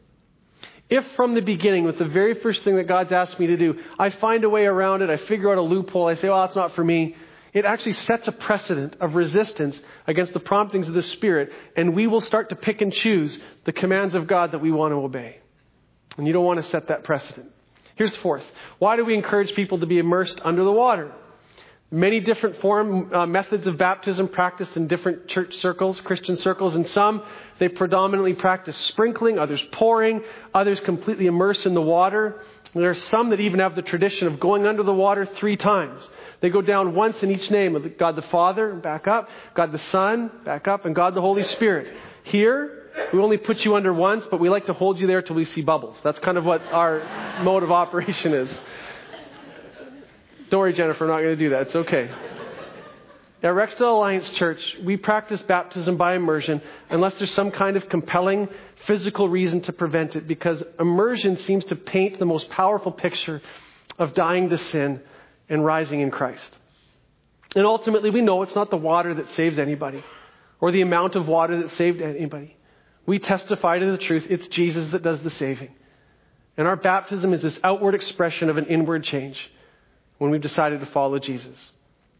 If 0.91 1.07
from 1.17 1.35
the 1.35 1.43
beginning, 1.43 1.85
with 1.85 1.99
the 1.99 2.07
very 2.07 2.35
first 2.35 2.65
thing 2.65 2.77
that 2.77 2.89
God's 2.89 3.13
asked 3.13 3.39
me 3.39 3.49
to 3.49 3.57
do, 3.57 3.81
I 3.99 4.09
find 4.09 4.45
a 4.45 4.49
way 4.49 4.65
around 4.65 5.03
it, 5.03 5.11
I 5.11 5.19
figure 5.19 5.51
out 5.51 5.59
a 5.59 5.63
loophole, 5.63 6.09
I 6.09 6.15
say, 6.15 6.29
well, 6.31 6.45
it's 6.45 6.57
not 6.57 6.75
for 6.75 6.83
me, 6.83 7.15
it 7.53 7.65
actually 7.65 7.93
sets 7.93 8.27
a 8.29 8.33
precedent 8.33 8.97
of 9.01 9.15
resistance 9.15 9.81
against 10.07 10.33
the 10.33 10.41
promptings 10.41 10.89
of 10.89 10.95
the 10.95 11.03
Spirit, 11.03 11.53
and 11.77 11.95
we 11.95 12.07
will 12.07 12.21
start 12.23 12.49
to 12.51 12.57
pick 12.57 12.81
and 12.81 12.93
choose 12.93 13.39
the 13.65 13.73
commands 13.73 14.15
of 14.15 14.27
God 14.27 14.53
that 14.53 14.61
we 14.61 14.71
want 14.71 14.93
to 14.93 14.97
obey. 14.97 15.39
And 16.17 16.27
you 16.27 16.33
don't 16.33 16.45
want 16.45 16.63
to 16.63 16.71
set 16.71 16.89
that 16.89 17.05
precedent. 17.05 17.51
Here's 17.97 18.15
fourth. 18.17 18.45
Why 18.79 18.97
do 18.97 19.05
we 19.05 19.15
encourage 19.15 19.55
people 19.55 19.81
to 19.81 19.87
be 19.87 19.99
immersed 19.99 20.41
under 20.43 20.65
the 20.65 20.73
water? 20.73 21.13
Many 21.91 22.21
different 22.21 22.61
form 22.61 23.15
uh, 23.15 23.27
methods 23.27 23.67
of 23.67 23.79
baptism 23.79 24.29
practiced 24.29 24.77
in 24.77 24.89
different 24.89 25.27
church 25.27 25.55
circles, 25.57 25.99
Christian 26.03 26.37
circles, 26.37 26.75
and 26.75 26.87
some 26.89 27.23
they 27.59 27.69
predominantly 27.69 28.35
practice 28.35 28.77
sprinkling, 28.77 29.39
others 29.39 29.63
pouring, 29.73 30.23
others 30.53 30.79
completely 30.81 31.27
immerse 31.27 31.65
in 31.65 31.73
the 31.73 31.81
water. 31.81 32.43
And 32.75 32.83
there 32.83 32.91
are 32.91 32.95
some 32.95 33.31
that 33.31 33.41
even 33.41 33.61
have 33.61 33.75
the 33.75 33.81
tradition 33.81 34.27
of 34.27 34.39
going 34.39 34.67
under 34.67 34.83
the 34.83 34.93
water 34.93 35.25
three 35.25 35.57
times. 35.57 36.07
They 36.41 36.51
go 36.51 36.61
down 36.61 36.95
once 36.95 37.23
in 37.23 37.31
each 37.31 37.51
name 37.51 37.75
of 37.75 37.97
God 37.97 38.17
the 38.17 38.23
Father, 38.23 38.75
back 38.75 39.09
up, 39.09 39.31
God 39.55 39.73
the 39.73 39.79
Son, 39.79 40.31
back 40.45 40.69
up, 40.69 40.85
and 40.85 40.95
God 40.95 41.15
the 41.15 41.23
Holy 41.23 41.45
Spirit. 41.45 41.93
Here, 42.25 42.91
we 43.15 43.19
only 43.21 43.39
put 43.39 43.65
you 43.65 43.77
under 43.77 43.95
once, 43.95 44.27
but 44.31 44.41
we 44.41 44.51
like 44.51 44.67
to 44.67 44.75
hold 44.75 45.01
you 45.01 45.07
there 45.07 45.23
till 45.23 45.37
we 45.37 45.47
see 45.47 45.63
bubbles. 45.63 45.99
That's 46.05 46.19
kind 46.19 46.37
of 46.37 46.45
what 46.45 46.61
our 46.71 47.43
mode 47.43 47.63
of 47.63 47.73
operation 47.73 48.35
is. 48.35 48.55
Don't 50.51 50.61
worry, 50.61 50.73
Jennifer, 50.73 51.05
I'm 51.05 51.11
not 51.11 51.21
going 51.21 51.37
to 51.37 51.45
do 51.45 51.51
that. 51.51 51.63
It's 51.63 51.77
okay. 51.77 52.11
At 53.41 53.55
Rexdale 53.55 53.93
Alliance 53.93 54.31
Church, 54.33 54.77
we 54.83 54.97
practice 54.97 55.41
baptism 55.43 55.97
by 55.97 56.15
immersion 56.15 56.61
unless 56.91 57.15
there's 57.15 57.33
some 57.33 57.51
kind 57.51 57.77
of 57.77 57.89
compelling 57.89 58.49
physical 58.87 59.29
reason 59.29 59.61
to 59.63 59.73
prevent 59.73 60.17
it, 60.17 60.27
because 60.27 60.63
immersion 60.81 61.37
seems 61.37 61.65
to 61.67 61.77
paint 61.77 62.19
the 62.19 62.25
most 62.25 62.49
powerful 62.49 62.91
picture 62.91 63.41
of 63.99 64.15
dying 64.15 64.49
to 64.49 64.59
sin 64.59 65.01
and 65.49 65.65
rising 65.65 66.01
in 66.01 66.11
Christ. 66.11 66.51
And 67.55 67.65
ultimately, 67.65 68.11
we 68.11 68.23
know 68.23 68.43
it's 68.43 68.55
not 68.55 68.71
the 68.71 68.77
water 68.77 69.15
that 69.15 69.31
saves 69.31 69.59
anybody 69.59 70.03
or 70.61 70.73
the 70.73 70.81
amount 70.81 71.15
of 71.15 71.29
water 71.29 71.63
that 71.63 71.71
saved 71.73 72.01
anybody. 72.01 72.57
We 73.07 73.19
testify 73.19 73.79
to 73.79 73.91
the 73.91 73.99
truth. 73.99 74.27
It's 74.29 74.49
Jesus 74.49 74.91
that 74.91 75.03
does 75.03 75.21
the 75.21 75.31
saving. 75.31 75.71
And 76.57 76.67
our 76.67 76.77
baptism 76.77 77.33
is 77.35 77.43
this 77.43 77.59
outward 77.63 77.95
expression 77.95 78.51
of 78.51 78.57
an 78.57 78.67
inward 78.67 79.05
change 79.05 79.39
when 80.19 80.31
we've 80.31 80.41
decided 80.41 80.81
to 80.81 80.87
follow 80.87 81.19
Jesus. 81.19 81.71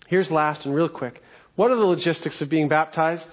Here's 0.07 0.31
last 0.31 0.65
and 0.65 0.75
real 0.75 0.89
quick. 0.89 1.23
What 1.57 1.71
are 1.71 1.77
the 1.77 1.85
logistics 1.85 2.41
of 2.41 2.49
being 2.49 2.69
baptized? 2.69 3.29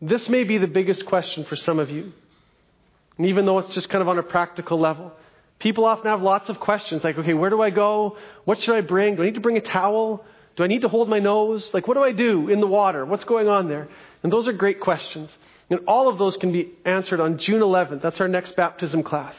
This 0.00 0.28
may 0.28 0.44
be 0.44 0.58
the 0.58 0.66
biggest 0.66 1.06
question 1.06 1.44
for 1.44 1.56
some 1.56 1.78
of 1.78 1.90
you. 1.90 2.12
And 3.16 3.26
even 3.26 3.46
though 3.46 3.58
it's 3.58 3.72
just 3.74 3.88
kind 3.88 4.02
of 4.02 4.08
on 4.08 4.18
a 4.18 4.22
practical 4.22 4.80
level, 4.80 5.12
people 5.58 5.84
often 5.84 6.10
have 6.10 6.20
lots 6.20 6.48
of 6.48 6.58
questions 6.58 7.04
like, 7.04 7.16
okay, 7.16 7.34
where 7.34 7.50
do 7.50 7.62
I 7.62 7.70
go? 7.70 8.16
What 8.44 8.60
should 8.60 8.74
I 8.74 8.80
bring? 8.80 9.16
Do 9.16 9.22
I 9.22 9.26
need 9.26 9.34
to 9.34 9.40
bring 9.40 9.56
a 9.56 9.60
towel? 9.60 10.24
Do 10.56 10.64
I 10.64 10.66
need 10.66 10.82
to 10.82 10.88
hold 10.88 11.08
my 11.08 11.18
nose? 11.18 11.70
Like, 11.72 11.86
what 11.86 11.94
do 11.94 12.02
I 12.02 12.12
do 12.12 12.48
in 12.48 12.60
the 12.60 12.66
water? 12.66 13.04
What's 13.04 13.24
going 13.24 13.48
on 13.48 13.68
there? 13.68 13.88
And 14.22 14.32
those 14.32 14.48
are 14.48 14.52
great 14.52 14.80
questions. 14.80 15.30
And 15.70 15.80
all 15.86 16.08
of 16.08 16.18
those 16.18 16.36
can 16.36 16.52
be 16.52 16.72
answered 16.84 17.20
on 17.20 17.38
June 17.38 17.60
11th. 17.60 18.02
That's 18.02 18.20
our 18.20 18.28
next 18.28 18.56
baptism 18.56 19.02
class. 19.02 19.36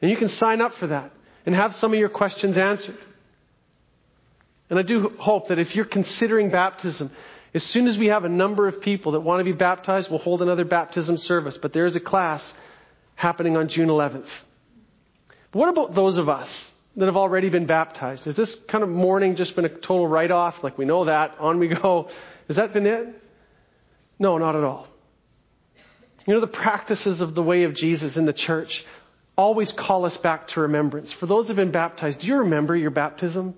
And 0.00 0.10
you 0.10 0.16
can 0.16 0.28
sign 0.28 0.60
up 0.60 0.74
for 0.74 0.88
that 0.88 1.12
and 1.46 1.54
have 1.54 1.74
some 1.76 1.92
of 1.92 1.98
your 1.98 2.08
questions 2.08 2.56
answered. 2.56 2.98
And 4.72 4.78
I 4.78 4.84
do 4.84 5.12
hope 5.18 5.48
that 5.48 5.58
if 5.58 5.74
you're 5.74 5.84
considering 5.84 6.48
baptism, 6.50 7.10
as 7.52 7.62
soon 7.62 7.86
as 7.86 7.98
we 7.98 8.06
have 8.06 8.24
a 8.24 8.28
number 8.30 8.66
of 8.66 8.80
people 8.80 9.12
that 9.12 9.20
want 9.20 9.40
to 9.40 9.44
be 9.44 9.52
baptized, 9.52 10.08
we'll 10.08 10.18
hold 10.18 10.40
another 10.40 10.64
baptism 10.64 11.18
service. 11.18 11.58
But 11.60 11.74
there 11.74 11.84
is 11.84 11.94
a 11.94 12.00
class 12.00 12.42
happening 13.14 13.54
on 13.54 13.68
June 13.68 13.90
11th. 13.90 14.24
But 15.50 15.58
what 15.58 15.68
about 15.68 15.94
those 15.94 16.16
of 16.16 16.30
us 16.30 16.70
that 16.96 17.04
have 17.04 17.18
already 17.18 17.50
been 17.50 17.66
baptized? 17.66 18.24
Has 18.24 18.34
this 18.34 18.56
kind 18.66 18.82
of 18.82 18.88
morning 18.88 19.36
just 19.36 19.54
been 19.54 19.66
a 19.66 19.68
total 19.68 20.08
write 20.08 20.30
off? 20.30 20.64
Like 20.64 20.78
we 20.78 20.86
know 20.86 21.04
that, 21.04 21.36
on 21.38 21.58
we 21.58 21.68
go. 21.68 22.08
Has 22.48 22.56
that 22.56 22.72
been 22.72 22.86
it? 22.86 23.22
No, 24.18 24.38
not 24.38 24.56
at 24.56 24.64
all. 24.64 24.88
You 26.26 26.32
know, 26.32 26.40
the 26.40 26.46
practices 26.46 27.20
of 27.20 27.34
the 27.34 27.42
way 27.42 27.64
of 27.64 27.74
Jesus 27.74 28.16
in 28.16 28.24
the 28.24 28.32
church 28.32 28.86
always 29.36 29.70
call 29.70 30.06
us 30.06 30.16
back 30.16 30.48
to 30.48 30.60
remembrance. 30.62 31.12
For 31.12 31.26
those 31.26 31.44
who 31.44 31.48
have 31.48 31.56
been 31.56 31.72
baptized, 31.72 32.20
do 32.20 32.26
you 32.26 32.36
remember 32.36 32.74
your 32.74 32.90
baptism? 32.90 33.54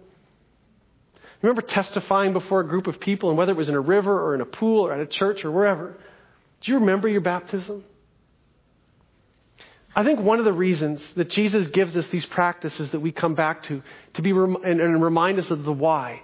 Remember 1.44 1.60
testifying 1.60 2.32
before 2.32 2.60
a 2.60 2.66
group 2.66 2.86
of 2.86 2.98
people, 2.98 3.28
and 3.28 3.36
whether 3.36 3.52
it 3.52 3.56
was 3.58 3.68
in 3.68 3.74
a 3.74 3.80
river 3.80 4.18
or 4.18 4.34
in 4.34 4.40
a 4.40 4.46
pool 4.46 4.86
or 4.86 4.94
at 4.94 5.00
a 5.00 5.06
church 5.06 5.44
or 5.44 5.50
wherever? 5.50 5.94
Do 6.62 6.72
you 6.72 6.78
remember 6.78 7.06
your 7.06 7.20
baptism? 7.20 7.84
I 9.94 10.04
think 10.04 10.20
one 10.20 10.38
of 10.38 10.46
the 10.46 10.54
reasons 10.54 11.06
that 11.16 11.28
Jesus 11.28 11.66
gives 11.66 11.94
us 11.98 12.08
these 12.08 12.24
practices 12.24 12.88
that 12.92 13.00
we 13.00 13.12
come 13.12 13.34
back 13.34 13.64
to, 13.64 13.82
to 14.14 14.22
be 14.22 14.32
rem- 14.32 14.64
and, 14.64 14.80
and 14.80 15.02
remind 15.02 15.38
us 15.38 15.50
of 15.50 15.64
the 15.64 15.72
why. 15.72 16.22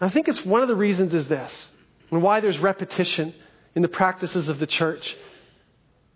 I 0.00 0.08
think 0.08 0.28
it's 0.28 0.42
one 0.46 0.62
of 0.62 0.68
the 0.68 0.76
reasons 0.76 1.12
is 1.12 1.26
this, 1.26 1.70
and 2.10 2.22
why 2.22 2.40
there's 2.40 2.58
repetition 2.58 3.34
in 3.74 3.82
the 3.82 3.88
practices 3.88 4.48
of 4.48 4.58
the 4.58 4.66
church. 4.66 5.14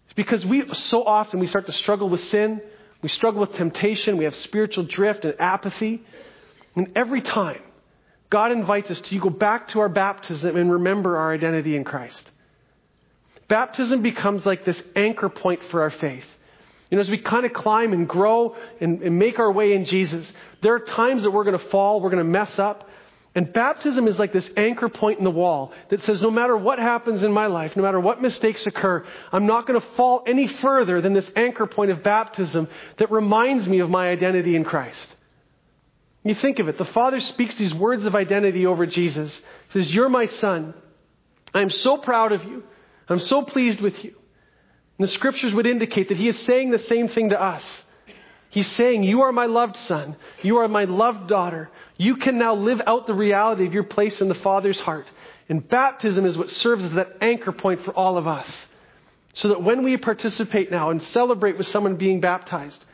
It's 0.06 0.14
because 0.14 0.42
we 0.46 0.72
so 0.72 1.04
often 1.04 1.38
we 1.38 1.48
start 1.48 1.66
to 1.66 1.72
struggle 1.72 2.08
with 2.08 2.24
sin, 2.28 2.62
we 3.02 3.10
struggle 3.10 3.42
with 3.42 3.52
temptation, 3.56 4.16
we 4.16 4.24
have 4.24 4.34
spiritual 4.36 4.84
drift 4.84 5.26
and 5.26 5.38
apathy. 5.38 6.02
And 6.74 6.92
every 6.96 7.20
time 7.20 7.60
God 8.32 8.50
invites 8.50 8.90
us 8.90 8.98
to 8.98 9.18
go 9.18 9.28
back 9.28 9.68
to 9.68 9.80
our 9.80 9.90
baptism 9.90 10.56
and 10.56 10.72
remember 10.72 11.18
our 11.18 11.34
identity 11.34 11.76
in 11.76 11.84
Christ. 11.84 12.30
Baptism 13.46 14.00
becomes 14.00 14.46
like 14.46 14.64
this 14.64 14.82
anchor 14.96 15.28
point 15.28 15.60
for 15.70 15.82
our 15.82 15.90
faith. 15.90 16.24
You 16.90 16.96
know, 16.96 17.02
as 17.02 17.10
we 17.10 17.18
kind 17.18 17.44
of 17.44 17.52
climb 17.52 17.92
and 17.92 18.08
grow 18.08 18.56
and, 18.80 19.02
and 19.02 19.18
make 19.18 19.38
our 19.38 19.52
way 19.52 19.74
in 19.74 19.84
Jesus, 19.84 20.32
there 20.62 20.72
are 20.74 20.80
times 20.80 21.24
that 21.24 21.30
we're 21.30 21.44
going 21.44 21.58
to 21.58 21.68
fall, 21.68 22.00
we're 22.00 22.08
going 22.08 22.24
to 22.24 22.30
mess 22.30 22.58
up. 22.58 22.88
And 23.34 23.52
baptism 23.52 24.08
is 24.08 24.18
like 24.18 24.32
this 24.32 24.48
anchor 24.56 24.88
point 24.88 25.18
in 25.18 25.24
the 25.24 25.30
wall 25.30 25.74
that 25.90 26.02
says 26.04 26.22
no 26.22 26.30
matter 26.30 26.56
what 26.56 26.78
happens 26.78 27.22
in 27.22 27.32
my 27.32 27.48
life, 27.48 27.76
no 27.76 27.82
matter 27.82 28.00
what 28.00 28.22
mistakes 28.22 28.66
occur, 28.66 29.04
I'm 29.30 29.44
not 29.44 29.66
going 29.66 29.78
to 29.78 29.86
fall 29.88 30.24
any 30.26 30.46
further 30.46 31.02
than 31.02 31.12
this 31.12 31.30
anchor 31.36 31.66
point 31.66 31.90
of 31.90 32.02
baptism 32.02 32.66
that 32.96 33.10
reminds 33.10 33.68
me 33.68 33.80
of 33.80 33.90
my 33.90 34.08
identity 34.08 34.56
in 34.56 34.64
Christ. 34.64 35.16
You 36.24 36.34
think 36.34 36.58
of 36.58 36.68
it. 36.68 36.78
The 36.78 36.84
Father 36.84 37.20
speaks 37.20 37.54
these 37.56 37.74
words 37.74 38.04
of 38.04 38.14
identity 38.14 38.66
over 38.66 38.86
Jesus. 38.86 39.34
He 39.70 39.82
says, 39.82 39.94
You're 39.94 40.08
my 40.08 40.26
son. 40.26 40.74
I'm 41.52 41.70
so 41.70 41.98
proud 41.98 42.32
of 42.32 42.44
you. 42.44 42.62
I'm 43.08 43.18
so 43.18 43.42
pleased 43.42 43.80
with 43.80 44.02
you. 44.04 44.14
And 44.98 45.08
the 45.08 45.12
scriptures 45.12 45.52
would 45.52 45.66
indicate 45.66 46.08
that 46.08 46.16
he 46.16 46.28
is 46.28 46.38
saying 46.40 46.70
the 46.70 46.78
same 46.78 47.08
thing 47.08 47.30
to 47.30 47.40
us. 47.40 47.64
He's 48.50 48.70
saying, 48.72 49.02
You 49.02 49.22
are 49.22 49.32
my 49.32 49.46
loved 49.46 49.76
son. 49.78 50.16
You 50.42 50.58
are 50.58 50.68
my 50.68 50.84
loved 50.84 51.28
daughter. 51.28 51.70
You 51.96 52.16
can 52.16 52.38
now 52.38 52.54
live 52.54 52.80
out 52.86 53.06
the 53.06 53.14
reality 53.14 53.66
of 53.66 53.74
your 53.74 53.84
place 53.84 54.20
in 54.20 54.28
the 54.28 54.34
Father's 54.34 54.78
heart. 54.78 55.10
And 55.48 55.66
baptism 55.66 56.24
is 56.24 56.38
what 56.38 56.50
serves 56.50 56.84
as 56.84 56.92
that 56.92 57.16
anchor 57.20 57.52
point 57.52 57.82
for 57.84 57.92
all 57.92 58.16
of 58.16 58.28
us. 58.28 58.68
So 59.34 59.48
that 59.48 59.62
when 59.62 59.82
we 59.82 59.96
participate 59.96 60.70
now 60.70 60.90
and 60.90 61.02
celebrate 61.02 61.58
with 61.58 61.66
someone 61.66 61.96
being 61.96 62.20
baptized, 62.20 62.84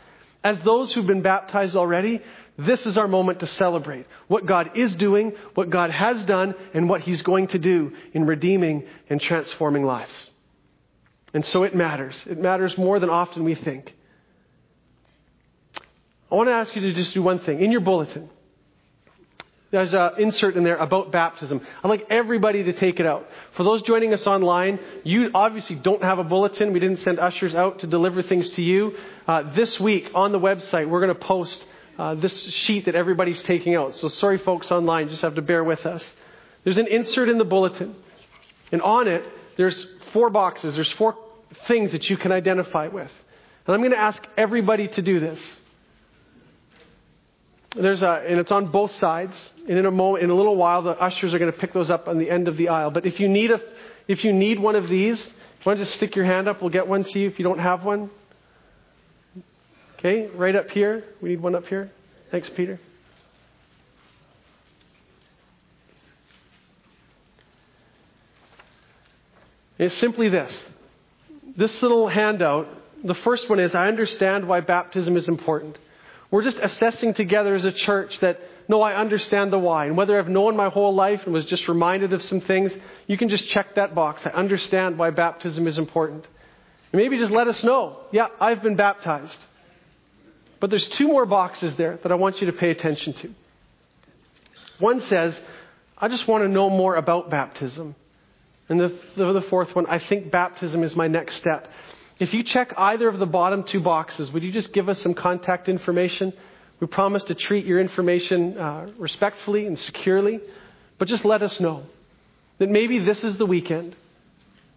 as 0.45 0.59
those 0.61 0.93
who've 0.93 1.07
been 1.07 1.23
baptized 1.23 1.77
already, 1.77 2.23
this 2.57 2.87
is 2.87 2.99
our 2.99 3.09
moment 3.09 3.41
to 3.41 3.47
celebrate 3.47 4.07
what 4.27 4.47
God 4.47 4.77
is 4.77 4.95
doing, 4.95 5.33
what 5.55 5.71
God 5.71 5.91
has 5.91 6.25
done, 6.25 6.55
and 6.75 6.89
what 6.89 7.03
He's 7.03 7.23
going 7.23 7.49
to 7.49 7.59
do 7.59 7.93
in 8.13 8.27
redeeming 8.27 8.85
and 9.09 9.21
transforming 9.21 9.85
lives. 9.85 10.31
And 11.35 11.45
so 11.45 11.63
it 11.63 11.75
matters. 11.75 12.17
It 12.27 12.39
matters 12.39 12.77
more 12.79 12.99
than 12.99 13.11
often 13.11 13.45
we 13.45 13.55
think. 13.55 13.95
I 16.31 16.35
want 16.35 16.49
to 16.49 16.55
ask 16.55 16.75
you 16.75 16.83
to 16.83 16.93
just 16.93 17.15
do 17.15 17.23
one 17.23 17.39
thing. 17.39 17.63
In 17.63 17.71
your 17.71 17.81
bulletin, 17.81 18.29
there's 19.71 19.93
an 19.93 20.13
insert 20.19 20.57
in 20.57 20.65
there 20.65 20.77
about 20.77 21.13
baptism. 21.13 21.61
I'd 21.85 21.89
like 21.89 22.07
everybody 22.09 22.65
to 22.65 22.73
take 22.73 23.01
it 23.01 23.07
out. 23.07 23.29
For 23.55 23.65
those 23.65 23.83
joining 23.83 24.15
us 24.15 24.27
online, 24.27 24.79
you 25.05 25.31
obviously 25.35 25.77
don't 25.77 26.03
have 26.03 26.19
a 26.19 26.25
bulletin. 26.25 26.73
We 26.73 26.81
didn't 26.81 27.01
send 27.01 27.19
ushers 27.19 27.55
out 27.55 27.81
to 27.81 27.87
deliver 27.87 28.23
things 28.23 28.49
to 28.51 28.63
you. 28.63 28.97
Uh, 29.27 29.53
this 29.55 29.79
week 29.79 30.11
on 30.15 30.33
the 30.33 30.39
website, 30.41 30.89
we're 30.89 31.05
going 31.05 31.15
to 31.15 31.23
post 31.27 31.63
uh, 31.99 32.15
this 32.15 32.35
sheet 32.39 32.87
that 32.87 32.95
everybody's 32.95 33.43
taking 33.43 33.75
out. 33.75 33.95
So 33.95 34.09
sorry, 34.09 34.39
folks 34.39 34.71
online, 34.71 35.11
just 35.11 35.21
have 35.21 35.35
to 35.35 35.43
bear 35.43 35.63
with 35.63 35.85
us. 35.85 36.03
There's 36.65 36.79
an 36.79 36.87
insert 36.87 37.29
in 37.29 37.37
the 37.37 37.45
bulletin, 37.45 37.95
and 38.73 38.81
on 38.81 39.07
it, 39.07 39.27
there's 39.57 39.87
four 40.13 40.31
boxes. 40.31 40.77
There's 40.77 40.93
four 40.93 41.17
things 41.67 41.93
that 41.93 42.09
you 42.09 42.17
can 42.17 42.33
identify 42.33 42.89
with. 42.89 43.11
And 43.67 43.75
I'm 43.75 43.81
going 43.81 43.93
to 43.93 43.99
ask 43.99 44.23
everybody 44.37 44.89
to 44.89 45.03
do 45.03 45.21
this. 45.21 45.41
There's 47.75 48.03
a, 48.03 48.25
and 48.27 48.39
it's 48.39 48.51
on 48.51 48.71
both 48.71 48.93
sides. 48.93 49.35
And 49.69 49.79
in 49.79 49.87
a 49.87 49.91
moment, 49.91 50.25
in 50.25 50.31
a 50.31 50.35
little 50.35 50.57
while, 50.57 50.83
the 50.83 50.93
ushers 50.93 51.35
are 51.35 51.39
going 51.39 51.53
to 51.53 51.59
pick 51.59 51.73
those 51.73 51.91
up 51.91 52.09
on 52.09 52.19
the 52.19 52.31
end 52.31 52.49
of 52.49 52.57
the 52.57 52.69
aisle. 52.69 52.91
But 52.91 53.07
if 53.07 53.21
you 53.21 53.29
need 53.29 53.51
a, 53.51 53.61
if 54.07 54.25
you 54.25 54.33
need 54.33 54.59
one 54.59 54.77
of 54.77 54.89
these, 54.89 55.21
if 55.21 55.27
you 55.31 55.71
want 55.71 55.79
to 55.79 55.85
just 55.85 55.97
stick 55.97 56.17
your 56.17 56.25
hand 56.25 56.49
up, 56.49 56.61
we'll 56.61 56.71
get 56.71 56.89
one 56.89 57.05
to 57.05 57.19
you 57.19 57.29
if 57.29 57.39
you 57.39 57.45
don't 57.45 57.59
have 57.59 57.85
one. 57.85 58.11
Okay, 59.99 60.29
right 60.29 60.55
up 60.55 60.71
here. 60.71 61.05
We 61.21 61.31
need 61.31 61.41
one 61.41 61.55
up 61.55 61.67
here. 61.67 61.91
Thanks, 62.31 62.49
Peter. 62.51 62.81
It's 69.79 69.95
simply 69.95 70.29
this 70.29 70.61
this 71.59 71.83
little 71.83 72.07
handout, 72.09 72.69
the 73.03 73.15
first 73.15 73.51
one 73.51 73.59
is 73.59 73.75
I 73.75 73.89
understand 73.89 74.47
why 74.47 74.61
baptism 74.61 75.17
is 75.17 75.29
important. 75.29 75.77
We're 76.31 76.43
just 76.43 76.59
assessing 76.59 77.15
together 77.15 77.55
as 77.55 77.65
a 77.65 77.73
church 77.73 78.19
that, 78.21 78.39
no, 78.69 78.83
I 78.83 78.95
understand 78.95 79.53
the 79.53 79.59
why. 79.59 79.87
And 79.87 79.97
whether 79.97 80.19
I've 80.19 80.29
known 80.29 80.57
my 80.57 80.69
whole 80.69 80.95
life 80.95 81.23
and 81.25 81.33
was 81.33 81.47
just 81.47 81.69
reminded 81.69 82.13
of 82.13 82.23
some 82.25 82.43
things, 82.43 82.77
you 83.07 83.17
can 83.17 83.31
just 83.31 83.49
check 83.49 83.77
that 83.77 83.95
box. 83.95 84.27
I 84.27 84.31
understand 84.31 84.99
why 84.99 85.11
baptism 85.11 85.67
is 85.67 85.79
important. 85.79 86.27
And 86.93 87.01
maybe 87.01 87.19
just 87.19 87.33
let 87.33 87.49
us 87.49 87.65
know, 87.65 88.01
yeah, 88.13 88.29
I've 88.41 88.63
been 88.63 88.77
baptized. 88.77 89.39
But 90.61 90.71
there's 90.71 90.87
two 90.89 91.09
more 91.09 91.25
boxes 91.25 91.75
there 91.77 91.99
that 92.03 92.13
I 92.13 92.17
want 92.17 92.41
you 92.41 92.49
to 92.49 92.53
pay 92.53 92.71
attention 92.71 93.15
to. 93.15 93.35
One 94.81 95.01
says, 95.03 95.41
I 95.97 96.09
just 96.09 96.29
want 96.29 96.45
to 96.45 96.49
know 96.49 96.69
more 96.69 96.97
about 96.97 97.31
baptism. 97.31 97.95
And 98.69 98.79
the, 98.79 98.99
the, 99.17 99.45
fourth 99.49 99.75
one, 99.75 99.87
I 99.87 99.99
think 99.99 100.31
baptism 100.31 100.83
is 100.83 100.95
my 100.95 101.09
next 101.09 101.37
step. 101.37 101.71
If 102.19 102.35
you 102.35 102.43
check 102.43 102.75
either 102.77 103.09
of 103.09 103.19
the 103.19 103.27
bottom 103.27 103.63
two 103.63 103.81
boxes, 103.81 104.31
would 104.33 104.43
you 104.43 104.51
just 104.51 104.73
give 104.73 104.89
us 104.89 105.01
some 105.03 105.15
contact 105.15 105.69
information? 105.69 106.33
We 106.81 106.87
promise 106.87 107.25
to 107.25 107.35
treat 107.35 107.65
your 107.65 107.81
information 107.81 108.59
uh, 108.59 108.91
respectfully 108.99 109.67
and 109.67 109.79
securely, 109.79 110.41
but 110.99 111.09
just 111.09 111.25
let 111.25 111.43
us 111.43 111.61
know 111.61 111.85
that 112.59 112.69
maybe 112.69 112.99
this 112.99 113.23
is 113.23 113.37
the 113.37 113.47
weekend 113.47 113.95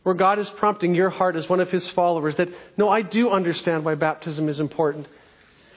where 0.03 0.15
God 0.15 0.39
is 0.39 0.49
prompting 0.51 0.95
your 0.95 1.09
heart 1.09 1.35
as 1.35 1.47
one 1.47 1.59
of 1.59 1.69
his 1.69 1.87
followers 1.89 2.35
that, 2.37 2.49
no, 2.77 2.89
I 2.89 3.01
do 3.01 3.29
understand 3.29 3.85
why 3.85 3.95
baptism 3.95 4.49
is 4.49 4.59
important. 4.59 5.07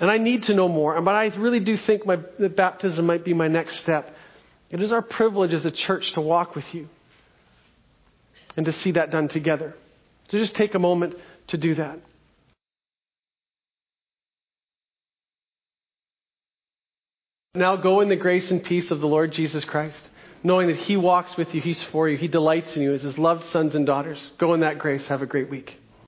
And 0.00 0.10
I 0.10 0.18
need 0.18 0.44
to 0.44 0.54
know 0.54 0.68
more, 0.68 1.00
but 1.00 1.14
I 1.14 1.26
really 1.26 1.60
do 1.60 1.76
think 1.76 2.04
my, 2.06 2.18
that 2.38 2.56
baptism 2.56 3.06
might 3.06 3.24
be 3.24 3.32
my 3.32 3.48
next 3.48 3.76
step. 3.76 4.14
It 4.70 4.82
is 4.82 4.92
our 4.92 5.02
privilege 5.02 5.52
as 5.52 5.64
a 5.64 5.70
church 5.70 6.12
to 6.12 6.20
walk 6.20 6.54
with 6.54 6.64
you 6.74 6.88
and 8.56 8.66
to 8.66 8.72
see 8.72 8.92
that 8.92 9.10
done 9.10 9.28
together. 9.28 9.74
So 10.30 10.38
just 10.38 10.54
take 10.54 10.74
a 10.74 10.78
moment 10.78 11.14
to 11.48 11.56
do 11.56 11.74
that. 11.74 12.00
Now 17.54 17.76
go 17.76 18.00
in 18.00 18.08
the 18.08 18.16
grace 18.16 18.50
and 18.50 18.64
peace 18.64 18.90
of 18.90 19.00
the 19.00 19.06
Lord 19.06 19.30
Jesus 19.30 19.64
Christ, 19.64 20.10
knowing 20.42 20.66
that 20.68 20.76
He 20.76 20.96
walks 20.96 21.36
with 21.36 21.54
you, 21.54 21.60
He's 21.60 21.82
for 21.84 22.08
you, 22.08 22.16
He 22.16 22.26
delights 22.26 22.74
in 22.74 22.82
you 22.82 22.94
as 22.94 23.02
His 23.02 23.16
loved 23.16 23.44
sons 23.50 23.76
and 23.76 23.86
daughters. 23.86 24.18
Go 24.38 24.54
in 24.54 24.60
that 24.60 24.78
grace. 24.78 25.06
Have 25.06 25.22
a 25.22 25.26
great 25.26 25.48
week. 25.48 25.78